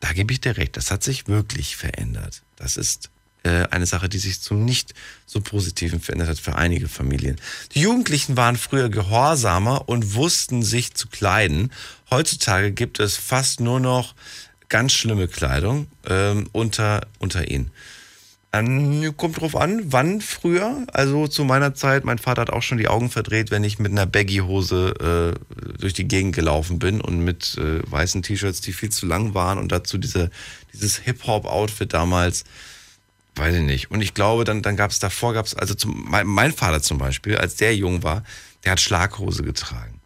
[0.01, 0.77] Da gebe ich dir recht.
[0.77, 2.43] Das hat sich wirklich verändert.
[2.55, 3.11] Das ist
[3.43, 4.95] äh, eine Sache, die sich zum nicht
[5.27, 7.37] so positiven verändert hat für einige Familien.
[7.75, 11.73] Die Jugendlichen waren früher gehorsamer und wussten sich zu kleiden.
[12.11, 14.15] Heutzutage gibt es fast nur noch
[14.69, 17.71] ganz schlimme Kleidung ähm, unter, unter ihnen.
[18.51, 20.87] Ähm, kommt drauf an, wann früher.
[20.93, 23.93] Also zu meiner Zeit, mein Vater hat auch schon die Augen verdreht, wenn ich mit
[23.93, 28.91] einer Baggy-Hose äh, durch die Gegend gelaufen bin und mit äh, weißen T-Shirts, die viel
[28.91, 30.31] zu lang waren und dazu diese,
[30.73, 32.45] dieses Hip-Hop-Outfit damals.
[33.37, 33.91] Weiß ich nicht.
[33.91, 36.81] Und ich glaube, dann, dann gab es davor, gab es, also zum, mein, mein Vater
[36.81, 38.25] zum Beispiel, als der jung war,
[38.65, 39.98] der hat Schlaghose getragen.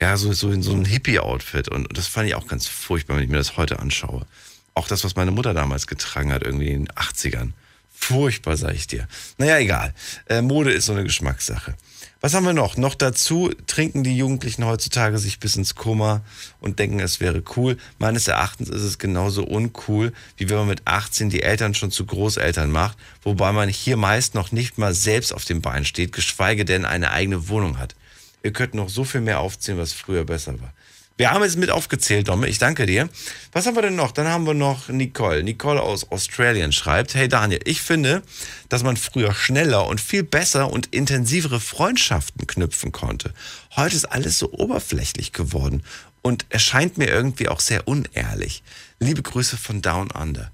[0.00, 1.68] Ja, so, so in so ein Hippie-Outfit.
[1.68, 4.26] Und das fand ich auch ganz furchtbar, wenn ich mir das heute anschaue.
[4.74, 7.50] Auch das, was meine Mutter damals getragen hat, irgendwie in den 80ern.
[7.92, 9.08] Furchtbar, sag ich dir.
[9.38, 9.92] Naja, egal.
[10.28, 11.74] Äh, Mode ist so eine Geschmackssache.
[12.20, 12.76] Was haben wir noch?
[12.76, 16.22] Noch dazu trinken die Jugendlichen heutzutage sich bis ins Kummer
[16.60, 17.76] und denken, es wäre cool.
[17.98, 22.06] Meines Erachtens ist es genauso uncool, wie wenn man mit 18 die Eltern schon zu
[22.06, 26.64] Großeltern macht, wobei man hier meist noch nicht mal selbst auf dem Bein steht, geschweige
[26.64, 27.94] denn eine eigene Wohnung hat.
[28.42, 30.72] Ihr könnt noch so viel mehr aufzählen, was früher besser war.
[31.18, 32.46] Wir haben jetzt mit aufgezählt, Domme.
[32.46, 33.08] Ich danke dir.
[33.50, 34.12] Was haben wir denn noch?
[34.12, 35.42] Dann haben wir noch Nicole.
[35.42, 38.22] Nicole aus Australien schreibt, hey Daniel, ich finde,
[38.68, 43.34] dass man früher schneller und viel besser und intensivere Freundschaften knüpfen konnte.
[43.74, 45.82] Heute ist alles so oberflächlich geworden
[46.22, 48.62] und erscheint mir irgendwie auch sehr unehrlich.
[49.00, 50.52] Liebe Grüße von Down Under.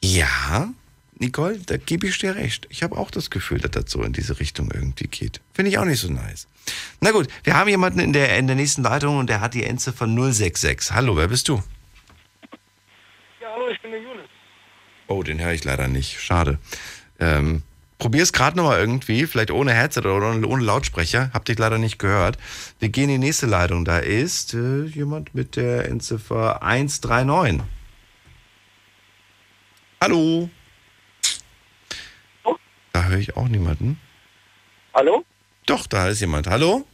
[0.00, 0.72] Ja,
[1.18, 2.68] Nicole, da gebe ich dir recht.
[2.70, 5.40] Ich habe auch das Gefühl, dass das so in diese Richtung irgendwie geht.
[5.54, 6.46] Finde ich auch nicht so nice.
[7.00, 9.64] Na gut, wir haben jemanden in der, in der nächsten Leitung und der hat die
[9.64, 10.92] Endziffer 066.
[10.94, 11.62] Hallo, wer bist du?
[13.40, 14.28] Ja, hallo, ich bin der Julius.
[15.06, 16.20] Oh, den höre ich leider nicht.
[16.20, 16.58] Schade.
[17.18, 17.62] Ähm,
[17.98, 21.30] probier's gerade nochmal irgendwie, vielleicht ohne Headset oder ohne Lautsprecher.
[21.32, 22.38] Hab dich leider nicht gehört.
[22.78, 23.84] Wir gehen in die nächste Leitung.
[23.84, 27.62] Da ist äh, jemand mit der Endziffer 139.
[30.00, 30.50] Hallo.
[32.92, 34.00] Da höre ich auch niemanden.
[34.94, 35.24] Hallo?
[35.68, 36.46] Doch, da ist jemand.
[36.46, 36.86] Hallo?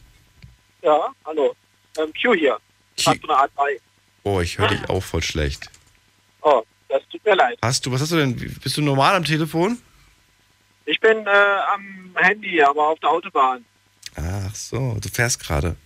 [0.81, 1.55] Ja, hallo.
[1.97, 2.57] Ähm, Q hier.
[2.97, 3.05] Q.
[3.11, 3.79] Hast du eine Art 3?
[4.23, 5.69] Oh, ich höre dich auch voll schlecht.
[6.41, 7.57] Oh, das tut mir leid.
[7.61, 8.35] Hast du, was hast du denn?
[8.35, 9.77] Bist du normal am Telefon?
[10.85, 11.29] Ich bin äh,
[11.73, 13.63] am Handy, aber auf der Autobahn.
[14.17, 15.77] Ach so, du fährst gerade.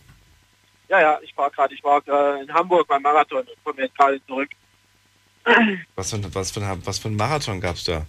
[0.90, 3.96] Ja, ja, ich war gerade, ich war äh, in Hamburg beim Marathon und komme jetzt
[3.96, 4.50] gerade zurück.
[5.96, 8.06] Was für, ein- was für, was für ein Marathon gab's da?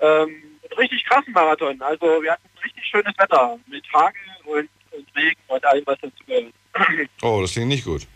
[0.00, 1.80] Ähm, einen richtig krassen Marathon.
[1.82, 6.24] Also wir hatten richtig schönes Wetter mit Hagel und, und Regen und allem, was dazu
[6.26, 6.52] gehört.
[7.22, 8.06] Oh, das klingt nicht gut.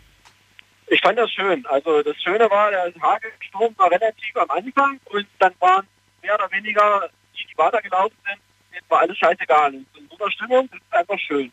[0.87, 1.65] Ich fand das schön.
[1.67, 5.87] Also das Schöne war, der Hagelsturm war relativ am Anfang und dann waren
[6.21, 8.39] mehr oder weniger die, die weitergelaufen sind,
[8.73, 9.73] jetzt war alles scheißegal.
[9.73, 11.51] Und in so einer Stimmung das ist einfach schön.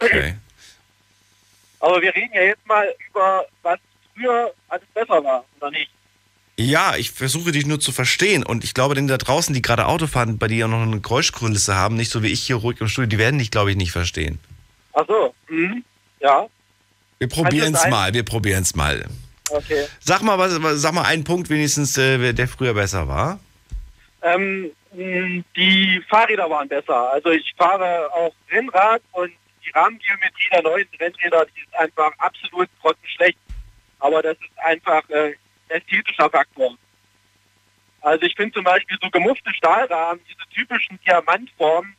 [0.00, 0.36] Okay.
[1.80, 3.78] Aber wir reden ja jetzt mal über, was
[4.14, 5.90] früher alles besser war, oder nicht?
[6.58, 9.86] Ja, ich versuche dich nur zu verstehen und ich glaube, denn da draußen, die gerade
[9.86, 12.80] Auto fahren, bei dir ja noch eine Geräuschkulisse haben, nicht so wie ich hier ruhig
[12.80, 14.38] im Studio, die werden dich, glaube ich, nicht verstehen.
[14.94, 15.84] Ach so, mhm.
[16.20, 16.46] ja,
[17.18, 19.04] Wir probieren es mal, wir probieren es mal.
[19.50, 19.86] okay.
[20.00, 23.38] Sag mal, was, sag mal einen Punkt wenigstens, äh, der früher besser war.
[24.22, 27.12] Ähm, mh, die Fahrräder waren besser.
[27.12, 29.30] Also ich fahre auch Rennrad und
[29.64, 33.38] die Rahmengeometrie der neuen Rennräder, die ist einfach absolut grottenschlecht.
[33.98, 35.34] Aber das ist einfach äh,
[35.68, 36.76] ästhetischer Faktor.
[38.00, 41.94] Also ich finde zum Beispiel so gemuffte Stahlrahmen, diese typischen Diamantformen,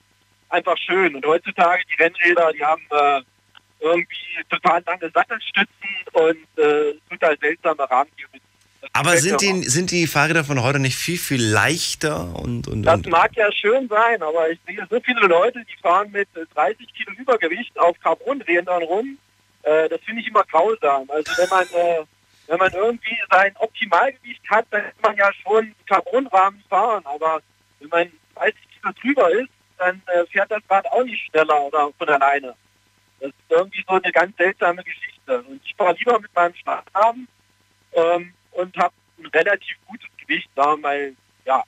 [0.49, 1.15] einfach schön.
[1.15, 3.22] Und heutzutage die Rennräder, die haben äh,
[3.80, 8.41] irgendwie total lange Sattelstützen und äh, total seltsame Rahmengeometrie.
[8.82, 12.84] Das Aber sind die, sind die Fahrräder von heute nicht viel, viel leichter und, und,
[12.84, 16.30] Das und mag ja schön sein, aber ich sehe so viele Leute, die fahren mit
[16.36, 19.18] äh, 30 Kilo Übergewicht auf Carbonrädern rum.
[19.63, 21.09] Äh, das finde ich immer grausam.
[21.09, 22.05] Also wenn man äh,
[22.47, 27.05] wenn man irgendwie sein Optimalgewicht hat, dann kann man ja schon Carbonrahmen fahren.
[27.05, 27.41] Aber
[27.79, 31.91] wenn man 30 Kilo drüber ist, dann äh, fährt das Rad auch nicht schneller oder
[31.97, 32.55] von alleine.
[33.19, 35.41] Das ist irgendwie so eine ganz seltsame Geschichte.
[35.43, 37.27] Und ich fahre lieber mit meinem Startrahmen
[37.93, 41.13] ähm, und habe ein relativ gutes Gewicht, wir mal,
[41.45, 41.63] ja,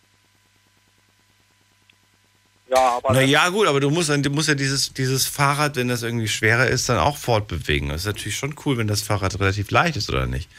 [2.70, 5.88] ja, aber Na ja, gut, aber du musst, du musst ja dieses, dieses Fahrrad, wenn
[5.88, 7.90] das irgendwie schwerer ist, dann auch fortbewegen.
[7.90, 10.50] Das ist natürlich schon cool, wenn das Fahrrad relativ leicht ist, oder nicht?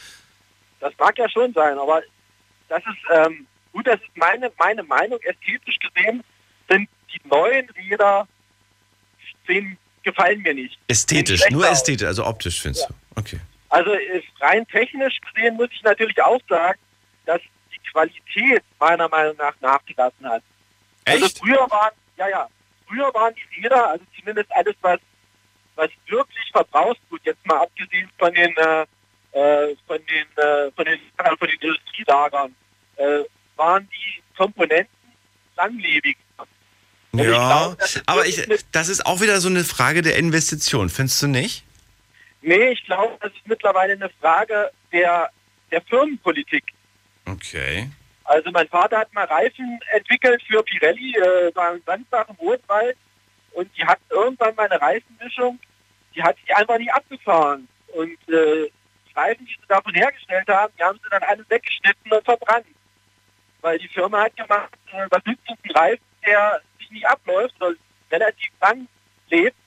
[0.81, 2.01] das mag ja schon sein, aber
[2.67, 5.19] das ist ähm, gut, das ist meine meine Meinung.
[5.21, 6.23] Ästhetisch gesehen
[6.69, 8.27] sind die neuen Räder
[9.47, 10.77] sehen, gefallen mir nicht.
[10.87, 12.93] Ästhetisch, nur ästhetisch, also optisch findest du.
[13.15, 13.39] Okay.
[13.69, 13.91] Also
[14.41, 16.79] rein technisch gesehen muss ich natürlich auch sagen,
[17.25, 17.39] dass
[17.71, 20.43] die Qualität meiner Meinung nach nachgelassen hat.
[21.05, 22.47] Also früher waren, ja ja,
[22.87, 24.99] früher waren die Räder, also zumindest alles was
[25.75, 28.81] was wirklich Verbrauchsgut, jetzt mal abgesehen von den äh,
[29.31, 32.55] äh, von den äh, von den von den Industrielagern,
[32.97, 33.23] äh,
[33.55, 34.93] waren die Komponenten
[35.55, 36.17] langlebig.
[36.37, 36.51] Also
[37.13, 40.89] ich Ja, das ist aber ich, das ist auch wieder so eine Frage der Investition,
[40.89, 41.63] findest du nicht?
[42.41, 45.29] Nee, ich glaube, das ist mittlerweile eine Frage der
[45.71, 46.65] der Firmenpolitik.
[47.25, 47.89] Okay.
[48.31, 52.95] Also mein Vater hat mal Reifen entwickelt für Pirelli äh, beim Sandbach im Rotwald
[53.51, 55.59] und die hatten irgendwann mal eine Reifenmischung,
[56.15, 57.67] die hat sich einfach nicht abgefahren.
[57.93, 62.09] Und äh, die Reifen, die sie davon hergestellt haben, die haben sie dann alle weggeschnitten
[62.09, 62.67] und verbrannt.
[63.59, 67.55] Weil die Firma hat gemacht, äh, was nützt uns ein Reifen, der sich nicht abläuft
[67.59, 67.75] oder
[68.13, 68.87] relativ lang
[69.29, 69.57] lebt.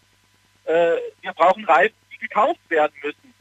[0.64, 3.34] Äh, wir brauchen Reifen, die gekauft werden müssen.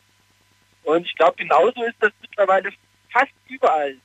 [0.84, 2.74] Und ich glaube, genauso ist das mittlerweile
[3.10, 3.96] fast überall.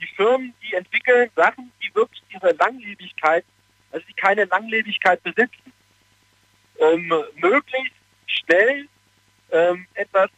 [0.00, 3.44] Die Firmen, die entwickeln Sachen, die wirklich ihre Langlebigkeit,
[3.92, 5.72] also die keine Langlebigkeit besitzen,
[6.76, 7.94] um möglichst
[8.26, 8.88] schnell
[9.50, 10.30] ähm, etwas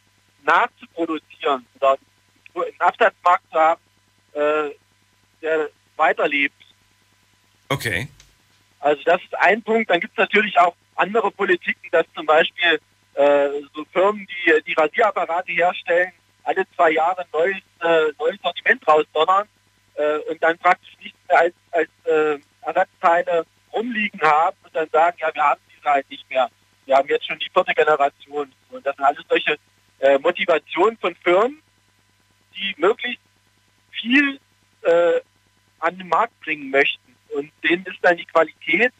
[0.43, 1.97] nachzuproduzieren oder
[2.55, 3.81] einen Absatzmarkt zu haben,
[4.33, 4.69] äh,
[5.41, 6.55] der weiterlebt.
[7.69, 8.07] Okay.
[8.79, 9.89] Also das ist ein Punkt.
[9.89, 12.79] Dann gibt es natürlich auch andere Politiken, dass zum Beispiel
[13.13, 16.11] äh, so Firmen, die die Rasierapparate herstellen,
[16.43, 19.47] alle zwei Jahre ein neues, äh, neues Sortiment rausdonnern
[19.95, 25.17] äh, und dann praktisch nichts mehr als, als äh, Ersatzteile rumliegen haben und dann sagen,
[25.19, 26.49] ja, wir haben diese halt nicht mehr.
[26.85, 28.51] Wir haben jetzt schon die vierte Generation.
[28.69, 29.57] Und das sind alles solche
[29.99, 31.61] äh, Motivationen von Firmen,
[32.55, 33.21] die möglichst
[33.91, 34.39] viel
[34.81, 35.21] äh,
[35.79, 37.15] an den Markt bringen möchten.
[37.35, 38.93] Und denen ist dann die Qualität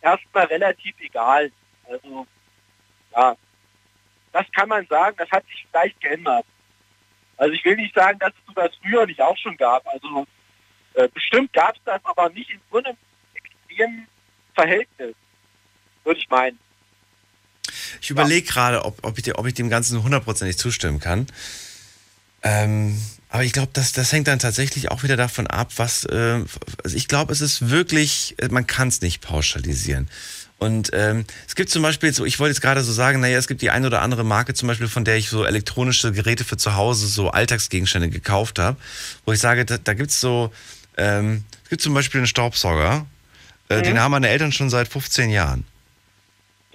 [0.00, 1.50] erstmal relativ egal.
[1.88, 2.26] Also,
[3.12, 3.36] ja,
[4.32, 6.44] das kann man sagen, das hat sich vielleicht geändert.
[7.36, 9.86] Also ich will nicht sagen, dass es sowas früher nicht auch schon gab.
[9.86, 10.26] Also
[10.94, 12.96] äh, bestimmt gab es das, aber nicht in so einem
[13.34, 14.06] extremen
[14.54, 15.14] Verhältnis,
[16.04, 16.58] würde ich meinen.
[18.00, 21.26] Ich überlege gerade, ob, ob, ob ich dem Ganzen hundertprozentig zustimmen kann.
[22.42, 26.04] Ähm, aber ich glaube, das, das hängt dann tatsächlich auch wieder davon ab, was.
[26.04, 26.44] Äh,
[26.84, 30.08] also ich glaube, es ist wirklich, äh, man kann es nicht pauschalisieren.
[30.58, 33.46] Und ähm, es gibt zum Beispiel so, ich wollte jetzt gerade so sagen, naja, es
[33.46, 36.56] gibt die eine oder andere Marke zum Beispiel, von der ich so elektronische Geräte für
[36.56, 38.78] zu Hause, so Alltagsgegenstände gekauft habe,
[39.26, 40.50] wo ich sage, da, da gibt es so,
[40.96, 43.04] ähm, es gibt zum Beispiel einen Staubsauger,
[43.68, 43.82] äh, Mhm.
[43.82, 45.64] den haben meine Eltern schon seit 15 Jahren.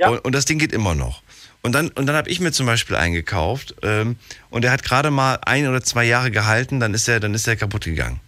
[0.09, 1.23] Und, und das Ding geht immer noch.
[1.63, 4.15] Und dann, und dann habe ich mir zum Beispiel eingekauft ähm,
[4.51, 7.47] und der hat gerade mal ein oder zwei Jahre gehalten, dann ist er, dann ist
[7.47, 8.19] er kaputt gegangen.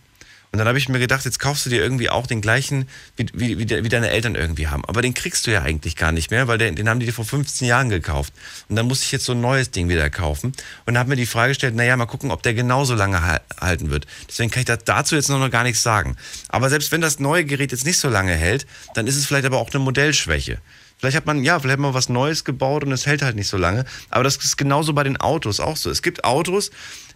[0.54, 3.26] Und dann habe ich mir gedacht, jetzt kaufst du dir irgendwie auch den gleichen, wie,
[3.34, 4.86] wie, wie, wie deine Eltern irgendwie haben.
[4.86, 7.12] Aber den kriegst du ja eigentlich gar nicht mehr, weil den, den haben die dir
[7.12, 8.32] vor 15 Jahren gekauft.
[8.70, 10.54] Und dann musste ich jetzt so ein neues Ding wieder kaufen
[10.86, 13.90] und habe mir die Frage gestellt, naja, mal gucken, ob der genauso lange hal- halten
[13.90, 14.06] wird.
[14.30, 16.18] Deswegen kann ich da, dazu jetzt noch, noch gar nichts sagen.
[16.50, 19.46] Aber selbst wenn das neue Gerät jetzt nicht so lange hält, dann ist es vielleicht
[19.48, 20.60] aber auch eine Modellschwäche.
[21.00, 23.48] Vielleicht hat man, ja, vielleicht hat man was Neues gebaut und es hält halt nicht
[23.48, 23.86] so lange.
[24.12, 25.90] Aber das ist genauso bei den Autos auch so.
[25.90, 26.70] Es gibt Autos,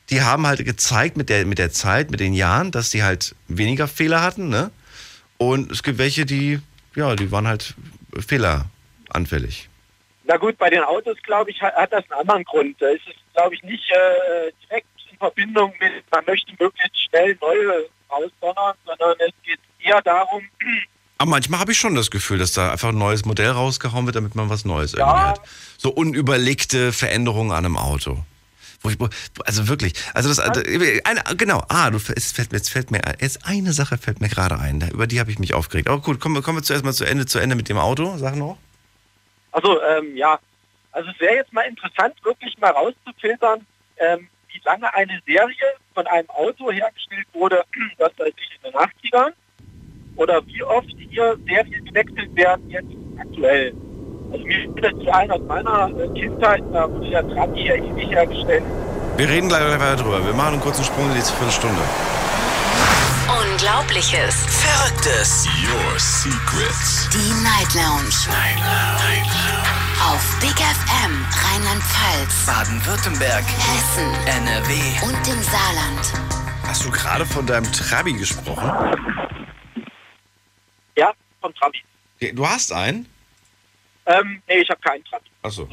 [0.10, 3.36] die haben halt gezeigt mit der, mit der Zeit, mit den Jahren, dass die halt
[3.48, 4.72] weniger Fehler hatten, ne?
[5.38, 6.60] Und es gibt welche, die,
[6.96, 7.76] ja, die waren halt
[8.18, 9.70] fehleranfällig.
[10.26, 12.82] Na gut, bei den Autos, glaube ich, hat, hat das einen anderen Grund.
[12.82, 17.38] Da ist es, glaube ich, nicht äh, direkt in Verbindung mit, man möchte möglichst schnell
[17.40, 20.42] neue rausdonnern, sondern es geht eher darum,
[21.18, 24.16] Aber manchmal habe ich schon das Gefühl, dass da einfach ein neues Modell rausgehauen wird,
[24.16, 25.42] damit man was Neues irgendwie hat.
[25.78, 28.24] So unüberlegte Veränderungen an einem Auto.
[28.82, 29.10] Wo ich, wo-
[29.46, 33.02] also wirklich, also das, also, eine, genau, ah, du, es fällt mir, jetzt fällt mir,
[33.20, 35.88] jetzt eine Sache fällt mir gerade ein, da- über die habe ich mich aufgeregt.
[35.90, 38.18] Aber gut, kommen, wir- kommen wir zuerst mal zu Ende, zu Ende mit dem Auto,
[38.18, 38.58] sag noch.
[39.52, 40.40] also ähm, ja,
[40.92, 43.66] also es wäre jetzt mal interessant, wirklich mal rauszufiltern,
[43.98, 45.56] ähm, wie lange eine Serie
[45.94, 47.64] von einem Auto hergestellt wurde,
[47.98, 49.32] was weiß ich, in den 80ern,
[50.16, 52.88] oder wie oft hier Serien gewechselt werden jetzt
[53.20, 53.74] aktuell.
[54.32, 58.10] Also mir fällt dazu ein, aus meiner äh, Kindheit, da wurde der Trabi ja ewig
[58.10, 58.64] hergestellt.
[59.18, 60.24] Wir reden gleich weiter drüber.
[60.26, 61.82] Wir machen einen kurzen Sprung in die Viertelstunde.
[63.28, 64.36] Unglaubliches.
[64.48, 65.48] Verrücktes.
[65.64, 67.10] Your secrets.
[67.12, 68.14] Die Night Lounge.
[68.28, 69.58] Night Lounge.
[70.14, 73.44] Auf Big FM Rheinland-Pfalz, Baden-Württemberg.
[73.44, 74.14] Hessen
[74.44, 74.74] NRW.
[75.04, 76.14] und im Saarland.
[76.68, 78.72] Hast du gerade von deinem Trabi gesprochen?
[80.96, 81.80] Ja, vom Trabi.
[82.34, 83.08] Du hast einen?
[84.08, 85.30] Ähm, nee, ich habe keinen Trabi.
[85.44, 85.68] Achso.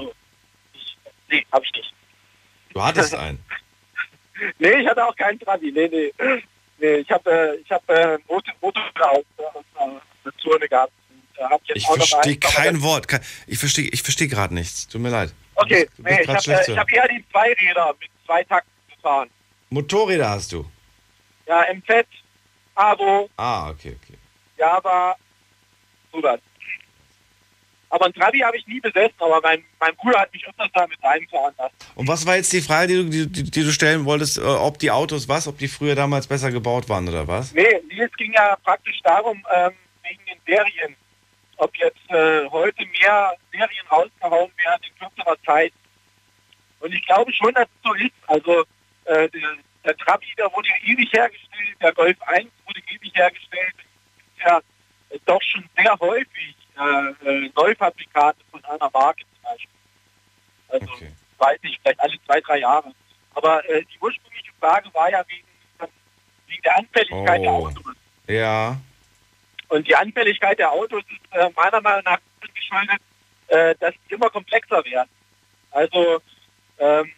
[1.28, 1.94] Nee, habe ich nicht.
[2.72, 3.42] Du hattest einen.
[4.58, 5.70] Nee, ich hatte auch keinen Trabi.
[5.70, 6.12] Nee, nee.
[6.78, 10.92] Nee, ich habe äh, ich hab, äh, Motor, Motor aus, einer einer Zone gehabt.
[11.36, 13.06] Äh, Ich verstehe kein Wort.
[13.46, 14.88] Ich verstehe ich versteh gerade nichts.
[14.88, 15.32] Tut mir leid.
[15.54, 18.42] Okay, Du bist nee, ich grad habe äh, ich hab eher die Zweiräder mit zwei
[18.42, 19.30] Takten gefahren.
[19.70, 20.68] Motorräder hast du.
[21.46, 22.06] Ja, MZ,
[22.74, 24.18] Avo, Ah, okay, okay.
[24.58, 25.14] Java,
[26.12, 26.40] sowas.
[27.94, 30.84] Aber ein Trabi habe ich nie besessen, aber mein, mein Bruder hat mich öfters da
[30.84, 31.76] mit reinfahren lassen.
[31.94, 34.80] Und was war jetzt die Frage, die du, die, die, du stellen wolltest, äh, ob
[34.80, 37.54] die Autos was, ob die früher damals besser gebaut waren oder was?
[37.54, 40.96] Nee, es ging ja praktisch darum, ähm, wegen den Serien.
[41.58, 45.72] Ob jetzt äh, heute mehr Serien rausgehauen werden in kürzerer Zeit.
[46.80, 48.14] Und ich glaube schon, dass es so ist.
[48.26, 48.62] Also
[49.04, 49.50] äh, der,
[49.84, 53.74] der Trabi, der wurde ja ewig hergestellt, der Golf 1 wurde ewig hergestellt.
[53.76, 54.60] Es gibt ja
[55.26, 59.70] doch schon sehr häufig äh, äh, Neufabrikate von einer Marke zum Beispiel.
[60.68, 60.86] Also
[61.38, 62.92] weiß ich, vielleicht alle zwei, drei Jahre.
[63.34, 65.46] Aber äh, die ursprüngliche Frage war ja wegen,
[66.46, 67.66] wegen der Anfälligkeit der Oh.
[67.66, 67.84] Autos.
[68.26, 68.76] Ja.
[69.68, 72.18] Und die Anfälligkeit der Autos ist äh, meiner Meinung nach
[72.54, 73.00] geschuldet,
[73.48, 75.08] äh, dass die immer komplexer werden.
[75.70, 76.20] Also
[76.78, 77.10] ähm,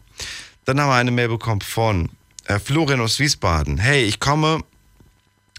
[0.71, 2.11] Dann haben wir eine Mail bekommen von
[2.45, 3.79] äh, Florian aus Wiesbaden.
[3.79, 4.63] Hey, ich komme,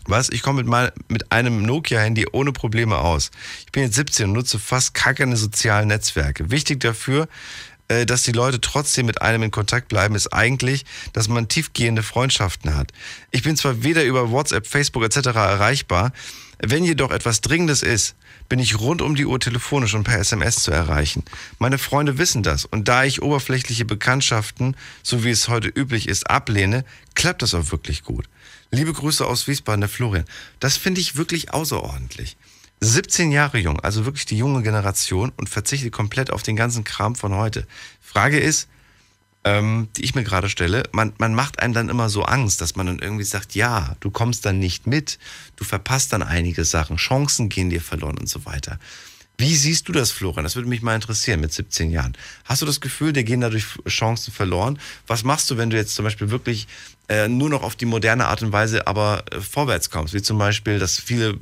[0.05, 0.29] was?
[0.29, 3.29] Ich komme mit, mit einem Nokia-Handy ohne Probleme aus.
[3.65, 6.49] Ich bin jetzt 17 und nutze fast gar keine sozialen Netzwerke.
[6.49, 7.27] Wichtig dafür,
[7.89, 12.03] äh, dass die Leute trotzdem mit einem in Kontakt bleiben, ist eigentlich, dass man tiefgehende
[12.03, 12.93] Freundschaften hat.
[13.31, 15.27] Ich bin zwar weder über WhatsApp, Facebook etc.
[15.35, 16.13] erreichbar,
[16.63, 18.15] wenn jedoch etwas Dringendes ist,
[18.47, 21.23] bin ich rund um die Uhr telefonisch und per SMS zu erreichen.
[21.57, 26.29] Meine Freunde wissen das und da ich oberflächliche Bekanntschaften, so wie es heute üblich ist,
[26.29, 26.85] ablehne,
[27.15, 28.25] klappt das auch wirklich gut.
[28.71, 30.25] Liebe Grüße aus Wiesbaden, der Florian.
[30.59, 32.37] Das finde ich wirklich außerordentlich.
[32.79, 37.15] 17 Jahre jung, also wirklich die junge Generation und verzichtet komplett auf den ganzen Kram
[37.15, 37.67] von heute.
[38.01, 38.67] Frage ist,
[39.43, 42.75] ähm, die ich mir gerade stelle, man, man macht einem dann immer so Angst, dass
[42.75, 45.17] man dann irgendwie sagt, ja, du kommst dann nicht mit,
[45.55, 48.79] du verpasst dann einige Sachen, Chancen gehen dir verloren und so weiter.
[49.37, 50.43] Wie siehst du das, Florian?
[50.43, 52.15] Das würde mich mal interessieren mit 17 Jahren.
[52.45, 54.77] Hast du das Gefühl, dir gehen dadurch Chancen verloren?
[55.07, 56.67] Was machst du, wenn du jetzt zum Beispiel wirklich
[57.09, 60.13] äh, nur noch auf die moderne Art und Weise aber äh, vorwärts kommst?
[60.13, 61.39] Wie zum Beispiel, dass viele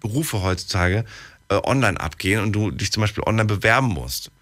[0.00, 1.04] Berufe heutzutage
[1.48, 4.32] äh, online abgehen und du dich zum Beispiel online bewerben musst.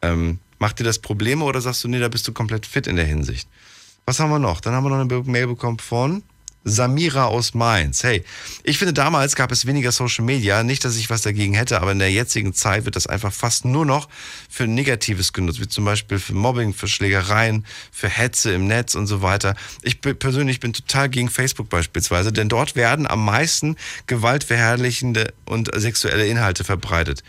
[0.00, 2.96] Ähm, macht dir das Probleme oder sagst du, nee, da bist du komplett fit in
[2.96, 3.48] der Hinsicht?
[4.04, 4.60] Was haben wir noch?
[4.60, 6.22] Dann haben wir noch eine Mail bekommen von
[6.66, 8.02] Samira aus Mainz.
[8.02, 8.24] Hey,
[8.64, 10.64] ich finde, damals gab es weniger Social Media.
[10.64, 13.64] Nicht, dass ich was dagegen hätte, aber in der jetzigen Zeit wird das einfach fast
[13.64, 14.08] nur noch
[14.50, 19.06] für Negatives genutzt, wie zum Beispiel für Mobbing, für Schlägereien, für Hetze im Netz und
[19.06, 19.54] so weiter.
[19.82, 23.76] Ich persönlich bin total gegen Facebook beispielsweise, denn dort werden am meisten
[24.08, 27.22] gewaltverherrlichende und sexuelle Inhalte verbreitet.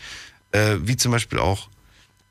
[0.50, 1.68] Äh, wie zum Beispiel auch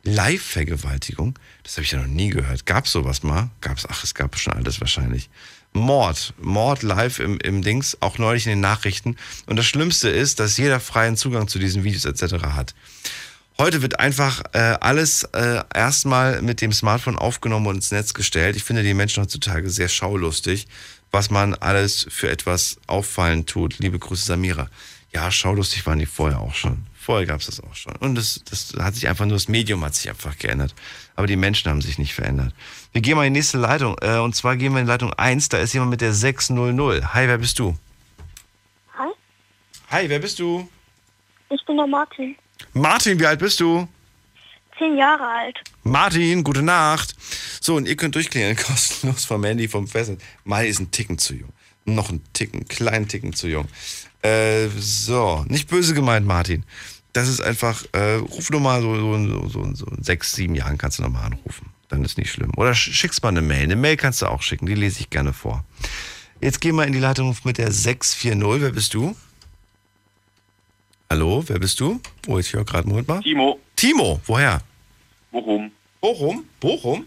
[0.07, 1.37] Live-Vergewaltigung.
[1.63, 2.65] Das habe ich ja noch nie gehört.
[2.65, 3.49] Gab sowas mal?
[3.59, 3.85] Gab's?
[3.89, 5.29] Ach, es gab schon alles wahrscheinlich.
[5.73, 9.17] Mord, Mord live im, im Dings, auch neulich in den Nachrichten.
[9.45, 12.35] Und das Schlimmste ist, dass jeder freien Zugang zu diesen Videos etc.
[12.43, 12.73] hat.
[13.59, 18.55] Heute wird einfach äh, alles äh, erstmal mit dem Smartphone aufgenommen und ins Netz gestellt.
[18.55, 20.67] Ich finde die Menschen heutzutage sehr schaulustig,
[21.11, 23.79] was man alles für etwas auffallend tut.
[23.79, 24.69] Liebe Grüße, Samira.
[25.13, 26.85] Ja, schaulustig waren die vorher auch schon.
[27.07, 27.95] Vorher gab es das auch schon.
[28.01, 30.75] Und das, das hat sich einfach nur, das Medium hat sich einfach geändert.
[31.15, 32.53] Aber die Menschen haben sich nicht verändert.
[32.91, 33.95] Wir gehen mal in die nächste Leitung.
[34.01, 35.47] Äh, und zwar gehen wir in Leitung 1.
[35.47, 37.13] Da ist jemand mit der 600.
[37.13, 37.77] Hi, wer bist du?
[38.97, 39.07] Hi,
[39.89, 40.67] Hi, wer bist du?
[41.49, 42.35] ich bin der Martin.
[42.73, 43.87] Martin, wie alt bist du?
[44.77, 45.57] Zehn Jahre alt.
[45.83, 47.15] Martin, gute Nacht.
[47.61, 50.21] So, und ihr könnt durchklären, kostenlos vom Handy, vom Festnetz.
[50.43, 51.53] Mai ist ein Ticken zu jung.
[51.85, 53.69] Noch ein Ticken, kleinen Ticken zu jung.
[54.23, 56.65] Äh, so, nicht böse gemeint, Martin.
[57.17, 60.77] Das ist einfach, äh, ruf nur mal so, so, so, so in sechs, sieben Jahren
[60.77, 61.71] kannst du nochmal anrufen.
[61.87, 62.51] Dann ist nicht schlimm.
[62.57, 63.63] Oder sch- schickst mal eine Mail.
[63.63, 65.65] Eine Mail kannst du auch schicken, die lese ich gerne vor.
[66.41, 68.61] Jetzt gehen wir in die Leitung mit der 640.
[68.61, 69.15] Wer bist du?
[71.09, 71.99] Hallo, wer bist du?
[72.27, 73.21] Oh, ich höre gerade, Moment mal.
[73.23, 73.59] Timo.
[73.75, 74.61] Timo, woher?
[75.31, 75.71] Bochum.
[75.99, 76.43] Bochum?
[76.59, 77.05] Bochum?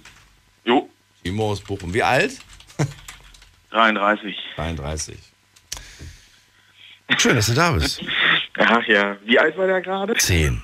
[0.65, 0.91] Jo.
[1.23, 1.95] Timo aus Bochum.
[1.95, 2.33] Wie alt?
[3.71, 4.35] 33.
[4.57, 5.17] 33.
[7.17, 8.01] Schön, dass du da bist.
[8.59, 10.15] Ach ja, wie alt war der gerade?
[10.17, 10.63] Zehn.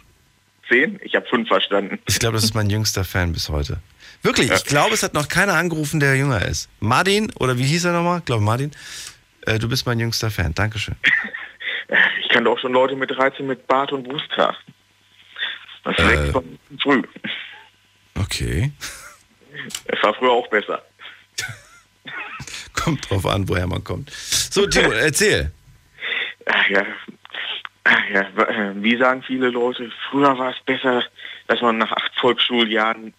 [0.69, 0.99] Zehn?
[1.03, 1.99] Ich habe fünf verstanden.
[2.07, 3.81] Ich glaube, das ist mein jüngster Fan bis heute.
[4.23, 6.69] Wirklich, ich glaube, es hat noch keiner angerufen, der jünger ist.
[6.81, 8.19] Martin, oder wie hieß er nochmal?
[8.19, 8.73] Ich glaube, Martin.
[9.43, 10.55] Äh, du bist mein jüngster Fan.
[10.55, 10.97] Dankeschön.
[12.21, 14.57] Ich kannte auch schon Leute mit 13 mit Bart und Brusthaar.
[15.85, 16.09] Das Äh.
[16.09, 17.03] wächst von früh.
[18.17, 18.73] Okay.
[19.85, 20.85] Es war früher auch besser.
[22.75, 24.11] kommt drauf an, woher man kommt.
[24.11, 25.53] So, Timo, erzähl.
[26.47, 26.85] Ach ja,
[28.13, 31.03] ja, äh, wie sagen viele Leute, früher war es besser,
[31.47, 33.15] dass man nach acht Volksschuljahren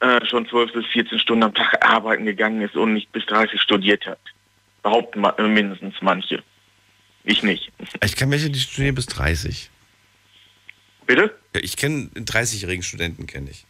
[0.00, 3.60] äh, schon 12 bis 14 Stunden am Tag arbeiten gegangen ist und nicht bis 30
[3.60, 4.18] studiert hat.
[4.82, 6.42] Behaupten ma- äh, mindestens manche.
[7.24, 7.72] Ich nicht.
[8.04, 9.70] Ich kenne welche, die studieren bis 30.
[11.06, 11.34] Bitte?
[11.54, 13.64] Ja, ich kenne einen 30-jährigen Studenten, kenne ich.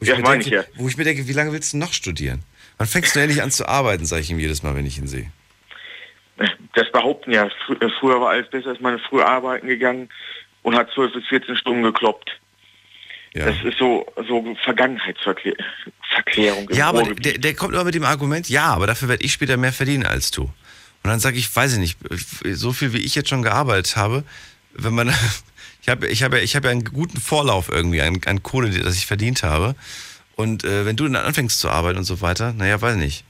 [0.00, 0.78] Wo Ja, mir meine denke, ich ja.
[0.80, 2.42] Wo ich mir denke, wie lange willst du noch studieren?
[2.78, 5.08] Wann fängst du endlich an zu arbeiten, sage ich ihm jedes Mal, wenn ich ihn
[5.08, 5.30] sehe.
[6.74, 7.46] Das behaupten ja.
[7.46, 10.08] Äh, früher war alles besser, ist man früh arbeiten gegangen
[10.62, 12.38] und hat 12 bis 14 Stunden gekloppt.
[13.34, 13.46] Ja.
[13.46, 16.68] Das ist so, so Vergangenheitsverklärung.
[16.72, 19.56] Ja, aber der, der kommt immer mit dem Argument, ja, aber dafür werde ich später
[19.56, 20.42] mehr verdienen als du.
[20.42, 21.98] Und dann sage ich, weiß ich nicht,
[22.44, 24.24] so viel wie ich jetzt schon gearbeitet habe,
[24.72, 25.08] wenn man,
[25.82, 28.96] ich habe ich habe, ich habe ja einen guten Vorlauf irgendwie an, an Kohle, das
[28.96, 29.74] ich verdient habe.
[30.36, 33.24] Und äh, wenn du dann anfängst zu arbeiten und so weiter, naja, weiß nicht.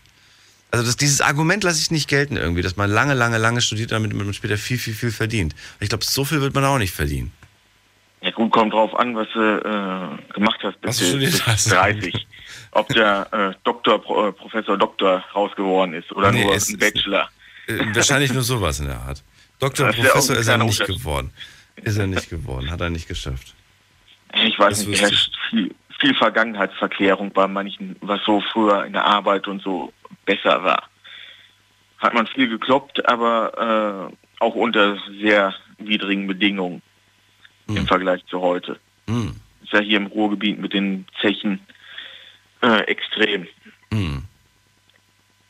[0.70, 3.90] Also das, dieses Argument lasse ich nicht gelten irgendwie, dass man lange, lange, lange studiert,
[3.92, 5.54] damit man später viel, viel, viel verdient.
[5.80, 7.32] Ich glaube, so viel wird man auch nicht verdienen.
[8.20, 11.70] Ja gut, kommt drauf an, was du äh, gemacht hast bis, du bis hast.
[11.70, 12.26] 30.
[12.72, 16.68] Ob der äh, Doktor, Pro, äh, Professor Doktor raus geworden ist oder Nee, nur es
[16.68, 17.28] ein ist- Bachelor.
[17.68, 19.22] Äh, wahrscheinlich nur sowas in der Art.
[19.60, 21.30] Doktor, ist Professor ist er nicht geworden.
[21.76, 23.54] Ist er nicht geworden, hat er nicht geschafft.
[24.34, 29.04] Ich weiß Das nicht, herrscht viel, viel Vergangenheitsverklärung bei manchen, was so früher in der
[29.04, 29.92] Arbeit und so
[30.28, 30.88] besser war.
[31.98, 36.82] Hat man viel gekloppt, aber äh, auch unter sehr widrigen Bedingungen
[37.66, 38.78] im Vergleich zu heute.
[39.08, 39.34] Hm.
[39.62, 41.60] Ist ja hier im Ruhrgebiet mit den Zechen
[42.62, 43.46] äh, extrem.
[43.92, 44.22] Hm.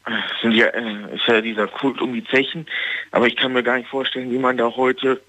[0.07, 2.67] Es Sind ja, äh, ist ja dieser Kult um die Zechen,
[3.11, 5.21] aber ich kann mir gar nicht vorstellen, wie man da heute,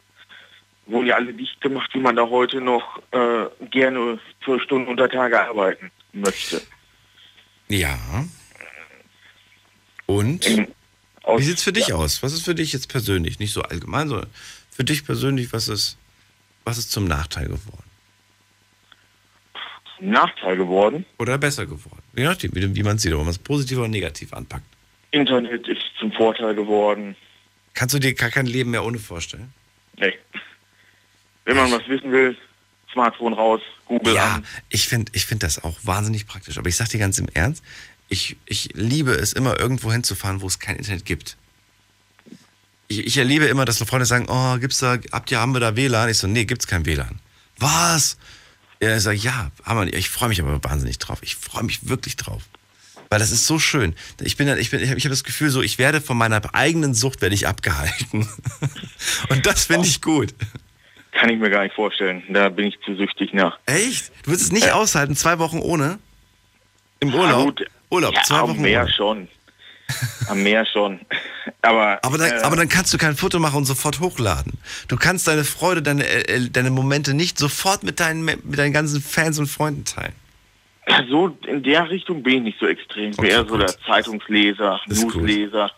[0.85, 5.09] wurden ja alle dicht gemacht, wie man da heute noch äh, gerne zwölf Stunden unter
[5.09, 6.61] Tage arbeiten möchte.
[7.67, 7.97] Ja.
[10.09, 10.43] Und?
[10.47, 12.23] Wie sieht's für dich aus?
[12.23, 13.37] Was ist für dich jetzt persönlich?
[13.37, 14.27] Nicht so allgemein, sondern
[14.71, 15.99] für dich persönlich, was ist,
[16.63, 17.83] was ist zum Nachteil geworden?
[19.99, 21.05] Nachteil geworden.
[21.19, 22.01] Oder besser geworden?
[22.15, 24.65] Je nachdem, wie, wie man es sieht, ob man es positiv oder negativ anpackt.
[25.11, 27.15] Internet ist zum Vorteil geworden.
[27.75, 29.53] Kannst du dir gar kein Leben mehr ohne vorstellen?
[29.97, 30.13] Nee.
[31.45, 32.35] Wenn man was wissen will,
[32.91, 34.45] Smartphone raus, Google ja, an.
[34.69, 36.57] ich finde ich find das auch wahnsinnig praktisch.
[36.57, 37.63] Aber ich sag dir ganz im Ernst,
[38.09, 41.37] ich, ich liebe es immer irgendwo hinzufahren, wo es kein Internet gibt.
[42.87, 45.75] Ich, ich erlebe immer, dass Freunde sagen, oh, gibt's da, habt ihr, haben wir da
[45.75, 46.09] WLAN?
[46.09, 47.19] Ich so, nee, gibt's kein WLAN.
[47.59, 48.17] Was?
[48.81, 49.95] Ja, ich sage, ja, haben wir nicht.
[49.95, 51.19] Ich freue mich aber wahnsinnig drauf.
[51.21, 52.43] Ich freue mich wirklich drauf.
[53.09, 53.95] Weil das ist so schön.
[54.21, 56.93] Ich bin, ich bin, ich habe hab das Gefühl, so, ich werde von meiner eigenen
[56.93, 58.27] Sucht werde ich abgehalten.
[59.29, 60.33] Und das finde ich gut.
[61.11, 62.23] Kann ich mir gar nicht vorstellen.
[62.29, 63.59] Da bin ich zu süchtig nach.
[63.65, 64.11] Echt?
[64.23, 65.99] Du würdest es nicht aushalten, zwei Wochen ohne?
[66.99, 67.57] Im Urlaub?
[67.57, 67.65] gut.
[67.89, 68.93] Urlaub, ja, zwei am Wochen Meer ohne.
[68.93, 69.27] schon.
[70.27, 70.99] Am Meer schon.
[71.61, 74.53] Aber, Aber dann, äh, aber dann kannst du kein Foto machen und sofort hochladen.
[74.87, 79.01] Du kannst deine Freude, deine, äh, deine Momente nicht sofort mit deinen, mit deinen ganzen
[79.01, 80.13] Fans und Freunden teilen.
[81.09, 83.11] so in der Richtung bin ich nicht so extrem.
[83.15, 84.79] Bin eher so der Zeitungsleser.
[84.87, 85.71] Newsleser.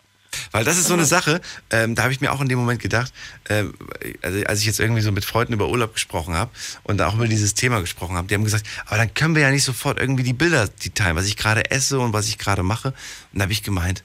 [0.50, 1.40] Weil das ist so eine Sache,
[1.70, 3.12] ähm, da habe ich mir auch in dem Moment gedacht,
[3.48, 3.74] ähm,
[4.22, 6.50] also als ich jetzt irgendwie so mit Freunden über Urlaub gesprochen habe
[6.82, 9.42] und da auch über dieses Thema gesprochen habe, die haben gesagt, aber dann können wir
[9.42, 12.38] ja nicht sofort irgendwie die Bilder die teilen, was ich gerade esse und was ich
[12.38, 12.88] gerade mache.
[13.32, 14.02] Und da habe ich gemeint,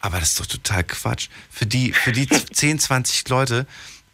[0.00, 1.28] aber das ist doch total Quatsch.
[1.50, 3.66] Für die, für die 10, 20 Leute,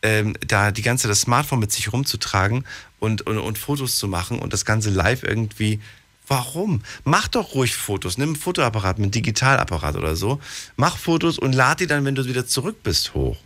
[0.03, 2.65] ähm, da die ganze das Smartphone mit sich rumzutragen
[2.99, 5.81] und, und, und Fotos zu machen und das Ganze live irgendwie.
[6.28, 6.82] Warum?
[7.05, 8.19] Mach doch ruhig Fotos.
[8.19, 10.40] Nimm einen Fotoapparat, mit einem Digitalapparat oder so.
[10.77, 13.36] Mach Fotos und lad die dann, wenn du wieder zurück bist, hoch.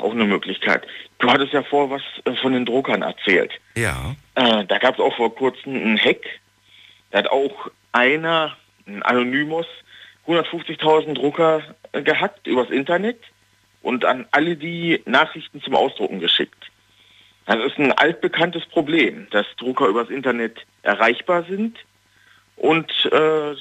[0.00, 0.86] Auch eine Möglichkeit.
[1.18, 3.52] Du hattest ja vor was äh, von den Druckern erzählt.
[3.76, 4.16] Ja.
[4.34, 6.24] Äh, da gab es auch vor kurzem einen Hack.
[7.10, 8.56] Da hat auch einer,
[8.86, 9.66] ein Anonymous,
[10.26, 11.62] 150.000 Drucker
[11.92, 13.18] äh, gehackt übers Internet
[13.82, 16.71] und an alle die Nachrichten zum Ausdrucken geschickt.
[17.46, 21.78] Das ist ein altbekanntes Problem, dass Drucker übers Internet erreichbar sind
[22.56, 23.54] und äh,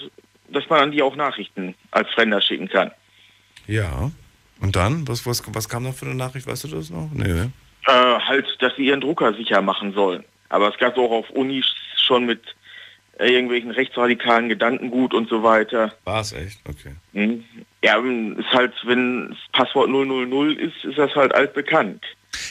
[0.50, 2.92] dass man an die auch Nachrichten als Fremder schicken kann.
[3.68, 4.12] Ja.
[4.60, 5.08] Und dann?
[5.08, 6.46] Was, was, was kam da für eine Nachricht?
[6.46, 7.10] Weißt du das noch?
[7.14, 7.52] Nee, ne?
[7.88, 10.24] Äh, halt, dass sie ihren Drucker sicher machen sollen.
[10.50, 12.42] Aber es gab auch auf Unis schon mit
[13.18, 15.94] irgendwelchen rechtsradikalen Gedankengut und so weiter.
[16.04, 16.60] War es echt?
[16.68, 16.96] Okay.
[17.14, 17.44] Hm.
[17.84, 22.04] Ja, ist halt, wenn das Passwort 000 ist, ist das halt altbekannt.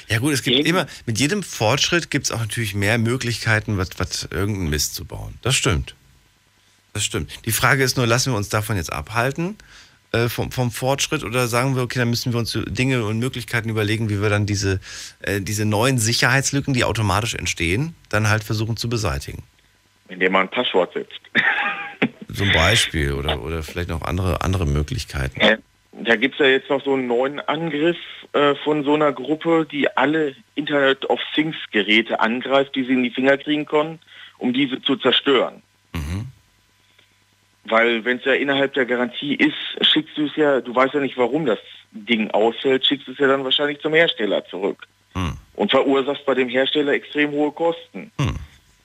[0.09, 3.91] Ja gut, es gibt immer, mit jedem Fortschritt gibt es auch natürlich mehr Möglichkeiten, was,
[3.99, 5.35] was irgendeinen Mist zu bauen.
[5.43, 5.95] Das stimmt.
[6.93, 7.31] Das stimmt.
[7.45, 9.57] Die Frage ist nur, lassen wir uns davon jetzt abhalten
[10.13, 13.69] äh, vom, vom Fortschritt oder sagen wir, okay, dann müssen wir uns Dinge und Möglichkeiten
[13.69, 14.81] überlegen, wie wir dann diese,
[15.21, 19.45] äh, diese neuen Sicherheitslücken, die automatisch entstehen, dann halt versuchen zu beseitigen.
[20.09, 21.21] Indem man ein Passwort setzt.
[22.29, 25.41] so ein Beispiel oder, oder vielleicht noch andere, andere Möglichkeiten.
[25.93, 27.97] Da gibt es ja jetzt noch so einen neuen Angriff
[28.33, 33.03] äh, von so einer Gruppe, die alle Internet of Things Geräte angreift, die sie in
[33.03, 33.99] die Finger kriegen können,
[34.39, 35.63] um diese zu zerstören.
[37.65, 39.55] Weil wenn es ja innerhalb der Garantie ist,
[39.87, 41.59] schickst du es ja, du weißt ja nicht, warum das
[41.93, 44.87] Ding ausfällt, schickst du es ja dann wahrscheinlich zum Hersteller zurück.
[45.55, 48.11] Und verursachst bei dem Hersteller extrem hohe Kosten.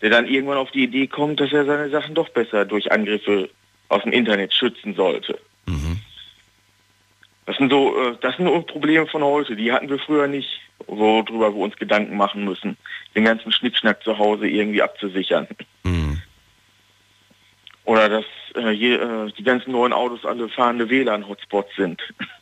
[0.01, 3.49] Der dann irgendwann auf die Idee kommt, dass er seine Sachen doch besser durch Angriffe
[3.89, 5.39] aus dem Internet schützen sollte.
[7.45, 9.55] Das sind so, äh, das sind so Probleme von heute.
[9.55, 10.49] Die hatten wir früher nicht,
[10.87, 12.77] worüber wir uns Gedanken machen müssen,
[13.15, 15.47] den ganzen Schnickschnack zu Hause irgendwie abzusichern.
[17.85, 22.01] Oder dass äh, je, äh, die ganzen neuen Autos alle fahrende WLAN-Hotspots sind.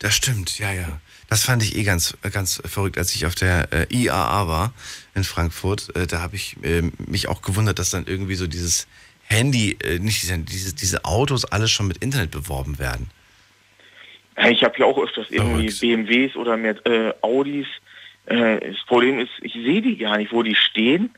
[0.00, 1.00] Das stimmt, ja, ja.
[1.30, 4.74] Das fand ich eh ganz, ganz verrückt, als ich auf der äh, IAA war
[5.14, 5.96] in Frankfurt.
[5.96, 8.86] Äh, da habe ich äh, mich auch gewundert, dass dann irgendwie so dieses
[9.24, 13.10] Handy, äh, nicht diese, diese, diese Autos alles schon mit Internet beworben werden.
[14.50, 17.66] Ich habe ja auch öfters irgendwie BMWs oder mehr äh, Audis.
[18.26, 21.14] Äh, das Problem ist, ich sehe die gar nicht, wo die stehen.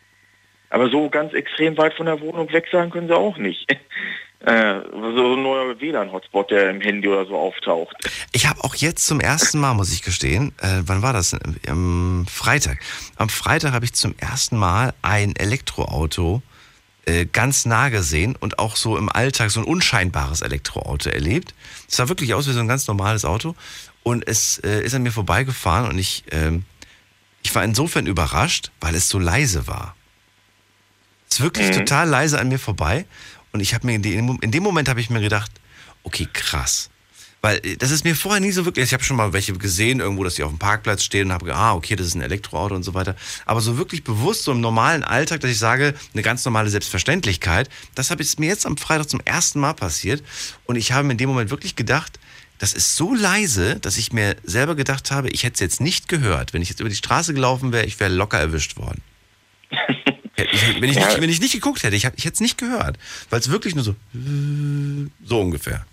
[0.70, 3.70] Aber so ganz extrem weit von der Wohnung weg sein können sie auch nicht.
[4.40, 7.96] äh, so ein neuer WLAN-Hotspot, der im Handy oder so auftaucht.
[8.32, 11.36] Ich habe auch jetzt zum ersten Mal, muss ich gestehen, äh, wann war das?
[11.68, 12.78] Am Freitag.
[13.16, 16.42] Am Freitag habe ich zum ersten Mal ein Elektroauto
[17.06, 21.54] äh, ganz nah gesehen und auch so im Alltag so ein unscheinbares Elektroauto erlebt.
[21.88, 23.54] Es sah wirklich aus wie so ein ganz normales Auto
[24.02, 26.64] und es äh, ist an mir vorbeigefahren und ich, ähm,
[27.42, 29.94] ich war insofern überrascht, weil es so leise war.
[31.30, 31.72] Es ist wirklich Mhm.
[31.74, 33.06] total leise an mir vorbei
[33.52, 35.50] und ich habe mir in, dem- in dem Moment habe ich mir gedacht,
[36.02, 36.90] okay, krass.
[37.46, 40.00] Weil äh, das ist mir vorher nie so wirklich, ich habe schon mal welche gesehen
[40.00, 42.20] irgendwo, dass die auf dem Parkplatz stehen und habe gedacht, ah, okay, das ist ein
[42.20, 43.14] Elektroauto und so weiter.
[43.44, 47.70] Aber so wirklich bewusst, so im normalen Alltag, dass ich sage, eine ganz normale Selbstverständlichkeit,
[47.94, 50.24] das habe ich mir jetzt am Freitag zum ersten Mal passiert
[50.64, 52.18] und ich habe mir in dem Moment wirklich gedacht,
[52.58, 56.08] das ist so leise, dass ich mir selber gedacht habe, ich hätte es jetzt nicht
[56.08, 56.52] gehört.
[56.52, 59.02] Wenn ich jetzt über die Straße gelaufen wäre, ich wäre locker erwischt worden.
[60.38, 62.98] Ich, wenn, ich nicht, wenn ich nicht geguckt hätte, ich, ich hätte es nicht gehört.
[63.30, 63.96] Weil es wirklich nur so,
[65.24, 65.86] so ungefähr.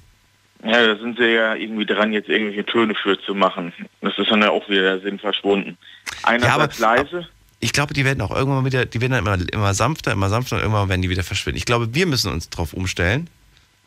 [0.66, 3.74] Ja, da sind sie ja irgendwie dran, jetzt irgendwelche Töne für zu machen.
[4.02, 5.78] Das ist dann ja auch wieder der Sinn verschwunden.
[6.24, 7.28] Einerseits leise.
[7.60, 10.30] Ich glaube, die werden auch irgendwann mal wieder, die werden dann immer, immer sanfter, immer
[10.30, 11.58] sanfter und irgendwann werden die wieder verschwinden.
[11.58, 13.30] Ich glaube, wir müssen uns darauf umstellen,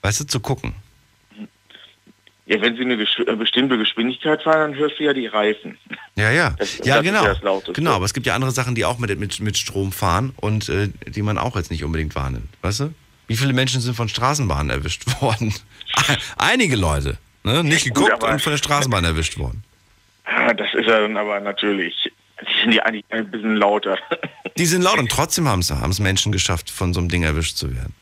[0.02, 0.74] weißt du, zu gucken.
[2.48, 5.78] Ja, wenn sie eine gesch- äh, bestimmte Geschwindigkeit fahren, dann hörst du ja die Reifen.
[6.14, 6.50] Ja, ja.
[6.58, 7.24] Das- ja, das genau.
[7.24, 7.60] ja.
[7.72, 10.68] Genau, aber es gibt ja andere Sachen, die auch mit, mit, mit Strom fahren und
[10.68, 12.48] äh, die man auch jetzt nicht unbedingt wahrnimmt.
[12.62, 12.94] Weißt du?
[13.26, 15.54] Wie viele Menschen sind von Straßenbahnen erwischt worden?
[16.36, 17.18] Einige Leute.
[17.44, 17.62] Ne?
[17.64, 19.62] Nicht Gut, geguckt aber- und von der Straßenbahn erwischt worden.
[20.56, 22.10] Das ist ja dann aber natürlich,
[22.42, 23.96] die sind ja eigentlich ein bisschen lauter.
[24.58, 27.74] Die sind laut und trotzdem haben es Menschen geschafft, von so einem Ding erwischt zu
[27.74, 27.94] werden.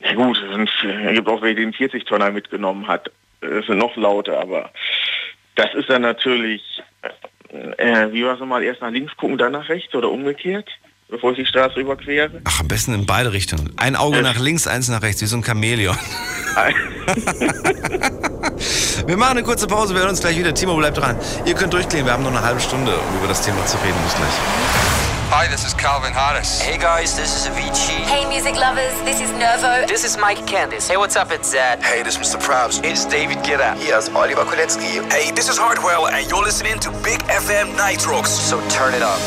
[0.00, 3.10] Ja gut, es es gibt auch wer den 40-Tonner mitgenommen hat.
[3.40, 4.72] Das sind noch lauter, aber
[5.54, 6.62] das ist dann natürlich,
[7.50, 10.68] äh, wie war es nochmal, erst nach links gucken, dann nach rechts oder umgekehrt,
[11.12, 12.40] bevor ich die Straße überquere.
[12.44, 13.70] Ach, am besten in beide Richtungen.
[13.76, 15.96] Ein Auge nach links, eins nach rechts, wie so ein Chamäleon.
[19.06, 20.54] Wir machen eine kurze Pause, wir hören uns gleich wieder.
[20.54, 21.16] Timo bleibt dran.
[21.44, 23.96] Ihr könnt durchklingen, wir haben noch eine halbe Stunde, um über das Thema zu reden.
[24.04, 24.30] Bis gleich.
[25.30, 26.60] Hi, this is Calvin Harris.
[26.60, 28.04] Hey guys, this is Avicii.
[28.06, 29.86] Hey, music lovers, this is Nervo.
[29.86, 30.88] This is Mike Candice.
[30.88, 31.32] Hey, what's up?
[31.32, 31.82] It's Zed.
[31.82, 32.38] Hey, this is Mr.
[32.40, 32.80] Probs.
[32.84, 33.74] It's David Guetta.
[33.76, 35.02] Here's Oliver Kolecki.
[35.10, 38.26] Hey, this is Hardwell, and you're listening to Big FM Nitrox.
[38.28, 39.18] So turn it up.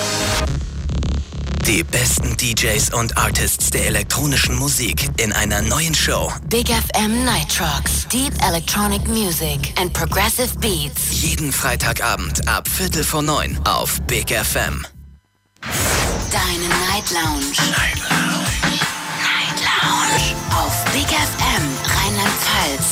[1.68, 6.32] Die besten DJs und Artists der elektronischen Musik in einer neuen Show.
[6.48, 8.08] Big FM Nitrox.
[8.12, 11.24] Deep Electronic Music and Progressive Beats.
[11.24, 14.86] Jeden Freitagabend ab Viertel vor neun auf Big FM.
[16.32, 17.56] Deine Night Lounge.
[17.72, 18.46] Night Lounge.
[19.24, 20.36] Night Lounge.
[20.52, 21.45] Auf Big FM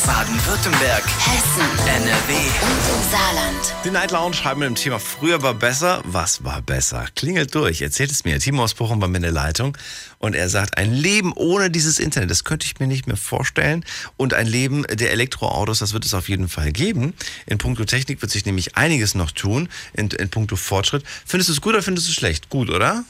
[0.05, 2.33] Baden-Württemberg, Hessen, NRW.
[2.33, 3.75] und im Saarland.
[3.85, 6.01] Die Night Lounge schreiben mit dem Thema Früher war besser.
[6.05, 7.05] Was war besser?
[7.15, 7.81] Klingelt durch.
[7.81, 8.37] Erzählt es mir.
[8.39, 9.77] Timo aus Bochum war mir in der Leitung.
[10.19, 13.85] Und er sagt, ein Leben ohne dieses Internet, das könnte ich mir nicht mehr vorstellen.
[14.17, 17.13] Und ein Leben der Elektroautos, das wird es auf jeden Fall geben.
[17.45, 19.69] In puncto Technik wird sich nämlich einiges noch tun.
[19.93, 21.05] In, in puncto Fortschritt.
[21.25, 22.49] Findest du es gut oder findest du es schlecht?
[22.49, 23.05] Gut, oder?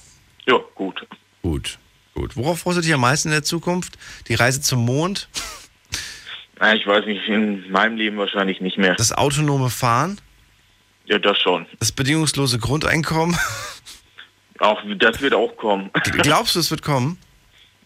[0.46, 1.02] Ja, gut.
[1.42, 1.80] Gut.
[2.14, 2.36] Gut.
[2.38, 3.98] Worauf freust du dich am meisten in der Zukunft?
[4.28, 5.28] Die Reise zum Mond?
[6.60, 8.96] Na, ich weiß nicht, in meinem Leben wahrscheinlich nicht mehr.
[8.96, 10.20] Das autonome Fahren?
[11.06, 11.66] Ja, das schon.
[11.80, 13.38] Das bedingungslose Grundeinkommen?
[14.60, 15.90] Auch das wird auch kommen.
[16.22, 17.18] Glaubst du, es wird kommen?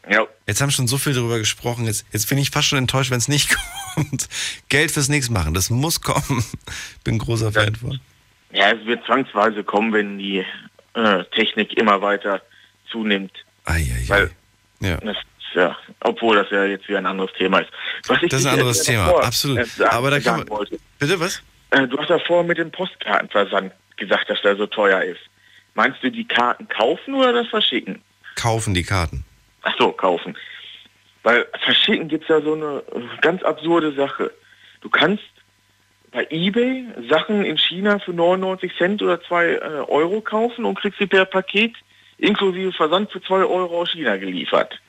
[0.10, 0.28] Ja.
[0.46, 1.86] Jetzt haben schon so viel darüber gesprochen.
[1.86, 3.56] Jetzt, jetzt bin ich fast schon enttäuscht, wenn es nicht
[3.96, 4.28] kommt.
[4.70, 6.44] Geld fürs Nichts machen, das muss kommen.
[7.04, 8.00] Bin großer Fan von.
[8.52, 10.46] Ja, es wird zwangsweise kommen, wenn die
[10.94, 12.42] äh, Technik immer weiter
[12.92, 13.32] zunimmt.
[13.66, 14.32] Ei, ei, Weil
[14.80, 15.00] Ja.
[15.54, 17.70] Ja, obwohl das ja jetzt wieder ein anderes Thema ist.
[18.08, 19.60] Was ich Das ist ein anderes Thema, davor, absolut.
[19.80, 20.80] äh, Aber da kann man- wollte.
[21.00, 21.42] Bitte was?
[21.72, 25.20] Äh, du hast ja vorher mit dem Postkartenversand gesagt, dass der so teuer ist.
[25.74, 28.02] Meinst du die Karten kaufen oder das verschicken?
[28.36, 29.24] Kaufen die Karten.
[29.64, 30.38] Ach so, kaufen.
[31.24, 34.32] Weil verschicken gibt's ja so eine äh, ganz absurde Sache.
[34.82, 35.24] Du kannst
[36.12, 39.60] bei eBay Sachen in China für 99 Cent oder 2 äh,
[39.90, 41.74] Euro kaufen und kriegst sie per Paket
[42.18, 44.80] inklusive Versand für 2 Euro aus China geliefert.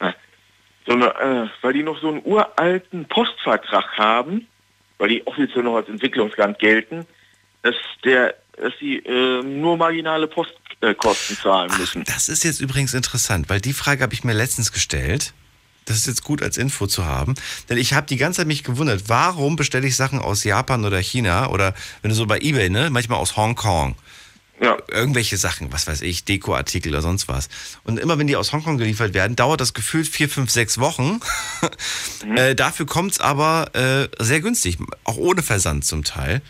[0.00, 0.14] Na,
[0.86, 4.46] so eine, äh, weil die noch so einen uralten Postvertrag haben,
[4.98, 7.06] weil die offiziell noch als Entwicklungsland gelten,
[7.62, 7.74] dass
[8.04, 12.04] der dass sie äh, nur marginale Postkosten zahlen müssen.
[12.04, 15.32] Das ist jetzt übrigens interessant, weil die Frage habe ich mir letztens gestellt.
[15.84, 17.34] Das ist jetzt gut als Info zu haben,
[17.70, 20.98] denn ich habe die ganze Zeit mich gewundert, warum bestelle ich Sachen aus Japan oder
[20.98, 21.72] China oder
[22.02, 23.96] wenn du so bei eBay, ne, manchmal aus Hongkong.
[24.60, 24.76] Ja.
[24.88, 27.48] Irgendwelche Sachen, was weiß ich, Dekoartikel oder sonst was.
[27.84, 31.20] Und immer wenn die aus Hongkong geliefert werden, dauert das gefühlt vier, fünf, sechs Wochen.
[32.36, 36.42] äh, dafür kommt's aber äh, sehr günstig, auch ohne Versand zum Teil.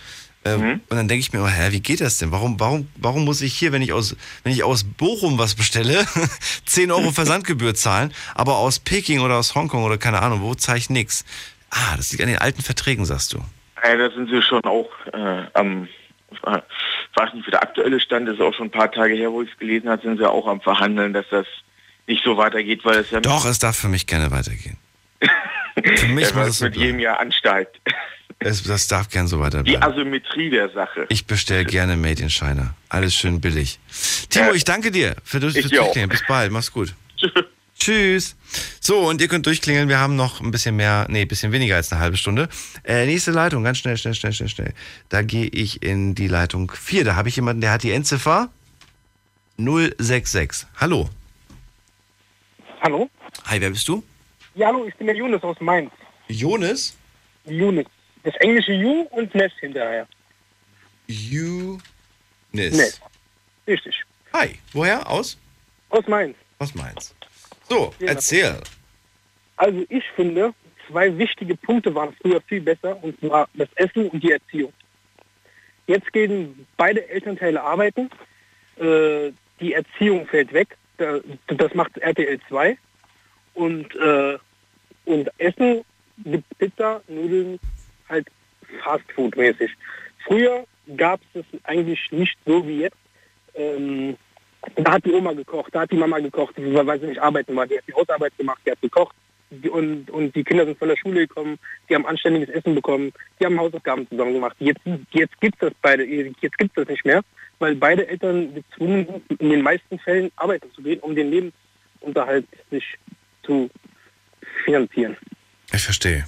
[0.44, 2.30] Äh, Und dann denke ich mir immer, hä, wie geht das denn?
[2.32, 6.06] Warum, warum, warum muss ich hier, wenn ich aus, wenn ich aus Bochum was bestelle,
[6.66, 10.78] 10 Euro Versandgebühr zahlen, aber aus Peking oder aus Hongkong oder keine Ahnung, wo zahle
[10.78, 11.24] ich nix?
[11.70, 13.39] Ah, das liegt an den alten Verträgen, sagst du.
[13.85, 15.89] Ja, da sind sie schon auch äh, am,
[16.30, 16.39] ich
[17.19, 19.51] weiß nicht, wie der aktuelle Stand ist, auch schon ein paar Tage her, wo ich
[19.51, 21.47] es gelesen habe, sind sie auch am Verhandeln, dass das
[22.07, 24.77] nicht so weitergeht, weil es ja Doch, es darf für mich gerne weitergehen.
[25.97, 27.01] Für mich ja, muss es mit jedem bleiben.
[27.01, 27.81] Jahr ansteigt.
[28.40, 29.82] Es, das darf gern so Die weiterbleiben.
[29.82, 31.07] Asymmetrie der Sache.
[31.09, 32.74] Ich bestelle gerne Made in China.
[32.89, 33.78] Alles schön billig.
[34.28, 35.55] Timo, ich danke dir für das.
[35.55, 36.51] Bis bald.
[36.53, 36.95] Mach's gut.
[37.16, 37.32] Tschüss.
[38.80, 39.88] So, und ihr könnt durchklingeln.
[39.88, 42.48] Wir haben noch ein bisschen mehr, nee, ein bisschen weniger als eine halbe Stunde.
[42.84, 44.74] Äh, nächste Leitung, ganz schnell, schnell, schnell, schnell, schnell.
[45.09, 47.05] Da gehe ich in die Leitung 4.
[47.05, 48.50] Da habe ich jemanden, der hat die Endziffer
[49.56, 50.66] 066.
[50.76, 51.09] Hallo.
[52.82, 53.09] Hallo?
[53.44, 54.02] Hi, wer bist du?
[54.55, 55.90] Ja, hallo, ich bin der Jonas aus Mainz.
[56.28, 56.96] Jonas?
[57.44, 57.86] Jonas.
[58.24, 60.06] Das englische You und Ness hinterher.
[61.09, 61.80] Eunice.
[62.52, 63.00] Ness.
[63.66, 64.02] Richtig.
[64.32, 65.09] Hi, woher?
[65.09, 65.38] Aus?
[65.90, 66.36] Aus Mainz.
[66.59, 67.14] Aus Mainz.
[67.69, 68.09] So, Ja.
[68.09, 68.57] erzähl.
[69.57, 70.55] Also ich finde,
[70.89, 74.73] zwei wichtige Punkte waren früher viel besser, und zwar das Essen und die Erziehung.
[75.86, 78.11] Jetzt gehen beide Elternteile arbeiten,
[78.77, 81.19] äh, die Erziehung fällt weg, da,
[81.49, 82.77] das macht RTL 2
[83.55, 84.39] und, äh,
[85.05, 85.85] und Essen
[86.24, 87.59] gibt Pizza, Nudeln,
[88.09, 88.27] halt
[88.85, 89.70] Fastfood-mäßig.
[90.27, 90.65] Früher
[90.97, 92.97] gab es es eigentlich nicht so wie jetzt.
[93.55, 94.16] Ähm,
[94.77, 97.55] da hat die Oma gekocht, da hat die Mama gekocht, weil weil sie nicht arbeiten
[97.57, 97.66] war.
[97.66, 99.15] Die hat die Hausarbeit gemacht, die hat gekocht.
[99.51, 101.59] Die, und, und die Kinder sind von der Schule gekommen,
[101.89, 104.55] die haben anständiges Essen bekommen, die haben Hausaufgaben zusammen gemacht.
[104.59, 104.82] Jetzt,
[105.12, 107.23] jetzt gibt es das beide, jetzt gibt es das nicht mehr,
[107.59, 112.47] weil beide Eltern gezwungen sind, in den meisten Fällen arbeiten zu gehen, um den Lebensunterhalt
[112.70, 112.85] sich
[113.43, 113.70] zu
[114.65, 115.16] finanzieren.
[115.73, 116.27] Ich verstehe.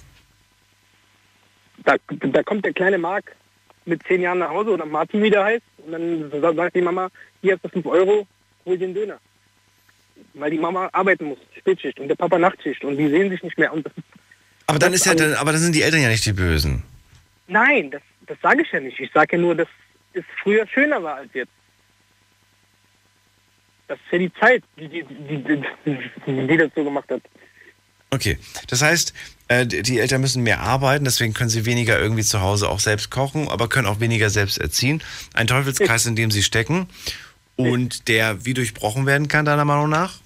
[1.85, 3.37] Da, da kommt der kleine Mark
[3.86, 7.09] mit zehn Jahren nach Hause oder Martin wieder heißt und dann sa- sagt die Mama,
[7.43, 8.27] hier hast du fünf Euro,
[8.65, 9.19] hol den Döner.
[10.35, 13.59] Weil die Mama arbeiten muss, Spätschicht und der Papa Nachtschicht und die sehen sich nicht
[13.59, 13.73] mehr.
[13.73, 13.93] Und das,
[14.66, 16.82] Aber dann ist ja, dann, aber dann sind die Eltern ja nicht die Bösen.
[17.48, 19.01] nein, das, das sage ich ja nicht.
[19.01, 19.69] Ich sage ja nur, dass
[20.12, 21.51] es früher schöner war als jetzt.
[23.89, 27.23] Das ist ja die Zeit, die, die, die, die, die das so gemacht hat.
[28.12, 28.39] Okay,
[28.69, 29.15] das heißt,
[29.49, 33.11] äh, die Eltern müssen mehr arbeiten, deswegen können sie weniger irgendwie zu Hause auch selbst
[33.11, 35.03] kochen, aber können auch weniger selbst erziehen.
[35.35, 36.89] Ein Teufelskreis, in dem sie stecken
[37.57, 40.19] und der wie durchbrochen werden kann, deiner Meinung nach?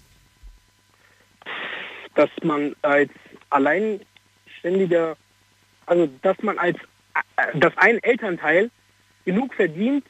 [2.16, 3.10] dass man als
[3.50, 5.16] alleinständiger,
[5.86, 6.76] also dass man als,
[7.36, 8.70] äh, dass ein Elternteil
[9.24, 10.04] genug verdient,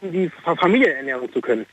[0.00, 1.66] um die Fa- Familie ernähren zu können.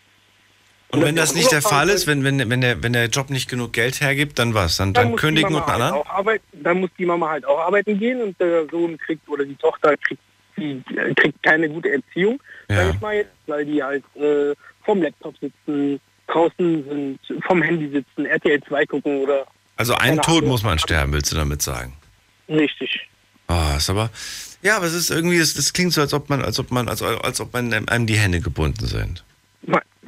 [0.96, 3.50] Und wenn das nicht der Fall ist, wenn, wenn, wenn, der, wenn der Job nicht
[3.50, 4.78] genug Geld hergibt, dann was?
[4.78, 6.08] Dann, dann die kündigen und einen halt anderen?
[6.08, 9.56] arbeiten, dann muss die Mama halt auch arbeiten gehen und der Sohn kriegt oder die
[9.56, 10.22] Tochter kriegt,
[10.58, 12.40] die, äh, kriegt keine gute Erziehung,
[12.70, 12.90] Ja.
[12.90, 14.54] ich mal weil die halt äh,
[14.84, 19.46] vom Laptop sitzen, draußen sind, vom Handy sitzen, RTL 2 gucken oder
[19.78, 20.50] Also einen Tod Ahnung.
[20.50, 21.94] muss man sterben, willst du damit sagen?
[22.50, 23.08] richtig.
[23.48, 24.10] Ah, ist aber.
[24.64, 27.04] Ja, aber es ist irgendwie, das klingt so, als ob man, als ob man, als,
[27.04, 29.24] als ob man einem die Hände gebunden sind.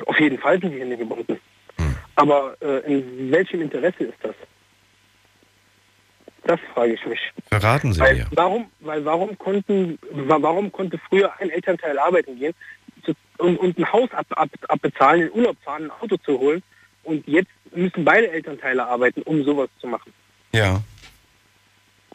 [0.05, 1.39] Auf jeden Fall sind die Hände gebunden.
[1.77, 1.95] Hm.
[2.15, 4.35] Aber äh, in welchem Interesse ist das?
[6.43, 7.19] Das frage ich mich.
[7.49, 8.27] Verraten Sie Weil mir.
[8.31, 12.53] warum, weil warum konnten, wa- warum konnte früher ein Elternteil arbeiten gehen
[13.03, 16.63] zu, und, und ein Haus ab, ab, abbezahlen, in Urlaub fahren, ein Auto zu holen
[17.03, 20.13] und jetzt müssen beide Elternteile arbeiten, um sowas zu machen.
[20.53, 20.81] Ja.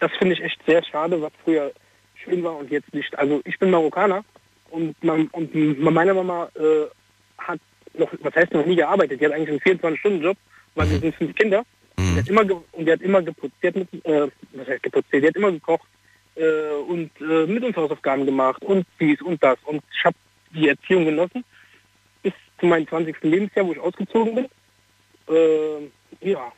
[0.01, 1.71] Das finde ich echt sehr schade, was früher
[2.15, 3.17] schön war und jetzt nicht.
[3.19, 4.25] Also ich bin Marokkaner
[4.71, 6.87] und, man, und meine Mama äh,
[7.47, 7.61] hat
[7.95, 10.37] noch, was heißt noch nie gearbeitet, die hat eigentlich einen 24-Stunden-Job
[10.75, 11.65] weil wir sind fünf Kinder.
[11.97, 13.55] Und, die hat immer und die hat immer geputzt.
[13.63, 15.09] Die hat, mit, äh, was heißt geputzt?
[15.13, 15.87] Die hat immer gekocht
[16.37, 19.59] äh, und äh, mit uns Hausaufgaben gemacht und dies und das.
[19.65, 20.17] Und ich habe
[20.55, 21.45] die Erziehung genossen
[22.23, 23.17] bis zu meinem 20.
[23.23, 24.47] Lebensjahr, wo ich ausgezogen bin.
[25.29, 26.53] Äh, ja,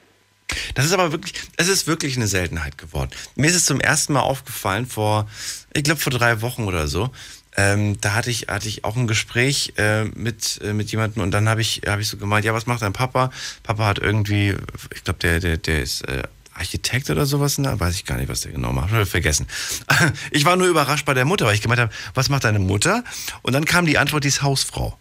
[0.75, 3.11] Das ist aber wirklich, es ist wirklich eine Seltenheit geworden.
[3.35, 5.29] Mir ist es zum ersten Mal aufgefallen vor,
[5.73, 7.11] ich glaube vor drei Wochen oder so.
[7.57, 11.31] Ähm, da hatte ich, hatte ich auch ein Gespräch äh, mit, äh, mit jemandem und
[11.31, 13.31] dann habe ich, hab ich so gemeint, ja, was macht dein Papa?
[13.63, 14.57] Papa hat irgendwie,
[14.93, 16.25] ich glaube, der, der, der ist äh,
[16.55, 17.79] Architekt oder sowas, ne?
[17.79, 19.47] weiß ich gar nicht, was der genau macht, habe vergessen.
[20.31, 23.05] Ich war nur überrascht bei der Mutter, weil ich gemeint habe, was macht deine Mutter?
[23.43, 24.97] Und dann kam die Antwort, die ist Hausfrau.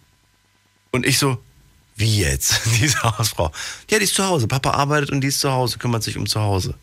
[0.92, 1.42] Und ich so,
[1.96, 2.62] wie jetzt?
[2.80, 3.52] Diese Hausfrau.
[3.90, 4.48] Ja, die ist zu Hause.
[4.48, 6.76] Papa arbeitet und die ist zu Hause, kümmert sich um zu Hause.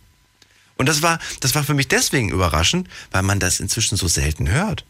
[0.77, 4.51] Und das war, das war für mich deswegen überraschend, weil man das inzwischen so selten
[4.51, 4.85] hört.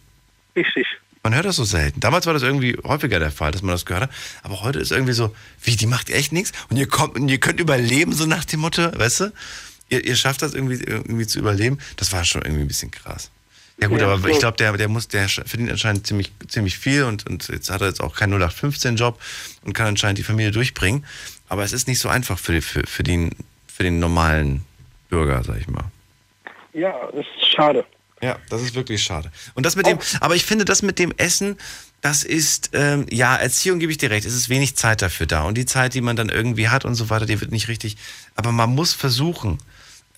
[0.56, 0.86] Richtig.
[1.22, 2.01] Man hört das so selten.
[2.01, 4.10] Damals war das irgendwie häufiger der Fall, dass man das gehört hat.
[4.43, 7.39] Aber heute ist irgendwie so, wie, die macht echt nichts und ihr kommt und ihr
[7.39, 9.32] könnt überleben, so nach dem Motto, weißt du?
[9.90, 11.78] Ihr, ihr schafft das irgendwie, irgendwie zu überleben.
[11.97, 13.31] Das war schon irgendwie ein bisschen krass.
[13.82, 17.05] Ja gut, Ja, aber ich glaube, der, der muss, der verdient anscheinend ziemlich, ziemlich viel
[17.05, 19.20] und, und jetzt hat er jetzt auch keinen 0815-Job
[19.64, 21.05] und kann anscheinend die Familie durchbringen.
[21.48, 23.31] Aber es ist nicht so einfach für, die- für, für, den,
[23.66, 24.64] für den normalen
[25.09, 25.85] Bürger, sag ich mal.
[26.72, 27.85] ja, das ist schade.
[28.22, 29.32] Ja, das ist wirklich schade.
[29.55, 31.56] Und das mit dem, aber ich finde, das mit dem Essen,
[32.02, 35.42] das ist, ähm, ja, Erziehung gebe ich dir recht, es ist wenig Zeit dafür da.
[35.42, 37.97] Und die Zeit, die man dann irgendwie hat und so weiter, die wird nicht richtig.
[38.34, 39.59] Aber man muss versuchen,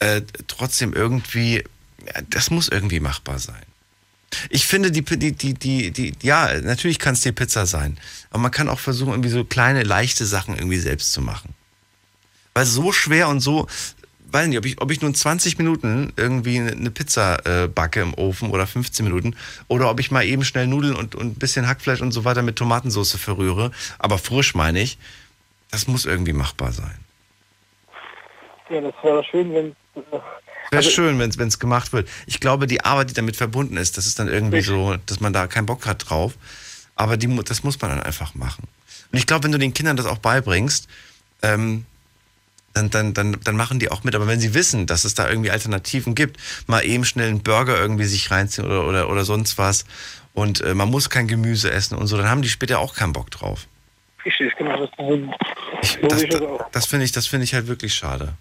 [0.01, 1.65] äh, trotzdem irgendwie,
[2.07, 3.63] ja, das muss irgendwie machbar sein.
[4.49, 7.99] Ich finde, die, die, die, die, die ja, natürlich kann es die Pizza sein.
[8.31, 11.55] Aber man kann auch versuchen, irgendwie so kleine, leichte Sachen irgendwie selbst zu machen.
[12.55, 13.69] Weil so schwer und so,
[14.33, 18.15] weiß nicht, ob ich, ob ich nun 20 Minuten irgendwie eine Pizza äh, backe im
[18.15, 19.37] Ofen oder 15 Minuten
[19.69, 22.43] oder ob ich mal eben schnell Nudeln und, und ein bisschen Hackfleisch und so weiter
[22.43, 24.99] mit Tomatensauce verrühre, aber frisch meine ich,
[25.71, 26.99] das muss irgendwie machbar sein.
[28.71, 29.77] Ja, das wäre schön, wenn.
[29.95, 30.19] Äh,
[30.71, 32.09] Wäre schön, wenn es gemacht wird.
[32.27, 35.35] Ich glaube, die Arbeit, die damit verbunden ist, das ist dann irgendwie so, dass man
[35.35, 36.33] da keinen Bock hat drauf.
[36.97, 38.67] Aber die, das muss man dann einfach machen.
[39.13, 40.89] Und ich glaube, wenn du den Kindern das auch beibringst,
[41.43, 41.85] ähm,
[42.75, 44.15] dann, dann, dann, dann machen die auch mit.
[44.15, 47.79] Aber wenn sie wissen, dass es da irgendwie Alternativen gibt, mal eben schnell einen Burger
[47.79, 49.85] irgendwie sich reinziehen oder, oder, oder sonst was
[50.35, 53.13] und äh, man muss kein Gemüse essen und so, dann haben die später auch keinen
[53.13, 53.67] Bock drauf.
[54.25, 54.87] Richtig, genau.
[54.87, 55.19] Das, so,
[56.01, 56.43] so Das, ich das
[56.73, 58.35] das, finde ich, das finde ich halt wirklich schade.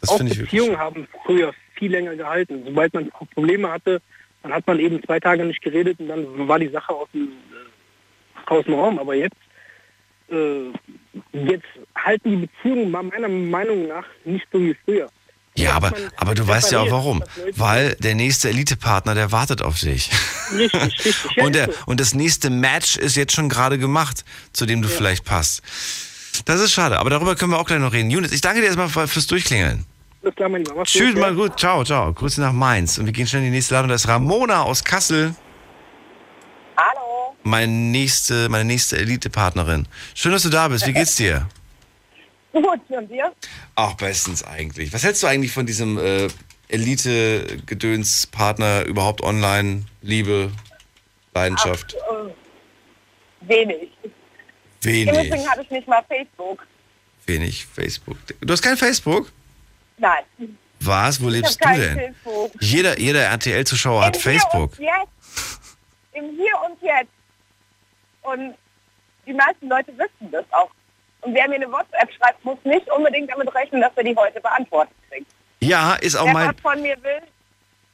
[0.00, 0.50] Das auch ich wirklich.
[0.50, 2.62] Beziehungen haben früher viel länger gehalten.
[2.64, 4.00] Sobald man Probleme hatte,
[4.42, 7.28] dann hat man eben zwei Tage nicht geredet und dann war die Sache aus dem,
[7.28, 8.98] äh, aus dem Raum.
[8.98, 9.36] Aber jetzt,
[10.30, 10.72] äh,
[11.32, 15.08] jetzt halten die Beziehungen meiner Meinung nach nicht so wie früher.
[15.58, 17.24] Ja, aber, aber du weißt ja auch warum.
[17.56, 20.10] Weil der nächste Elite-Partner, der wartet auf dich.
[20.56, 21.16] Richtig, richtig.
[21.36, 24.88] Ja, Und, der, und das nächste Match ist jetzt schon gerade gemacht, zu dem du
[24.88, 25.62] vielleicht passt.
[26.44, 28.10] Das ist schade, aber darüber können wir auch gleich noch reden.
[28.10, 29.84] Junis, ich danke dir erstmal fürs Durchklingeln.
[30.36, 30.50] Klar,
[30.84, 31.30] Tschüss, mal ja.
[31.30, 31.58] gut.
[31.58, 32.12] Ciao, ciao.
[32.12, 32.98] Grüße nach Mainz.
[32.98, 33.88] Und wir gehen schnell in die nächste Ladung.
[33.88, 35.34] Das ist Ramona aus Kassel.
[37.48, 39.88] Meine nächste, meine nächste Elite-Partnerin.
[40.14, 40.86] Schön, dass du da bist.
[40.86, 41.48] Wie geht's dir?
[42.52, 43.32] Gut, und dir?
[43.74, 44.92] Auch bestens eigentlich.
[44.92, 46.28] Was hältst du eigentlich von diesem äh,
[46.68, 49.86] Elite-Gedöns-Partner überhaupt online?
[50.02, 50.52] Liebe,
[51.32, 51.96] Leidenschaft?
[52.02, 52.34] Ach, äh,
[53.48, 53.88] wenig.
[54.82, 55.08] Wenig.
[55.08, 56.66] Im Übrigen habe ich nicht mal Facebook.
[57.24, 58.18] Wenig Facebook.
[58.42, 59.32] Du hast kein Facebook?
[59.96, 60.22] Nein.
[60.80, 61.18] Was?
[61.18, 61.96] Wo ich lebst du denn?
[61.96, 62.52] Facebook.
[62.60, 64.76] Jeder, jeder RTL-Zuschauer hat Im Facebook.
[64.76, 65.08] Hier und jetzt.
[66.12, 67.17] Im Hier und Jetzt.
[68.32, 68.54] Und
[69.26, 70.70] die meisten Leute wissen das auch.
[71.20, 74.40] Und wer mir eine WhatsApp schreibt, muss nicht unbedingt damit rechnen, dass er die heute
[74.40, 75.26] beantwortet kriegt.
[75.60, 77.20] Ja, ist auch wer mein, was von mir will,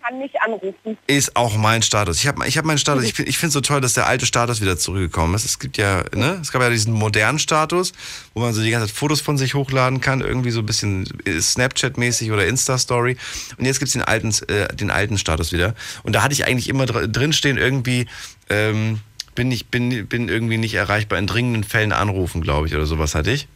[0.05, 0.99] kann mich anrufen.
[1.07, 2.19] ist auch mein Status.
[2.19, 3.05] Ich habe ich hab meinen Status.
[3.05, 5.47] Ich finde ich es so toll, dass der alte Status wieder zurückgekommen ist.
[5.47, 7.93] Es gibt ja, ne, es gab ja diesen modernen Status,
[8.35, 11.07] wo man so die ganze Zeit Fotos von sich hochladen kann, irgendwie so ein bisschen
[11.25, 13.17] Snapchat-mäßig oder Insta-Story.
[13.57, 15.75] Und jetzt gibt's den alten, äh, den alten Status wieder.
[16.03, 18.07] Und da hatte ich eigentlich immer dr drinstehen, irgendwie,
[18.51, 19.01] ähm,
[19.35, 23.15] bin, ich, bin, bin irgendwie nicht erreichbar in dringenden Fällen anrufen, glaube ich, oder sowas
[23.15, 23.49] hatte ich.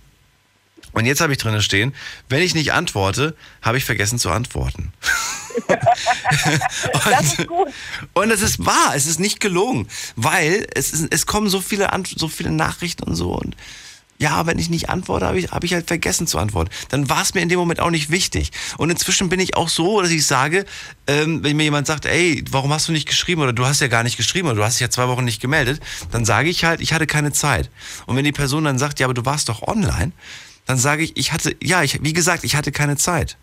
[0.93, 1.95] Und jetzt habe ich drinnen stehen,
[2.29, 4.93] wenn ich nicht antworte, habe ich vergessen zu antworten.
[7.05, 7.69] Das ist gut.
[8.15, 11.93] Und es ist wahr, es ist nicht gelogen, weil es, ist, es kommen so viele,
[11.93, 13.33] Ant- so viele Nachrichten und so.
[13.33, 13.57] Und
[14.21, 16.71] ja, wenn ich nicht antworte, habe ich, habe ich halt vergessen zu antworten.
[16.89, 18.51] Dann war es mir in dem Moment auch nicht wichtig.
[18.77, 20.67] Und inzwischen bin ich auch so, dass ich sage,
[21.07, 23.87] ähm, wenn mir jemand sagt, ey, warum hast du nicht geschrieben oder du hast ja
[23.87, 25.81] gar nicht geschrieben oder du hast dich ja zwei Wochen nicht gemeldet,
[26.11, 27.71] dann sage ich halt, ich hatte keine Zeit.
[28.07, 30.13] Und wenn die Person dann sagt, ja, aber du warst doch online,
[30.67, 33.37] dann sage ich, ich hatte, ja, ich, wie gesagt, ich hatte keine Zeit.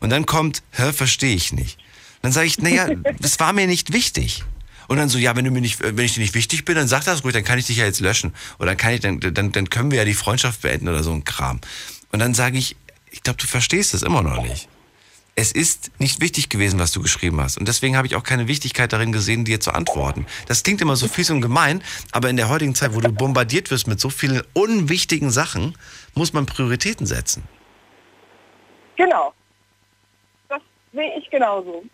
[0.00, 1.78] Und dann kommt, hä, verstehe ich nicht.
[2.22, 2.88] Dann sage ich, naja,
[3.20, 4.42] das war mir nicht wichtig.
[4.88, 6.88] Und dann so, ja, wenn du mir nicht, wenn ich dir nicht wichtig bin, dann
[6.88, 8.34] sag das ruhig, dann kann ich dich ja jetzt löschen.
[8.58, 11.12] Oder dann kann ich, dann, dann, dann können wir ja die Freundschaft beenden oder so
[11.12, 11.60] ein Kram.
[12.12, 12.76] Und dann sage ich,
[13.10, 14.68] ich glaube, du verstehst es immer noch nicht.
[15.36, 17.58] Es ist nicht wichtig gewesen, was du geschrieben hast.
[17.58, 20.26] Und deswegen habe ich auch keine Wichtigkeit darin gesehen, dir zu antworten.
[20.46, 21.82] Das klingt immer so fies und gemein,
[22.12, 25.76] aber in der heutigen Zeit, wo du bombardiert wirst mit so vielen unwichtigen Sachen,
[26.14, 27.42] muss man Prioritäten setzen.
[28.96, 29.34] Genau.
[30.48, 30.62] Das
[30.92, 31.84] sehe ich genauso.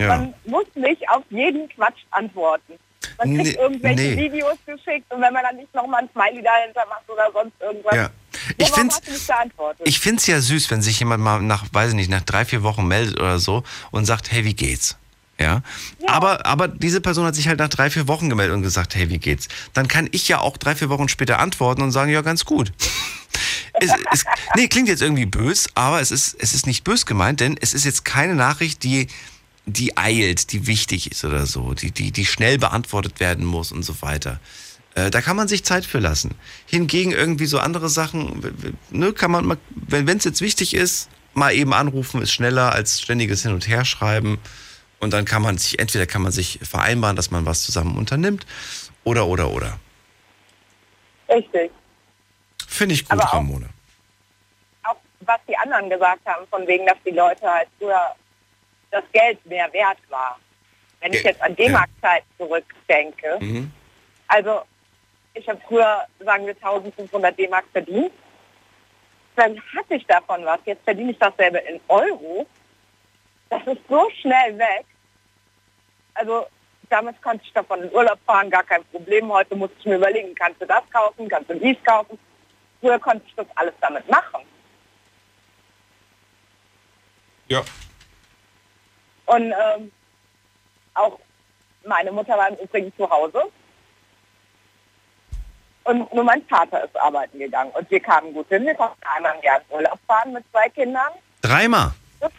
[0.00, 0.08] Ja.
[0.08, 2.74] Man muss nicht auf jeden Quatsch antworten.
[3.18, 4.16] Man kriegt Nee, irgendwelche nee.
[4.16, 7.94] Videos geschickt und wenn man dann nicht nochmal ein Smiley dahinter macht oder sonst irgendwas,
[7.94, 8.10] Ja.
[8.58, 9.82] Ich find's- geantwortet?
[9.86, 12.44] Ich finde es ja süß, wenn sich jemand mal nach, weiß ich nicht, nach drei,
[12.44, 13.62] vier Wochen meldet oder so
[13.92, 14.96] und sagt, hey, wie geht's?
[15.38, 15.62] Ja?
[16.06, 19.08] Aber, aber diese Person hat sich halt nach drei, vier Wochen gemeldet und gesagt, hey,
[19.10, 19.48] wie geht's?
[19.74, 22.72] Dann kann ich ja auch drei, vier Wochen später antworten und sagen, ja, ganz gut.
[23.74, 24.24] es, es,
[24.56, 27.74] nee, klingt jetzt irgendwie bös, aber es ist, es ist nicht bös gemeint, denn es
[27.74, 29.08] ist jetzt keine Nachricht, die,
[29.66, 33.82] die eilt, die wichtig ist oder so, die, die, die schnell beantwortet werden muss und
[33.82, 34.40] so weiter.
[34.94, 36.34] Äh, da kann man sich Zeit für lassen.
[36.66, 41.52] Hingegen irgendwie so andere Sachen, ne, kann man, mal, wenn es jetzt wichtig ist, mal
[41.54, 44.38] eben anrufen, ist schneller als ständiges Hin und Her schreiben.
[45.00, 48.46] Und dann kann man sich, entweder kann man sich vereinbaren, dass man was zusammen unternimmt,
[49.02, 49.78] oder, oder, oder.
[51.28, 51.70] Richtig.
[52.66, 53.68] Finde ich gut, auch- Ramona.
[54.84, 58.14] Auch was die anderen gesagt haben, von wegen, dass die Leute halt früher
[58.94, 60.38] das Geld mehr wert war.
[61.00, 63.72] Wenn ich jetzt an D-Mark-Zeit zurückdenke, Mhm.
[64.28, 64.62] also
[65.34, 68.12] ich habe früher, sagen wir, 1500 D-Mark verdient.
[69.36, 70.60] Dann hatte ich davon was.
[70.64, 72.46] Jetzt verdiene ich dasselbe in Euro.
[73.50, 74.86] Das ist so schnell weg.
[76.14, 76.46] Also
[76.88, 79.32] damals konnte ich davon in Urlaub fahren, gar kein Problem.
[79.32, 82.16] Heute muss ich mir überlegen, kannst du das kaufen, kannst du dies kaufen.
[82.80, 84.42] Früher konnte ich das alles damit machen.
[87.48, 87.62] Ja.
[89.26, 89.92] Und ähm,
[90.94, 91.18] auch
[91.86, 93.42] meine Mutter war im Übrigen zu Hause.
[95.84, 97.70] Und nur mein Vater ist arbeiten gegangen.
[97.72, 98.64] Und wir kamen gut hin.
[98.64, 101.12] Wir konnten einmal im Jahr in Urlaub fahren mit zwei Kindern.
[101.42, 101.92] Dreimal.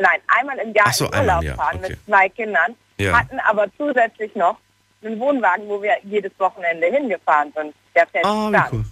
[0.00, 1.88] Nein, einmal im Jahr so, in einmal Urlaub Jahr, fahren okay.
[1.90, 2.76] mit zwei Kindern.
[2.98, 3.18] Ja.
[3.18, 4.58] Hatten aber zusätzlich noch
[5.02, 7.74] einen Wohnwagen, wo wir jedes Wochenende hingefahren sind.
[7.94, 8.84] Der fest Oh, cool.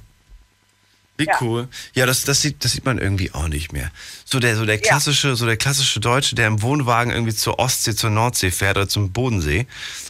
[1.18, 1.34] Wie Ja.
[1.40, 1.68] cool.
[1.94, 3.90] Ja, das, das, sieht, das sieht man irgendwie auch nicht mehr.
[4.24, 7.94] So der, so der klassische, so der klassische Deutsche, der im Wohnwagen irgendwie zur Ostsee,
[7.94, 9.66] zur Nordsee fährt oder zum Bodensee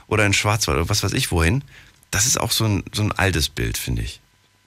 [0.08, 1.62] oder in Schwarzwald oder was weiß ich wohin.
[2.10, 4.20] Das ist auch so ein, so ein altes Bild, finde ich.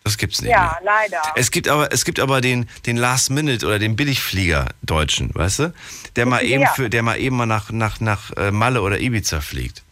[0.06, 0.78] Das gibt's nicht Ja, mehr.
[0.84, 1.22] leider.
[1.36, 5.60] Es gibt aber, es gibt aber den, den Last Minute oder den Billigflieger Deutschen, weißt
[5.60, 5.74] du?
[6.16, 6.70] Der mal eben Ja.
[6.74, 9.84] für, der mal eben mal nach, nach, nach äh, Malle oder Ibiza fliegt.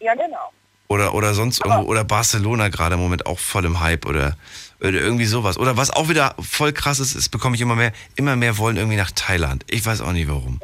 [0.00, 0.52] Ja, genau.
[0.88, 4.36] Oder, oder sonst irgendwo, oder Barcelona gerade im Moment auch voll im Hype oder,
[4.80, 5.58] oder irgendwie sowas.
[5.58, 8.76] Oder was auch wieder voll krass ist, ist, bekomme ich immer mehr, immer mehr wollen
[8.76, 9.64] irgendwie nach Thailand.
[9.68, 10.60] Ich weiß auch nicht warum.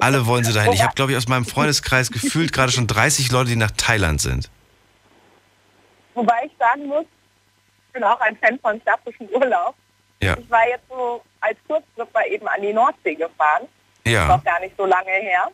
[0.00, 0.72] Alle wollen sie dahin.
[0.72, 4.20] Ich habe, glaube ich, aus meinem Freundeskreis gefühlt gerade schon 30 Leute, die nach Thailand
[4.20, 4.50] sind.
[6.14, 7.04] Wobei ich sagen muss,
[7.86, 9.74] ich bin auch ein Fan von klassischem Urlaub.
[10.22, 10.36] Ja.
[10.38, 13.68] Ich war jetzt so als Kurztripper eben an die Nordsee gefahren.
[14.06, 14.26] Ja.
[14.26, 15.48] Noch gar nicht so lange her.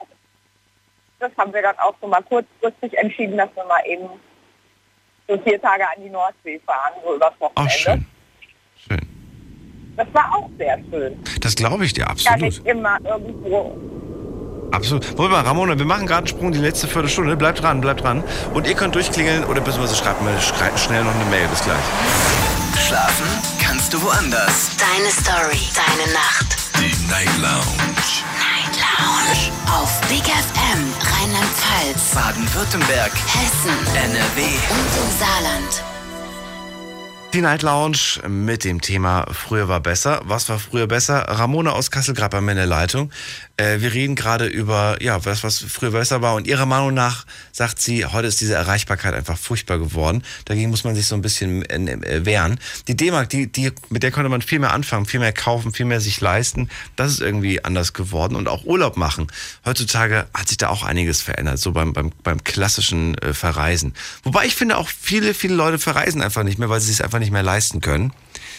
[1.18, 4.08] Das haben wir dann auch so mal kurzfristig entschieden, dass wir mal eben
[5.28, 7.72] so vier Tage an die Nordsee fahren, so übers Wochenende.
[7.74, 8.06] Ach, schön.
[9.96, 11.18] Das war auch sehr schön.
[11.40, 12.40] Das glaube ich dir, absolut.
[12.42, 13.76] nicht immer irgendwo.
[14.72, 15.16] Absolut.
[15.16, 17.34] Wollen wir, Ramona, wir machen gerade einen Sprung, die letzte Viertelstunde.
[17.36, 18.22] Bleibt dran, bleibt dran.
[18.52, 21.48] Und ihr könnt durchklingeln oder beziehungsweise schreibt mal schrei- schnell noch eine Mail.
[21.48, 21.78] Bis gleich.
[22.86, 23.26] Schlafen
[23.64, 24.76] kannst du woanders.
[24.76, 26.58] Deine Story, deine Nacht.
[26.78, 28.22] Die Night Lounge.
[28.86, 29.52] Night Lounge.
[29.68, 34.42] Auf Big FM, Rheinland-Pfalz, Baden-Württemberg, Hessen, NRW.
[34.70, 35.84] und im Saarland.
[37.32, 37.98] Die Night Lounge
[38.28, 40.20] mit dem Thema Früher war besser.
[40.24, 41.18] Was war früher besser?
[41.28, 43.10] Ramona aus Kassel gerade bei mir in der Leitung.
[43.58, 46.34] Äh, wir reden gerade über, ja, was, was früher besser war.
[46.34, 50.22] Und ihrer Meinung nach sagt sie, heute ist diese Erreichbarkeit einfach furchtbar geworden.
[50.44, 52.60] Dagegen muss man sich so ein bisschen äh, äh, wehren.
[52.86, 55.86] Die D-Mark, die, die, mit der konnte man viel mehr anfangen, viel mehr kaufen, viel
[55.86, 56.68] mehr sich leisten.
[56.96, 58.36] Das ist irgendwie anders geworden.
[58.36, 59.28] Und auch Urlaub machen.
[59.64, 63.94] Heutzutage hat sich da auch einiges verändert, so beim, beim, beim klassischen Verreisen.
[64.22, 67.18] Wobei ich finde, auch viele, viele Leute verreisen einfach nicht mehr, weil sie es einfach
[67.18, 68.12] nicht mehr leisten können.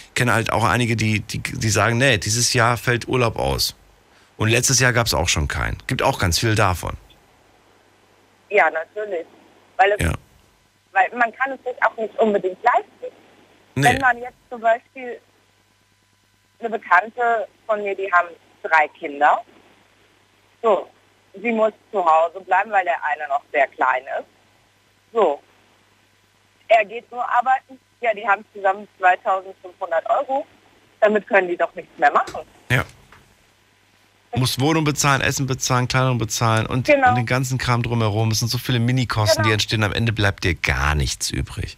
[0.10, 3.76] Ich kenne halt auch einige, die, die, die sagen, nee, dieses Jahr fällt Urlaub aus.
[4.38, 5.77] Und letztes Jahr gab es auch schon keinen.
[5.88, 6.95] Gibt auch ganz viel davon.
[8.49, 9.26] Ja, natürlich.
[9.77, 10.14] Weil, es, Ja.
[10.91, 13.15] weil man kann es sich auch nicht unbedingt leisten.
[13.76, 13.84] Nee.
[13.89, 15.19] Wenn man jetzt zum Beispiel
[16.59, 18.30] eine Bekannte von mir, die haben
[18.64, 19.43] drei Kinder.
[20.61, 20.89] So,
[21.34, 24.26] sie muss zu Hause bleiben, weil der eine noch sehr klein ist.
[25.14, 25.41] So,
[26.68, 27.80] er geht nur arbeiten.
[28.01, 30.45] Ja, die haben zusammen 2500 Euro.
[30.99, 32.41] Damit können die doch nichts mehr machen.
[32.72, 32.84] Ja.
[34.36, 37.10] Muss Wohnung bezahlen, Essen bezahlen, Kleidung bezahlen und, Genau.
[37.10, 38.30] und den ganzen Kram drumherum.
[38.32, 39.84] Es sind so viele Minikosten, die entstehen.
[39.84, 41.78] Am Ende bleibt dir gar nichts übrig.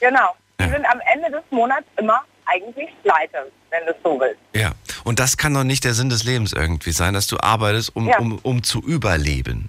[0.00, 0.34] Genau.
[0.60, 0.70] Die Ja.
[0.70, 4.38] sind am Ende des Monats immer eigentlich pleite, wenn du es so willst.
[4.54, 4.72] Ja.
[5.04, 8.08] Und das kann doch nicht der Sinn des Lebens irgendwie sein, dass du arbeitest, um,
[8.08, 8.18] Ja.
[8.18, 9.68] um, um zu überleben.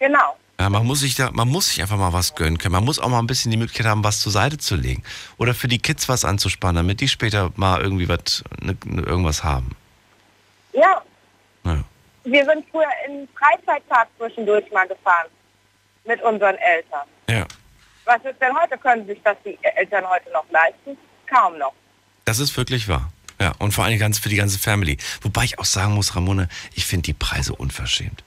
[0.00, 0.36] Genau.
[0.58, 2.72] Ja, man muss sich da, man muss sich einfach mal was gönnen können.
[2.72, 5.02] Man muss auch mal ein bisschen die Möglichkeit haben, was zur Seite zu legen.
[5.38, 9.44] Oder für die Kids was anzuspannen, damit die später mal irgendwie was, ne, ne, irgendwas
[9.44, 9.76] haben.
[10.72, 11.02] Ja.
[11.64, 11.84] Ja.
[12.24, 15.28] Wir sind früher in Freizeitpark zwischendurch mal gefahren.
[16.04, 17.06] Mit unseren Eltern.
[17.28, 17.46] Ja.
[18.04, 18.76] Was ist denn heute?
[18.76, 20.96] Können sich das die Eltern heute noch leisten?
[21.32, 21.72] Kaum noch.
[22.24, 23.12] Das ist wirklich wahr.
[23.40, 24.98] Ja, und vor allem ganz für die ganze Family.
[25.22, 28.24] Wobei ich auch sagen muss, Ramona, ich finde die Preise unverschämt.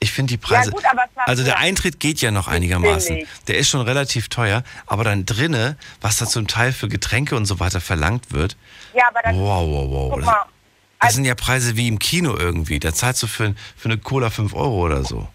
[0.00, 0.70] Ich finde die Preise.
[0.70, 0.84] Ja, gut,
[1.26, 3.26] also der Eintritt geht ja noch einigermaßen.
[3.48, 7.46] Der ist schon relativ teuer, aber dann drinne, was da zum Teil für Getränke und
[7.46, 8.56] so weiter verlangt wird.
[8.92, 10.10] Ja, aber dann, Wow, wow, wow.
[10.14, 10.44] guck mal,
[11.04, 12.78] das sind ja Preise wie im Kino irgendwie.
[12.80, 15.26] Da zahlst du für, für eine Cola 5 Euro oder so.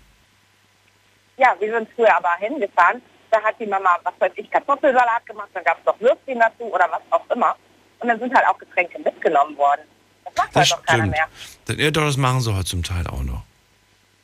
[1.37, 3.01] ja, wir sind früher aber hingefahren.
[3.31, 6.63] Da hat die Mama, was weiß ich, Kartoffelsalat gemacht, dann gab es noch Würstchen dazu
[6.63, 7.55] oder was auch immer.
[7.99, 9.81] Und dann sind halt auch Getränke mitgenommen worden.
[10.25, 11.27] Das macht Das halt doch keiner mehr.
[11.65, 13.43] Das- Ja, doch, das machen sie heute zum Teil auch noch.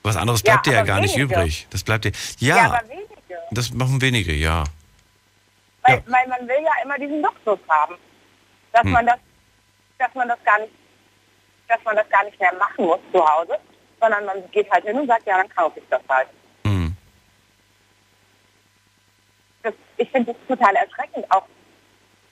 [0.04, 1.34] Was anderes Ja, bleibt dir ja gar nicht wenige.
[1.36, 1.68] übrig.
[1.70, 2.12] Das bleibt dir.
[2.40, 3.10] Ja, Ja, aber wenige.
[3.52, 4.64] das machen wenige, ja.
[5.84, 7.96] Weil, weil man will ja immer diesen Luxus haben.
[8.72, 8.92] Dass Hm.
[8.92, 9.18] man das,
[10.00, 10.72] dass man das gar nicht,
[11.68, 13.58] dass man das gar nicht mehr machen muss zu Hause,
[14.00, 16.28] sondern man geht halt hin und sagt, ja, dann kaufe ich das halt.
[16.64, 16.96] Hm.
[19.64, 21.46] Das, ich finde das total erschreckend, auch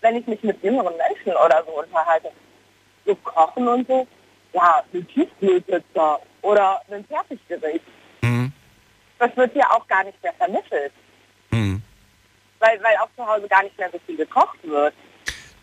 [0.01, 2.31] wenn ich mich mit jüngeren Menschen oder so unterhalte.
[3.05, 4.07] So kochen und so,
[4.53, 7.85] ja, eine Tiefkühlpizza oder ein Fertiggericht.
[8.21, 8.51] Hm.
[9.19, 10.93] Das wird ja auch gar nicht mehr vermittelt,
[11.49, 11.81] Hm.
[12.59, 14.93] weil, weil auch zu Hause gar nicht mehr so viel gekocht wird.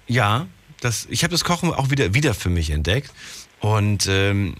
[0.06, 0.47] Ja,
[0.80, 3.12] das, ich habe das Kochen auch wieder, wieder für mich entdeckt
[3.61, 4.55] und ähm,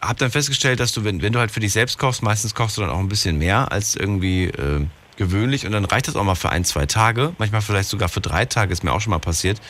[0.00, 2.76] habe dann festgestellt, dass du, wenn, wenn du halt für dich selbst kochst, meistens kochst
[2.76, 4.86] du dann auch ein bisschen mehr als irgendwie äh,
[5.16, 8.20] gewöhnlich und dann reicht das auch mal für ein, zwei Tage, manchmal vielleicht sogar für
[8.20, 9.60] drei Tage, ist mir auch schon mal passiert.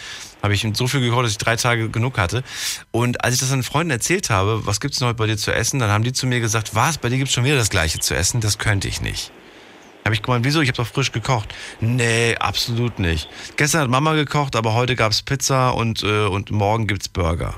[0.43, 2.43] Habe ich so viel gekocht, dass ich drei Tage genug hatte.
[2.91, 5.55] Und als ich das an Freunden erzählt habe, was gibt's denn heute bei dir zu
[5.55, 7.99] essen, dann haben die zu mir gesagt, was, bei dir gibt's schon wieder das gleiche
[7.99, 9.31] zu essen, das könnte ich nicht.
[10.05, 10.61] Habe ich gemeint, wieso?
[10.61, 11.55] Ich habe doch frisch gekocht.
[11.81, 13.29] Nee, absolut nicht.
[13.57, 17.55] Gestern hat Mama gekocht, aber heute gab's Pizza und, äh, und morgen gibt's Burger.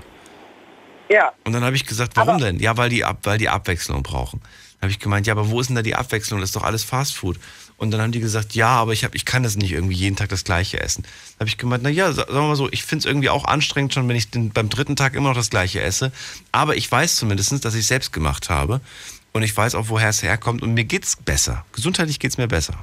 [1.09, 1.33] Ja.
[1.45, 2.59] Und dann habe ich gesagt, warum denn?
[2.59, 4.41] Ja, weil die, Ab weil die Abwechslung brauchen.
[4.41, 6.41] Dann habe ich gemeint, ja, aber wo ist denn da die Abwechslung?
[6.41, 7.39] Das ist doch alles Fastfood.
[7.78, 10.16] Und dann haben die gesagt, ja, aber ich, hab, ich kann das nicht irgendwie jeden
[10.16, 11.03] Tag das gleiche essen.
[11.03, 13.28] Dann habe ich gemeint, na ja, sa- sagen wir mal so, ich finde es irgendwie
[13.28, 16.11] auch anstrengend schon, wenn ich den, beim dritten Tag immer noch das gleiche esse.
[16.53, 18.81] Aber ich weiß zumindest, dass ich es selbst gemacht habe.
[19.33, 20.62] Und ich weiß auch, woher es herkommt.
[20.62, 21.65] Und mir geht's besser.
[21.73, 22.74] Gesundheitlich geht's mir besser.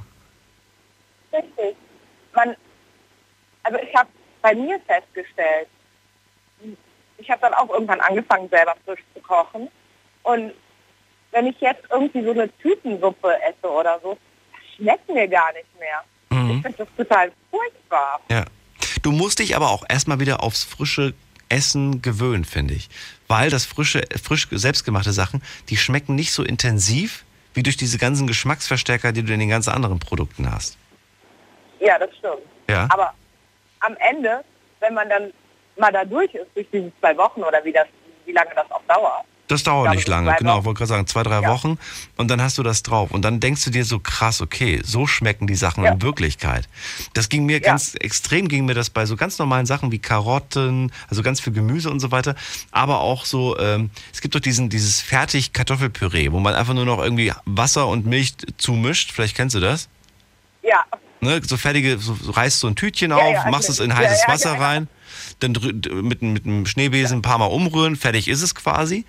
[1.32, 1.76] Richtig.
[2.34, 2.54] Man,
[3.64, 4.08] also ich habe
[4.42, 5.66] bei mir festgestellt,
[7.24, 9.68] ich habe dann auch irgendwann angefangen, selber frisch zu kochen.
[10.22, 10.52] Und
[11.32, 14.18] wenn ich jetzt irgendwie so eine Tütensuppe esse oder so,
[14.52, 16.04] das schmeckt mir gar nicht mehr.
[16.30, 18.20] Ich finde das total furchtbar.
[18.30, 18.44] Ja.
[19.02, 21.14] Du musst dich aber auch erstmal wieder aufs frische
[21.48, 22.88] Essen gewöhnen, finde ich.
[23.28, 27.24] Weil das frische, frisch selbstgemachte Sachen, die schmecken nicht so intensiv
[27.54, 30.76] wie durch diese ganzen Geschmacksverstärker, die du in den ganzen anderen Produkten hast.
[31.80, 32.42] Ja, das stimmt.
[32.68, 32.88] Ja.
[32.90, 33.14] Aber
[33.80, 34.44] am Ende,
[34.80, 35.32] wenn man dann
[35.78, 37.86] mal da durch ist, durch diese zwei Wochen oder wie, das,
[38.26, 40.64] wie lange das auch dauert, Das dauert glaube, nicht lange, genau, Wochen.
[40.66, 41.78] wollte gerade sagen, zwei, drei Wochen
[42.16, 43.10] und dann hast du das drauf.
[43.10, 46.68] Und dann denkst du dir so krass, okay, so schmecken die Sachen in Wirklichkeit.
[47.12, 50.90] Das ging mir ganz extrem, ging mir das bei so ganz normalen Sachen wie Karotten,
[51.10, 52.34] also ganz viel Gemüse und so weiter,
[52.70, 56.86] aber auch so, ähm, es gibt doch diesen, dieses fertig Kartoffelpüree, wo man einfach nur
[56.86, 59.88] noch irgendwie Wasser und Milch zumischt, vielleicht kennst du das?
[60.62, 60.82] ja,
[61.20, 63.90] Ne, so fertige, so, so reißt so ein Tütchen Ja, auf, ja, machst es in
[63.90, 64.62] Ja, heißes ja, Wasser ja, ja.
[64.66, 64.88] rein,
[65.40, 65.52] dann
[66.02, 69.04] mit, mit einem Schneebesen ein paar Mal umrühren, fertig ist es quasi.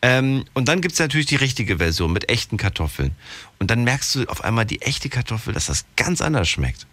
[0.00, 3.12] Ähm, und dann gibt es natürlich die richtige Version mit echten Kartoffeln.
[3.58, 6.86] Und dann merkst du auf einmal die echte Kartoffel, dass das ganz anders schmeckt.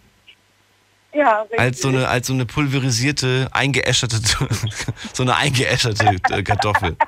[1.14, 1.60] ja, richtig.
[1.60, 4.20] Als so eine, als so eine pulverisierte, eingeäscherte,
[5.12, 6.96] so eine eingeäscherte äh, Kartoffel.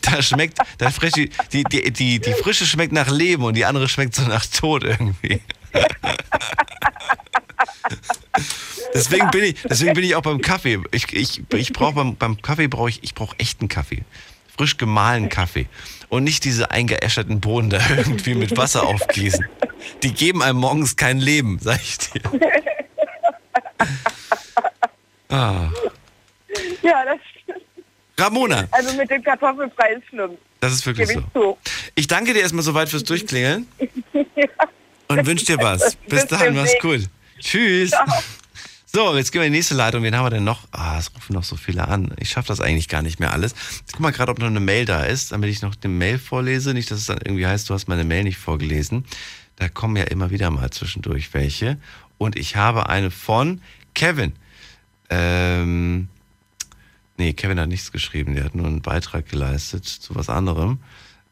[0.00, 3.64] Da schmeckt, da frisch, die, die, die, die, die frische schmeckt nach Leben und die
[3.64, 5.40] andere schmeckt so nach Tod irgendwie.
[8.94, 10.78] Deswegen bin ich, deswegen bin ich auch beim Kaffee.
[10.92, 14.02] Ich, ich, ich brauche beim, beim Kaffee brauche ich, ich brauche echten Kaffee.
[14.56, 15.66] Frisch gemahlenen Kaffee.
[16.10, 19.46] Und nicht diese eingeäscherten Bohnen da irgendwie mit Wasser aufgießen.
[20.02, 22.20] Die geben einem morgens kein Leben, sag ich dir.
[25.28, 25.70] Ah.
[26.82, 27.18] ja, das
[28.18, 30.36] Ramona, Also mit dem Kartoffelbrei ist schlimm.
[30.60, 31.58] das ist wirklich Gebe so.
[31.94, 33.66] ich danke dir erstmal soweit fürs Durchklingeln
[34.12, 34.44] ja.
[35.08, 35.96] und wünsche dir was.
[35.96, 37.08] Bis Bis dahin, mach's gut.
[37.40, 37.90] Tschüss.
[37.90, 38.04] Ciao.
[38.94, 40.02] So, jetzt gehen wir in die nächste Leitung.
[40.02, 40.68] Wen haben wir denn noch?
[40.70, 42.12] Ah, es rufen noch so viele an.
[42.20, 43.54] Ich schaffe das eigentlich gar nicht mehr alles.
[43.86, 46.18] Ich guck mal gerade, ob noch eine Mail da ist, damit ich noch eine Mail
[46.18, 46.74] vorlese.
[46.74, 49.06] Nicht, dass es dann irgendwie heißt, du hast meine Mail nicht vorgelesen.
[49.56, 51.78] Da kommen ja immer wieder mal zwischendurch welche.
[52.18, 53.62] Und ich habe eine von
[53.94, 54.34] Kevin.
[55.08, 56.08] Ähm,
[57.16, 58.34] nee, Kevin hat nichts geschrieben.
[58.34, 60.80] Der hat nur einen Beitrag geleistet zu was anderem.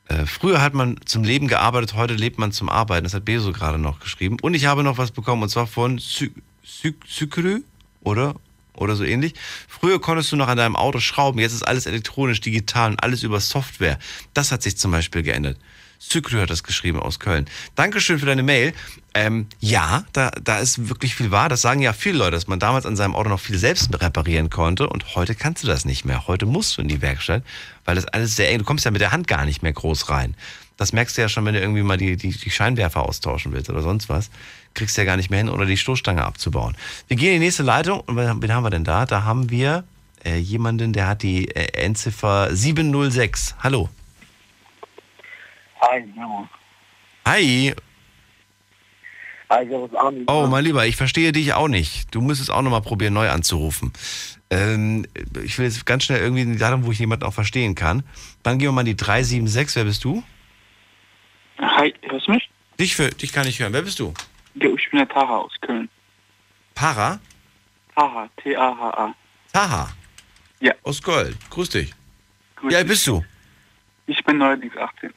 [0.09, 3.05] Äh, früher hat man zum Leben gearbeitet, heute lebt man zum Arbeiten.
[3.05, 4.39] Das hat Beso gerade noch geschrieben.
[4.41, 5.99] Und ich habe noch was bekommen, und zwar von
[6.63, 7.63] Sykrü,
[8.03, 8.35] oder?
[8.75, 9.35] Oder so ähnlich.
[9.69, 13.23] Früher konntest du noch an deinem Auto schrauben, jetzt ist alles elektronisch, digital und alles
[13.23, 13.99] über Software.
[14.33, 15.59] Das hat sich zum Beispiel geändert.
[16.03, 17.45] Sykrü hat das geschrieben aus Köln.
[17.75, 18.73] Dankeschön für deine Mail.
[19.13, 21.51] Ähm, ja, da, da ist wirklich viel wahr.
[21.51, 24.49] Das sagen ja viele Leute, dass man damals an seinem Auto noch viel selbst reparieren
[24.49, 26.27] konnte und heute kannst du das nicht mehr.
[26.27, 27.45] Heute musst du in die Werkstatt,
[27.85, 30.09] weil das alles sehr eng, du kommst ja mit der Hand gar nicht mehr groß
[30.09, 30.35] rein.
[30.79, 33.69] Das merkst du ja schon, wenn du irgendwie mal die, die, die Scheinwerfer austauschen willst
[33.69, 34.31] oder sonst was.
[34.75, 36.77] Kriegst du ja gar nicht mehr hin oder die Stoßstange abzubauen.
[37.09, 39.07] Wir gehen in die nächste Leitung und wen haben wir denn da?
[39.07, 39.85] Da haben wir
[40.25, 43.57] äh, jemanden, der hat die äh, Endziffer 706.
[43.63, 43.89] Hallo.
[45.81, 46.47] Hi, servus.
[47.27, 47.75] Hi.
[49.49, 50.25] Hi, servus, Armin.
[50.29, 52.15] Oh, mein Lieber, ich verstehe dich auch nicht.
[52.15, 53.93] Du müsstest auch nochmal probieren, neu anzurufen.
[54.51, 55.07] Ähm,
[55.43, 58.03] ich will jetzt ganz schnell irgendwie in die Datum, wo ich jemanden auch verstehen kann.
[58.43, 59.77] Dann gehen wir mal in die 376.
[59.77, 60.23] Wer bist du?
[61.59, 62.51] Hi, hörst du mich?
[62.79, 63.73] Dich, für, dich kann ich hören.
[63.73, 64.13] Wer bist du?
[64.55, 65.89] Ja, ich bin der Taha aus Köln.
[66.75, 67.21] Para?
[67.95, 69.15] Taha, T-A-H-A.
[69.53, 69.91] Taha?
[70.61, 70.73] Ja.
[70.83, 71.37] Aus Köln.
[71.51, 71.93] Grüß dich.
[72.57, 72.91] Grüß Wie alt dich.
[72.93, 73.25] bist du?
[74.07, 75.11] Ich bin neuerdings 18.
[75.11, 75.15] Du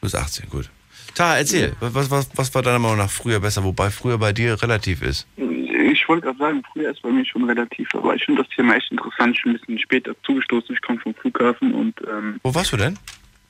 [0.00, 0.70] bist 18, gut.
[1.14, 1.74] Taha, erzähl.
[1.80, 3.64] Was, was, was war deiner Meinung nach früher besser?
[3.64, 5.26] Wobei früher bei dir relativ ist.
[5.36, 8.76] Ich wollte gerade sagen, früher ist bei mir schon relativ, aber ich finde das Thema
[8.76, 9.36] echt interessant.
[9.36, 10.74] Ich bin ein bisschen später zugestoßen.
[10.74, 12.98] Ich komme vom Flughafen und ähm, Wo warst du denn?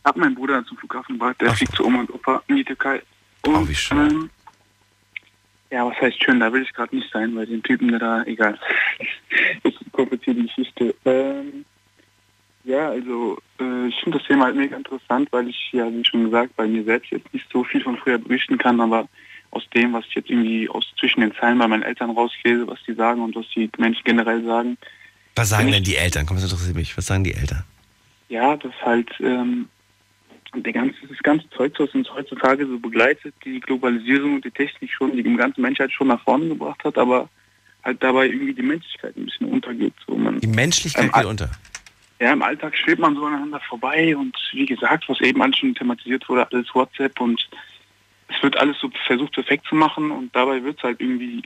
[0.04, 1.36] hab meinen Bruder zum Flughafen gebracht.
[1.40, 3.02] Der fliegt zu Oma und Opa in die Türkei.
[3.42, 3.98] Und, Oh, wie schön.
[4.10, 4.30] Ähm,
[5.70, 6.40] ja, was heißt schön?
[6.40, 8.58] Da will ich gerade nicht sein, weil den Typen, da, egal.
[9.62, 10.94] ist eine komplizierte Geschichte.
[11.04, 11.64] Ähm,
[12.64, 16.24] ja, also äh, ich finde das Thema halt mega interessant, weil ich ja, wie schon
[16.24, 19.08] gesagt, bei mir selbst jetzt nicht so viel von früher berichten kann, aber
[19.50, 22.78] aus dem, was ich jetzt irgendwie aus zwischen den Zeilen bei meinen Eltern rauslese, was
[22.86, 24.76] die sagen und was die Menschen generell sagen,
[25.36, 26.26] Was sagen denn die Eltern?
[26.26, 26.96] Komm, das interessiert mich.
[26.96, 27.64] Was sagen die Eltern?
[28.28, 29.68] ja, dass halt ähm,
[30.54, 34.90] der ganze, das ganze Zeug, was uns heutzutage so begleitet, die Globalisierung und die Technik
[34.90, 37.28] schon, die ganze Menschheit schon nach vorne gebracht hat, aber
[37.84, 39.94] halt dabei irgendwie die Menschlichkeit ein bisschen untergeht.
[40.06, 41.50] So man, Die Menschlichkeit Ähm, geht unter.
[42.20, 46.28] ja, im Alltag schwebt man so aneinander vorbei und wie gesagt, was eben schon thematisiert
[46.28, 47.48] wurde, alles WhatsApp und
[48.28, 51.42] es wird alles so versucht perfekt zu machen und dabei wird es halt irgendwie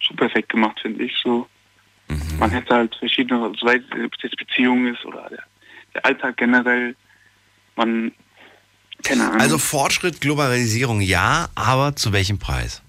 [0.00, 1.14] zu perfekt gemacht, finde ich.
[1.22, 1.46] So,
[2.38, 5.42] man hätte halt verschiedene, sei es ob es jetzt Beziehung ist oder der,
[5.94, 6.94] der Alltag generell,
[7.76, 8.12] man,
[9.04, 9.40] keine Ahnung.
[9.40, 12.82] Also Fortschritt, Globalisierung ja, aber zu welchem Preis?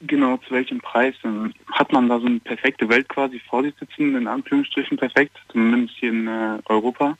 [0.00, 1.14] Genau, zu welchem Preis?
[1.22, 5.36] Dann hat man da so eine perfekte Welt quasi vor sich sitzen, in Anführungsstrichen perfekt,
[5.50, 7.16] zumindest hier in äh, Europa.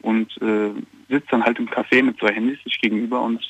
[0.00, 0.70] Und äh,
[1.08, 3.40] sitzt dann halt im Café mit zwei Handys sich gegenüber und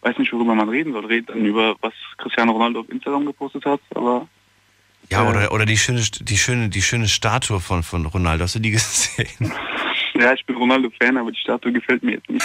[0.00, 1.06] weiß nicht, worüber man reden soll.
[1.06, 4.26] Redet dann über, was Cristiano Ronaldo auf Instagram gepostet hat, aber
[5.10, 8.44] Ja, oder, oder die schöne, die schöne, die schöne Statue von, von Ronaldo.
[8.44, 9.52] Hast du die gesehen?
[10.22, 12.44] ja, ich bin Ronaldo-Fan, aber die Statue gefällt mir jetzt nicht.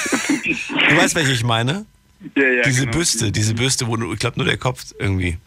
[0.70, 1.86] Du weißt, welche ich meine?
[2.36, 2.98] ja, ja, diese genau.
[2.98, 5.38] Büste, diese Büste, wo nur, ich glaube nur der Kopf irgendwie.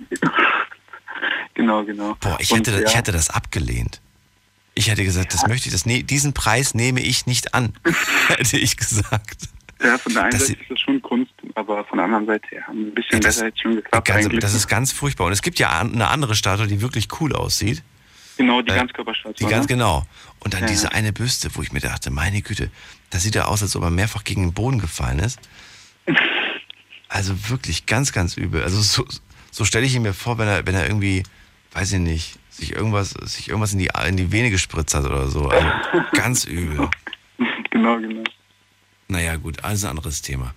[1.55, 2.17] Genau, genau.
[2.21, 2.87] Boah, ich Und, hätte, ja.
[2.89, 4.01] ich hätte das abgelehnt.
[4.75, 7.73] Ich hätte gesagt, das möchte ich, das, ne, diesen Preis nehme ich nicht an,
[8.29, 9.49] hätte ich gesagt.
[9.83, 12.47] Ja, von der einen Das- Seite ist das schon Kunst, aber von der anderen Seite
[12.55, 15.27] ja, ein bisschen besser hätte schon geklappt Ganz, das ist ganz furchtbar.
[15.27, 17.83] Und es gibt ja eine andere Statue, die wirklich cool aussieht.
[18.41, 19.35] Genau, die äh, Ganzkörperstatue.
[19.35, 19.75] Die ganz ne?
[19.75, 20.07] genau.
[20.41, 22.71] Und dann Ja, diese eine Büste, wo ich mir dachte, meine Güte,
[23.11, 25.39] das sieht ja aus, als ob er mehrfach gegen den Boden gefallen ist.
[27.09, 28.63] Also wirklich ganz, ganz übel.
[28.63, 29.05] Also so,
[29.51, 31.23] so stelle ich ihn mir vor, wenn er, wenn er irgendwie,
[31.73, 35.29] weiß ich nicht, sich irgendwas, sich irgendwas in die, in die Vene gespritzt hat oder
[35.29, 35.49] so.
[35.49, 35.69] Also
[36.13, 36.89] ganz übel.
[37.73, 38.25] Genau, genau.
[39.11, 40.55] Naja, gut, alles ein anderes Thema.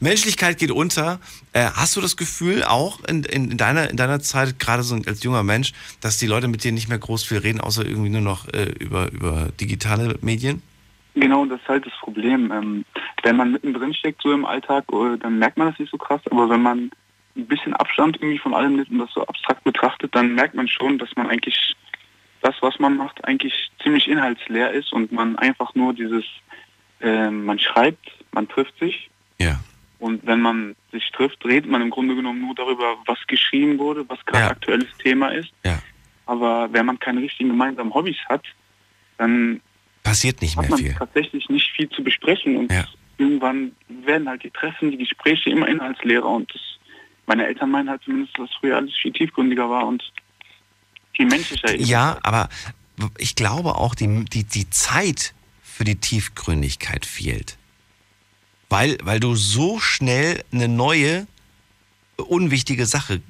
[0.00, 1.20] Menschlichkeit geht unter.
[1.52, 4.96] Äh, hast du das Gefühl auch in, in, in, deiner, in deiner Zeit, gerade so
[5.06, 8.10] als junger Mensch, dass die Leute mit dir nicht mehr groß viel reden, außer irgendwie
[8.10, 10.62] nur noch äh, über, über digitale Medien?
[11.14, 12.50] Genau, das ist halt das Problem.
[12.50, 12.84] Ähm,
[13.22, 16.22] wenn man mittendrin steckt, so im Alltag, äh, dann merkt man das nicht so krass.
[16.28, 16.90] Aber wenn man
[17.36, 20.66] ein bisschen Abstand irgendwie von allem nimmt und das so abstrakt betrachtet, dann merkt man
[20.66, 21.76] schon, dass man eigentlich
[22.40, 26.24] das, was man macht, eigentlich ziemlich inhaltsleer ist und man einfach nur dieses,
[27.02, 29.10] ähm, man schreibt, man trifft sich.
[29.38, 29.60] Ja.
[29.98, 34.08] Und wenn man sich trifft, redet man im Grunde genommen nur darüber, was geschrieben wurde,
[34.08, 35.50] was gerade aktuelles Thema ist.
[35.64, 35.78] Ja.
[36.26, 38.44] Aber wenn man keine richtigen gemeinsamen Hobbys hat,
[39.18, 39.60] dann
[40.02, 40.94] Passiert nicht hat mehr man viel.
[40.94, 42.72] tatsächlich nicht viel zu besprechen und
[43.18, 46.60] irgendwann werden halt die Treffen, die Gespräche immer inhaltsleerer und das,
[47.26, 50.02] meine Eltern meinen halt zumindest, dass früher alles viel tiefgründiger war und
[51.14, 51.88] viel menschlicher ist.
[51.88, 52.48] Ja, aber
[53.18, 55.34] ich glaube auch, die, die, die Zeit
[55.74, 57.56] für die Tiefgründigkeit fehlt.
[58.68, 61.26] Weil, weil du so schnell eine neue,
[62.16, 63.20] unwichtige Sache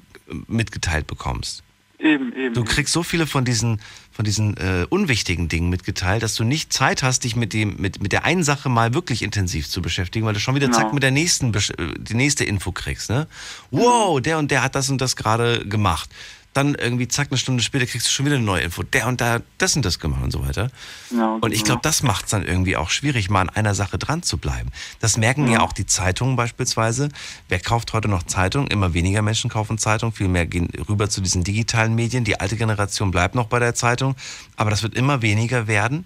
[0.47, 1.63] mitgeteilt bekommst.
[1.99, 2.53] Eben, eben.
[2.53, 3.79] Du kriegst so viele von diesen,
[4.11, 8.01] von diesen äh, unwichtigen Dingen mitgeteilt, dass du nicht Zeit hast, dich mit, dem, mit,
[8.01, 10.79] mit der einen Sache mal wirklich intensiv zu beschäftigen, weil du schon wieder Genau.
[10.79, 11.61] zack mit der nächsten, äh,
[11.97, 13.09] die nächste Info kriegst.
[13.09, 13.27] Ne?
[13.71, 16.09] Wow, der und der hat das und das gerade gemacht.
[16.53, 18.83] Dann irgendwie zack, eine Stunde später kriegst du schon wieder eine neue Info.
[18.83, 20.69] Der und hat das und das gemacht und so weiter.
[21.11, 21.65] Ja, Und ich genau.
[21.65, 24.69] glaube, das macht es dann irgendwie auch schwierig, mal an einer Sache dran zu bleiben.
[24.99, 27.09] Das merken ja, auch die Zeitungen beispielsweise.
[27.49, 28.67] Wer kauft heute noch Zeitungen?
[28.67, 32.23] Immer weniger Menschen kaufen Zeitungen, viel mehr gehen rüber zu diesen digitalen Medien.
[32.23, 34.15] Die alte Generation bleibt noch bei der Zeitung,
[34.55, 36.05] aber das wird immer weniger werden.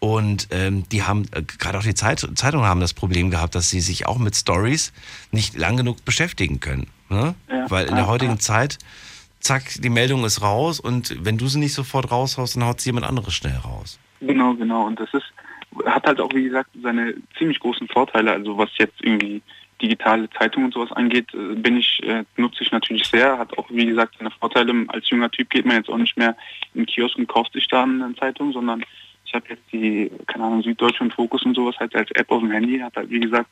[0.00, 3.68] Und ähm, die haben, äh, gerade auch die Zeit, Zeitungen haben das Problem gehabt, dass
[3.68, 4.92] sie sich auch mit Stories
[5.30, 6.86] nicht lang genug beschäftigen können.
[7.10, 7.34] Ne?
[7.50, 8.38] Ja, Weil in ja, der heutigen ja.
[8.38, 8.78] Zeit,
[9.40, 12.90] zack, die Meldung ist raus und wenn du sie nicht sofort raushaust, dann haut sie
[12.90, 13.98] jemand anderes schnell raus.
[14.20, 14.86] Genau, genau.
[14.86, 15.32] Und das ist,
[15.86, 18.32] hat halt auch, wie gesagt, seine ziemlich großen Vorteile.
[18.32, 19.42] Also was jetzt irgendwie
[19.80, 23.38] digitale Zeitungen und sowas angeht, äh, bin ich, äh, nutze ich natürlich sehr.
[23.38, 24.84] Hat auch, wie gesagt, seine Vorteile.
[24.88, 26.36] Als junger Typ geht man jetzt auch nicht mehr
[26.74, 28.84] in Kiosk und kauft sich da eine Zeitung, sondern
[29.24, 32.40] ich habe jetzt die, keine Ahnung, Süddeutsche und Fokus und sowas halt als App auf
[32.40, 32.78] dem Handy.
[32.78, 33.48] Hat halt, wie gesagt,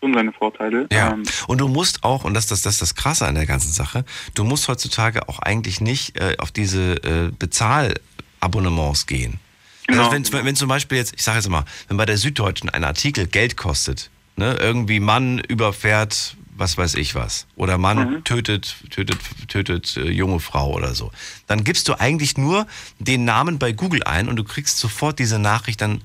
[0.00, 0.86] schon seine Vorteile.
[0.92, 1.12] Ja.
[1.12, 3.72] Ähm, Und du musst auch, und das, das, das ist das Krasse an der ganzen
[3.72, 4.04] Sache,
[4.34, 9.38] du musst heutzutage auch eigentlich nicht äh, auf diese äh, Bezahlabonnements gehen.
[9.86, 10.10] Genau.
[10.10, 12.84] Also wenn, wenn zum Beispiel jetzt, ich sage jetzt mal, wenn bei der Süddeutschen ein
[12.84, 19.18] Artikel Geld kostet, ne, irgendwie Mann überfährt, was weiß ich was, oder Mann tötet, tötet,
[19.48, 21.12] tötet äh, junge Frau oder so,
[21.46, 22.66] dann gibst du eigentlich nur
[22.98, 26.00] den Namen bei Google ein und du kriegst sofort diese Nachricht dann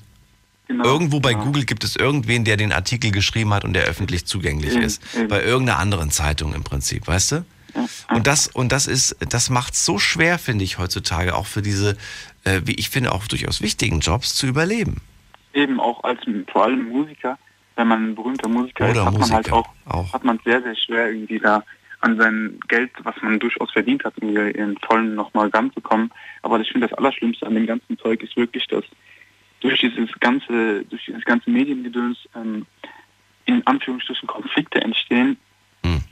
[0.71, 1.45] Genau, Irgendwo bei genau.
[1.45, 5.01] Google gibt es irgendwen, der den Artikel geschrieben hat und der öffentlich zugänglich Eben, ist.
[5.17, 5.27] eben.
[5.27, 7.45] Bei irgendeiner anderen Zeitung im Prinzip, weißt du?
[8.13, 11.97] Und das, und das ist, das macht so schwer, finde ich, heutzutage, auch für diese,
[12.43, 15.01] äh, wie ich finde, auch durchaus wichtigen Jobs zu überleben.
[15.53, 16.19] eben auch als
[16.51, 17.37] vor allem Musiker,
[17.75, 20.61] wenn man ein berühmter Musiker Oder ist, hat man halt Musiker, auch, hat man sehr,
[20.61, 21.63] sehr schwer irgendwie da
[22.01, 26.11] an sein Geld, was man durchaus verdient hat, irgendwie in vollen nochmal ranzukommen.
[26.41, 28.83] Aber ich finde das Allerschlimmste an dem ganzen Zeug ist wirklich, dass
[29.61, 32.65] durch dieses ganze, durch dieses ganze Mediengedöns ähm,
[33.45, 35.37] in Anführungsstrichen Konflikte entstehen,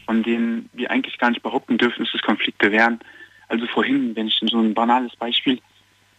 [0.10, 3.00] von denen wir eigentlich gar nicht behaupten dürfen, dass es Konflikte wären.
[3.48, 5.60] Also vorhin, wenn ich so ein banales Beispiel,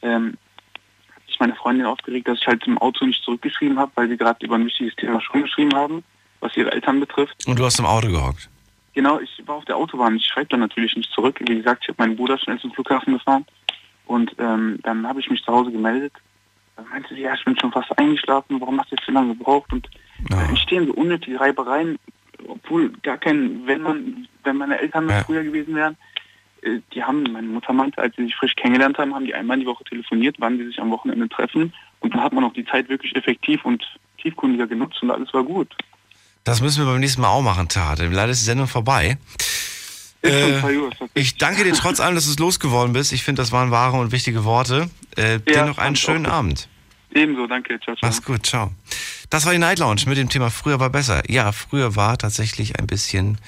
[0.02, 0.36] ähm,
[1.16, 4.16] hat sich meine Freundin aufgeregt, dass ich halt im Auto nicht zurückgeschrieben habe, weil sie
[4.16, 6.04] gerade über ein wichtiges Thema schon geschrieben haben,
[6.38, 7.34] was ihre Eltern betrifft.
[7.48, 8.48] Und du hast im Auto gehockt.
[8.94, 10.14] Genau, ich war auf der Autobahn.
[10.16, 11.40] Ich schreibe dann natürlich nicht zurück.
[11.40, 13.44] Wie gesagt, ich habe meinen Bruder schnell zum Flughafen gefahren.
[14.06, 16.12] Und ähm, dann habe ich mich zu Hause gemeldet.
[16.80, 18.58] Dann meinte sie, ja, ich bin schon fast eingeschlafen.
[18.58, 19.70] Warum hast du jetzt so lange gebraucht?
[19.70, 19.86] Und
[20.30, 21.98] da entstehen so unnötige Reibereien,
[22.48, 25.98] obwohl gar kein, wenn man, wenn meine Eltern noch früher gewesen wären,
[26.62, 29.58] äh, die haben, meine Mutter meinte, als sie sich frisch kennengelernt haben, haben die einmal
[29.58, 31.74] die Woche telefoniert, wann die sich am Wochenende treffen.
[32.00, 33.84] Und dann hat man auch die Zeit wirklich effektiv und
[34.16, 35.74] tiefkundiger genutzt und alles war gut.
[36.44, 37.98] Das müssen wir beim nächsten Mal auch machen, Tat.
[37.98, 39.18] Leider ist die Sendung vorbei.
[40.22, 40.60] Äh,
[41.14, 43.12] ich danke dir trotz allem, dass du es losgeworden bist.
[43.12, 44.90] Ich finde, das waren wahre und wichtige Worte.
[45.16, 46.68] Äh, dir noch einen schönen Abend.
[47.12, 47.80] Ebenso, danke.
[47.80, 48.08] Ciao, ciao.
[48.08, 48.70] Mach's gut, ciao.
[49.30, 51.22] Das war die Night Lounge mit dem Thema Früher war besser.
[51.28, 53.38] Ja, früher war tatsächlich ein bisschen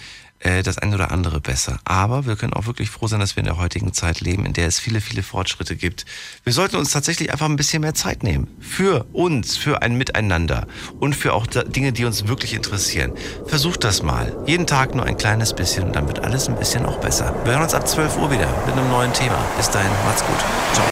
[0.42, 1.78] äh, das eine oder andere besser.
[1.84, 4.52] Aber wir können auch wirklich froh sein, dass wir in der heutigen Zeit leben, in
[4.52, 6.04] der es viele, viele Fortschritte gibt.
[6.44, 8.48] Wir sollten uns tatsächlich einfach ein bisschen mehr Zeit nehmen.
[8.60, 10.66] Für uns, für ein Miteinander
[11.00, 13.12] und für auch Dinge, die uns wirklich interessieren.
[13.46, 14.36] Versucht das mal.
[14.46, 17.34] Jeden Tag nur ein kleines bisschen und dann wird alles ein bisschen auch besser.
[17.44, 19.38] Wir hören uns ab 12 Uhr wieder mit einem neuen Thema.
[19.56, 20.82] Bis dahin, macht's gut.